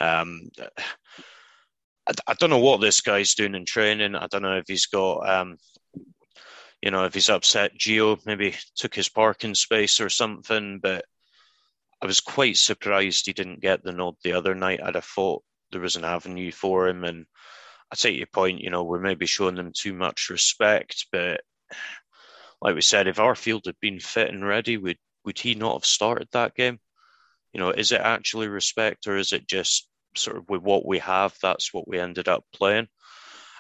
Um, 0.01 0.49
I, 2.07 2.13
I, 2.29 2.35
don't 2.35 2.49
know 2.49 2.59
what 2.59 2.81
this 2.81 3.01
guy's 3.03 3.35
doing 3.35 3.55
in 3.55 3.67
training. 3.67 4.15
I 4.15 4.27
don't 4.29 4.43
know 4.43 4.57
if 4.57 4.65
he's 4.67 4.87
got, 4.87 5.29
um, 5.29 5.59
you 6.83 6.91
know, 6.91 7.05
if 7.05 7.15
he's 7.15 7.29
upset 7.29 7.77
Gio 7.79 8.19
maybe 8.25 8.55
took 8.77 8.95
his 8.95 9.09
parking 9.09 9.55
space 9.55 10.01
or 10.01 10.09
something. 10.09 10.79
But 10.81 11.05
I 12.03 12.07
was 12.07 12.21
quite 12.21 12.57
surprised 12.57 13.27
he 13.27 13.33
didn't 13.33 13.61
get 13.61 13.83
the 13.83 13.93
nod 13.93 14.15
the 14.23 14.33
other 14.33 14.55
night. 14.55 14.81
I'd 14.83 14.95
have 14.95 15.05
thought 15.05 15.43
there 15.73 15.81
was 15.81 15.97
an 15.97 16.05
avenue 16.05 16.53
for 16.53 16.89
him. 16.89 17.05
And 17.05 17.27
I 17.93 17.97
take 17.97 18.17
your 18.17 18.27
point, 18.27 18.61
you 18.61 18.71
know, 18.71 18.85
we're 18.85 19.01
maybe 19.01 19.27
showing 19.27 19.57
them 19.57 19.73
too 19.75 19.93
much 19.93 20.31
respect. 20.31 21.07
But 21.13 21.43
like 22.63 22.75
we 22.75 22.83
said, 22.83 23.07
if 23.07 23.17
Arfield 23.17 23.67
had 23.67 23.79
been 23.81 24.01
fit 24.01 24.31
and 24.31 24.47
ready, 24.47 24.77
would 24.77 24.99
would 25.25 25.39
he 25.39 25.55
not 25.55 25.75
have 25.75 25.85
started 25.85 26.29
that 26.33 26.55
game? 26.55 26.79
You 27.53 27.61
know, 27.61 27.71
is 27.71 27.93
it 27.93 28.01
actually 28.01 28.49
respect 28.49 29.07
or 29.07 29.17
is 29.17 29.33
it 29.33 29.47
just 29.47 29.87
sort 30.17 30.37
of 30.37 30.49
with 30.49 30.63
what 30.63 30.87
we 30.87 30.99
have, 30.99 31.35
that's 31.43 31.73
what 31.73 31.87
we 31.87 31.99
ended 31.99 32.29
up 32.29 32.45
playing. 32.53 32.89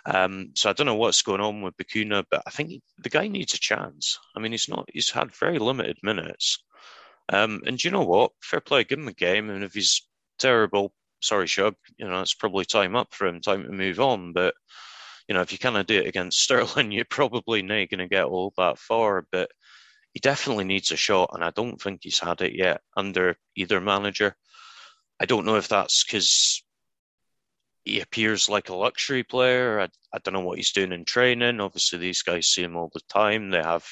Um, 0.07 0.53
so 0.55 0.70
I 0.70 0.72
don't 0.72 0.86
know 0.86 0.94
what's 0.94 1.22
going 1.22 1.40
on 1.40 1.62
with 1.62 1.76
Bacuna, 1.76 2.24
but 2.30 2.42
I 2.46 2.51
think 2.51 2.82
the 2.98 3.11
guy 3.11 3.28
needs 3.28 3.55
a 3.55 3.59
chance. 3.59 4.18
I 4.36 4.40
mean, 4.40 4.53
he's 4.53 4.68
not, 4.68 4.88
he's 4.92 5.11
had 5.11 5.34
very 5.34 5.59
limited 5.59 5.98
minutes. 6.03 6.62
Um, 7.28 7.62
and 7.66 7.82
you 7.82 7.90
know 7.90 8.05
what? 8.05 8.32
Fair 8.42 8.61
play, 8.61 8.84
give 8.84 8.98
him 8.98 9.09
a 9.09 9.12
game. 9.12 9.51
And 9.51 9.62
if 9.62 9.74
he's 9.74 10.07
terrible, 10.38 10.92
sorry, 11.20 11.46
Shug, 11.46 11.74
you 11.96 12.09
know, 12.09 12.20
it's 12.20 12.34
probably 12.34 12.64
time 12.64 12.96
up 12.96 13.14
for 13.14 13.26
him, 13.26 13.40
time 13.40 13.64
to 13.64 13.70
move 13.70 14.01
on. 14.01 14.32
But, 14.32 14.55
you 15.28 15.34
know, 15.34 15.42
if 15.42 15.53
you 15.53 15.59
of 15.76 15.86
do 15.86 16.01
it 16.01 16.07
against 16.07 16.40
Stirling, 16.42 16.90
you're 16.92 17.05
probably 17.05 17.62
not 17.62 17.90
going 17.90 17.98
to 17.98 18.09
get 18.09 18.24
all 18.24 18.53
that 18.57 18.78
far. 18.78 19.26
But 19.30 19.51
he 20.12 20.20
definitely 20.20 20.64
needs 20.64 20.90
a 20.90 20.96
shot. 20.96 21.30
And 21.32 21.44
I 21.44 21.51
don't 21.51 21.80
think 21.80 22.01
he's 22.03 22.18
had 22.18 22.40
it 22.40 22.55
yet 22.55 22.80
under 22.96 23.36
either 23.55 23.80
manager. 23.80 24.34
I 25.20 25.26
don't 25.26 25.44
know 25.44 25.57
if 25.57 25.68
that's 25.68 26.03
because 26.03 26.62
he 27.84 28.00
appears 28.00 28.48
like 28.48 28.68
a 28.68 28.74
luxury 28.74 29.22
player. 29.22 29.80
I, 29.80 29.88
I 30.12 30.18
don't 30.18 30.34
know 30.34 30.40
what 30.40 30.58
he's 30.58 30.72
doing 30.72 30.92
in 30.92 31.04
training. 31.04 31.60
Obviously, 31.60 31.98
these 31.98 32.22
guys 32.22 32.46
see 32.46 32.62
him 32.62 32.76
all 32.76 32.90
the 32.92 33.00
time. 33.08 33.50
They 33.50 33.62
have 33.62 33.86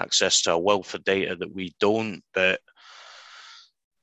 access 0.00 0.42
to 0.42 0.52
a 0.52 0.58
wealth 0.58 0.94
of 0.94 1.04
data 1.04 1.36
that 1.36 1.54
we 1.54 1.74
don't. 1.78 2.22
But 2.34 2.60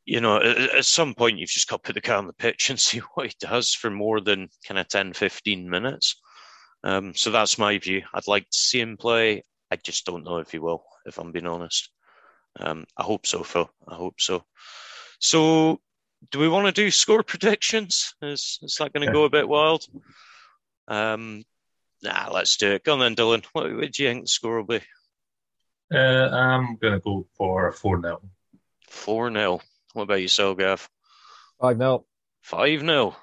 you 0.06 0.22
know, 0.22 0.38
at, 0.38 0.58
at, 0.58 0.86
some 0.86 1.14
point, 1.14 1.38
you've 1.38 1.50
just 1.50 1.68
got 1.68 1.84
to 1.84 1.88
put 1.88 1.94
the 1.94 2.02
guy 2.02 2.16
on 2.16 2.28
the 2.28 2.34
pitch 2.34 2.70
and 2.70 2.80
see 2.80 3.00
what 3.00 3.28
he 3.28 3.36
does 3.40 3.74
for 3.74 3.90
more 3.90 4.22
than 4.22 4.50
kind 4.68 4.80
of 4.80 4.88
10, 4.88 5.14
15 5.14 5.70
minutes. 5.70 6.22
Um, 6.84 7.14
so 7.14 7.30
that's 7.30 7.58
my 7.58 7.78
view. 7.78 8.04
I'd 8.14 8.28
like 8.28 8.50
to 8.50 8.58
see 8.58 8.80
him 8.80 8.98
play. 8.98 9.44
I 9.70 9.76
just 9.76 10.06
don't 10.06 10.24
know 10.24 10.38
if 10.38 10.52
he 10.52 10.60
will, 10.60 10.84
if 11.06 11.20
I'm 11.20 11.32
being 11.32 11.46
honest. 11.46 11.90
Um, 12.60 12.86
I 12.98 13.04
hope 13.04 13.28
so, 13.28 13.44
Phil. 13.44 13.70
I 13.88 13.96
hope 13.96 14.16
so. 14.20 14.44
So 15.20 15.82
do 16.32 16.40
we 16.40 16.48
want 16.48 16.68
to 16.68 16.72
do 16.72 16.92
score 16.92 17.24
predictions? 17.24 18.14
Is 18.22 18.60
is 18.62 18.76
that 18.80 18.94
going 18.94 19.02
to 19.02 19.08
yeah. 19.08 19.14
go 19.14 19.24
a 19.24 19.30
bit 19.30 19.48
wild? 19.48 19.86
Um, 20.88 21.44
nah, 22.02 22.30
let's 22.32 22.58
do 22.58 22.72
it. 22.72 22.84
Go 22.84 22.94
on 22.94 23.00
then, 23.00 23.16
Dylan. 23.16 23.46
What, 23.54 23.74
what 23.74 23.92
do 23.92 24.04
you 24.04 24.10
think 24.10 24.24
the 24.24 24.28
score 24.28 24.58
will 24.58 24.64
be? 24.64 24.82
Uh, 25.94 26.30
I'm 26.32 26.78
going 26.78 26.94
to 26.94 27.00
go 27.00 27.26
for 27.36 27.72
4 27.72 28.02
0. 28.02 28.22
4 28.90 29.32
0. 29.32 29.62
What 29.94 30.04
about 30.04 30.22
yourself, 30.22 30.58
Gav? 30.58 30.88
5 31.62 31.78
0. 31.78 32.06
5 32.44 32.80
0. 32.82 33.16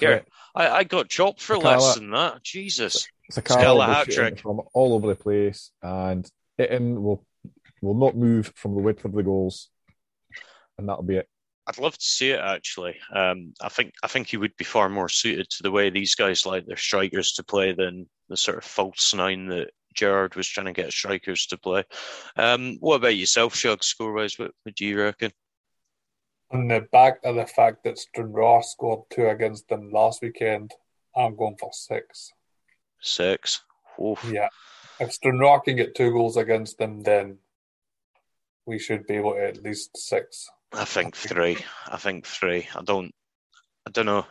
Yeah, 0.00 0.20
I, 0.54 0.68
I 0.68 0.84
got 0.84 1.08
chopped 1.08 1.40
for 1.40 1.56
Sakala, 1.56 1.64
less 1.64 1.94
than 1.94 2.10
that. 2.10 2.42
Jesus. 2.42 3.08
Sakala 3.32 3.86
hat 3.86 4.10
trick. 4.10 4.40
From 4.40 4.60
all 4.74 4.92
over 4.94 5.06
the 5.08 5.14
place, 5.14 5.70
and 5.82 6.30
Itten 6.58 7.00
will 7.00 7.24
will 7.80 7.94
not 7.94 8.16
move 8.16 8.52
from 8.56 8.74
the 8.74 8.82
width 8.82 9.06
of 9.06 9.12
the 9.12 9.22
goals, 9.22 9.70
and 10.76 10.88
that'll 10.88 11.02
be 11.02 11.16
it. 11.16 11.28
I'd 11.70 11.78
love 11.78 11.96
to 11.96 12.04
see 12.04 12.30
it 12.30 12.40
actually. 12.40 12.96
Um, 13.14 13.54
I 13.60 13.68
think 13.68 13.94
I 14.02 14.08
think 14.08 14.26
he 14.26 14.36
would 14.36 14.56
be 14.56 14.64
far 14.64 14.88
more 14.88 15.08
suited 15.08 15.48
to 15.50 15.62
the 15.62 15.70
way 15.70 15.88
these 15.88 16.16
guys 16.16 16.44
like 16.44 16.66
their 16.66 16.76
strikers 16.76 17.34
to 17.34 17.44
play 17.44 17.72
than 17.72 18.08
the 18.28 18.36
sort 18.36 18.58
of 18.58 18.64
false 18.64 19.14
nine 19.14 19.46
that 19.48 19.70
Gerrard 19.94 20.34
was 20.34 20.48
trying 20.48 20.66
to 20.66 20.72
get 20.72 20.90
strikers 20.90 21.46
to 21.46 21.56
play. 21.56 21.84
Um, 22.36 22.76
what 22.80 22.96
about 22.96 23.16
yourself, 23.16 23.54
Shug, 23.54 23.84
score 23.84 24.12
wise? 24.12 24.36
What, 24.36 24.50
what 24.64 24.74
do 24.74 24.84
you 24.84 25.00
reckon? 25.00 25.30
On 26.50 26.66
the 26.66 26.80
back 26.90 27.20
of 27.22 27.36
the 27.36 27.46
fact 27.46 27.84
that 27.84 27.98
Stranraer 27.98 28.62
scored 28.64 29.04
two 29.08 29.28
against 29.28 29.68
them 29.68 29.92
last 29.92 30.22
weekend, 30.22 30.72
I'm 31.14 31.36
going 31.36 31.56
for 31.56 31.70
six. 31.72 32.32
Six. 33.00 33.62
Oof. 34.04 34.28
Yeah. 34.28 34.48
If 34.98 35.12
Stranraer 35.12 35.60
can 35.60 35.76
get 35.76 35.94
two 35.94 36.10
goals 36.10 36.36
against 36.36 36.78
them, 36.78 37.04
then 37.04 37.38
we 38.66 38.80
should 38.80 39.06
be 39.06 39.14
able 39.14 39.34
to 39.34 39.46
at 39.46 39.62
least 39.62 39.96
six. 39.96 40.48
I 40.72 40.84
think 40.84 41.16
three. 41.16 41.58
I 41.88 41.96
think 41.96 42.26
three. 42.26 42.68
I 42.74 42.82
don't. 42.82 43.12
I 43.86 43.90
don't 43.90 44.06
know. 44.06 44.26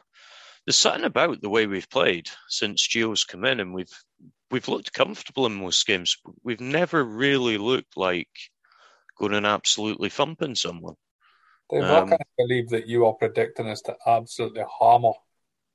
There's 0.65 0.77
something 0.77 1.05
about 1.05 1.41
the 1.41 1.49
way 1.49 1.67
we've 1.67 1.89
played 1.89 2.29
since 2.47 2.87
Gio's 2.87 3.23
come 3.23 3.45
in, 3.45 3.59
and 3.59 3.73
we've 3.73 3.91
we've 4.51 4.67
looked 4.67 4.93
comfortable 4.93 5.45
in 5.45 5.55
most 5.55 5.85
games. 5.85 6.17
We've 6.43 6.61
never 6.61 7.03
really 7.03 7.57
looked 7.57 7.97
like 7.97 8.29
going 9.17 9.33
and 9.33 9.45
absolutely 9.45 10.09
thumping 10.09 10.55
someone. 10.55 10.95
Dave, 11.69 11.83
um, 11.83 12.05
I 12.05 12.09
can't 12.09 12.21
believe 12.37 12.69
that 12.69 12.87
you 12.87 13.05
are 13.05 13.13
predicting 13.13 13.67
us 13.67 13.81
to 13.81 13.95
absolutely 14.07 14.63
hammer 14.79 15.11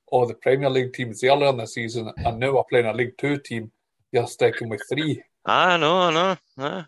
all 0.07 0.25
the 0.25 0.33
Premier 0.33 0.69
League 0.69 0.93
teams 0.93 1.23
earlier 1.23 1.49
in 1.49 1.57
the 1.57 1.67
season, 1.67 2.11
and 2.17 2.39
now 2.39 2.55
we're 2.55 2.63
playing 2.63 2.85
a 2.85 2.93
League 2.93 3.17
Two 3.17 3.37
team. 3.37 3.71
You're 4.11 4.27
sticking 4.27 4.69
with 4.69 4.81
three. 4.89 5.23
I 5.45 5.77
know, 5.77 5.97
I 5.97 6.13
know. 6.13 6.37
Ah, 6.57 6.87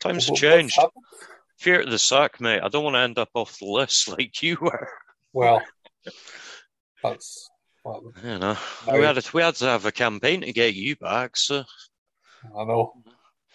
times 0.00 0.28
have 0.28 0.36
changed 0.36 0.78
fear 1.58 1.80
of 1.80 1.90
the 1.90 1.98
sack, 1.98 2.40
mate. 2.40 2.60
I 2.62 2.68
don't 2.68 2.84
want 2.84 2.94
to 2.94 3.00
end 3.00 3.18
up 3.18 3.30
off 3.34 3.58
the 3.58 3.66
list 3.66 4.08
like 4.18 4.42
you 4.42 4.56
were. 4.60 4.88
Well, 5.32 5.62
that's. 7.02 7.48
Well, 7.84 8.12
you 8.22 8.38
know, 8.38 8.56
we 8.92 9.02
had, 9.02 9.16
to, 9.16 9.30
we 9.36 9.40
had 9.40 9.54
to 9.56 9.66
have 9.66 9.86
a 9.86 9.92
campaign 9.92 10.42
to 10.42 10.52
get 10.52 10.74
you 10.74 10.96
back, 10.96 11.36
so. 11.36 11.64
I 12.56 12.64
know. 12.64 12.92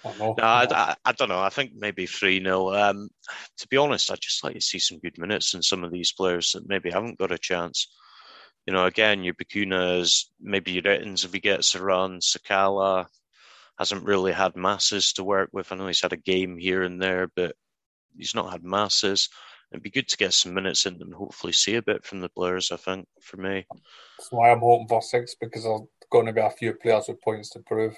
I 0.05 0.17
know. 0.17 0.35
No, 0.37 0.43
I, 0.43 0.67
I, 0.71 0.95
I 1.05 1.11
don't 1.11 1.29
know. 1.29 1.41
I 1.41 1.49
think 1.49 1.73
maybe 1.75 2.05
3 2.05 2.41
0. 2.41 2.73
Um, 2.73 3.09
to 3.57 3.67
be 3.67 3.77
honest, 3.77 4.11
I'd 4.11 4.21
just 4.21 4.43
like 4.43 4.55
to 4.55 4.61
see 4.61 4.79
some 4.79 4.99
good 4.99 5.17
minutes 5.17 5.53
in 5.53 5.61
some 5.61 5.83
of 5.83 5.91
these 5.91 6.13
players 6.13 6.51
that 6.53 6.67
maybe 6.67 6.89
haven't 6.89 7.19
got 7.19 7.31
a 7.31 7.37
chance. 7.37 7.87
You 8.65 8.73
know, 8.73 8.85
again, 8.85 9.23
your 9.23 9.33
Bacunas, 9.33 10.25
maybe 10.41 10.71
your 10.71 10.83
Ittens 10.83 11.25
if 11.25 11.33
he 11.33 11.39
gets 11.39 11.75
a 11.75 11.83
run, 11.83 12.19
Sakala 12.19 13.07
hasn't 13.77 14.05
really 14.05 14.31
had 14.31 14.55
masses 14.55 15.13
to 15.13 15.23
work 15.23 15.49
with. 15.51 15.71
I 15.71 15.75
know 15.75 15.87
he's 15.87 16.01
had 16.01 16.13
a 16.13 16.17
game 16.17 16.57
here 16.57 16.83
and 16.83 17.01
there, 17.01 17.29
but 17.35 17.55
he's 18.17 18.35
not 18.35 18.51
had 18.51 18.63
masses. 18.63 19.29
It'd 19.71 19.83
be 19.83 19.89
good 19.89 20.07
to 20.09 20.17
get 20.17 20.33
some 20.33 20.53
minutes 20.53 20.85
in 20.85 21.01
and 21.01 21.13
hopefully 21.13 21.53
see 21.53 21.75
a 21.75 21.81
bit 21.81 22.05
from 22.05 22.21
the 22.21 22.29
players. 22.29 22.71
I 22.71 22.77
think 22.77 23.07
for 23.21 23.37
me, 23.37 23.65
that's 24.17 24.31
why 24.31 24.51
I'm 24.51 24.59
hoping 24.59 24.87
for 24.87 25.01
six 25.01 25.35
because 25.35 25.63
there's 25.63 25.81
going 26.11 26.27
to 26.27 26.33
be 26.33 26.41
a 26.41 26.49
few 26.51 26.73
players 26.73 27.05
with 27.07 27.21
points 27.21 27.49
to 27.51 27.59
prove. 27.59 27.95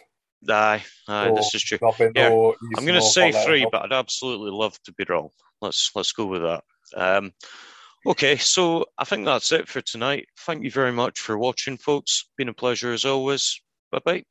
Aye, 0.49 0.83
aye, 1.07 1.29
so, 1.29 1.35
this 1.35 1.55
is 1.55 1.63
true. 1.63 1.79
Yeah, 2.15 2.29
I'm 2.29 2.85
going 2.85 2.95
to 2.95 3.01
say 3.01 3.31
three, 3.31 3.67
but 3.69 3.83
I'd 3.83 3.93
absolutely 3.93 4.51
love 4.51 4.81
to 4.83 4.93
be 4.93 5.05
wrong. 5.09 5.29
Let's 5.61 5.91
let's 5.95 6.11
go 6.11 6.25
with 6.25 6.43
that. 6.43 6.63
Um, 6.95 7.33
okay, 8.05 8.37
so 8.37 8.85
I 8.97 9.05
think 9.05 9.25
that's 9.25 9.51
it 9.51 9.67
for 9.67 9.81
tonight. 9.81 10.27
Thank 10.39 10.63
you 10.63 10.71
very 10.71 10.91
much 10.91 11.19
for 11.19 11.37
watching, 11.37 11.77
folks. 11.77 12.29
Been 12.37 12.49
a 12.49 12.53
pleasure 12.53 12.93
as 12.93 13.05
always. 13.05 13.59
Bye 13.91 13.99
bye. 14.05 14.23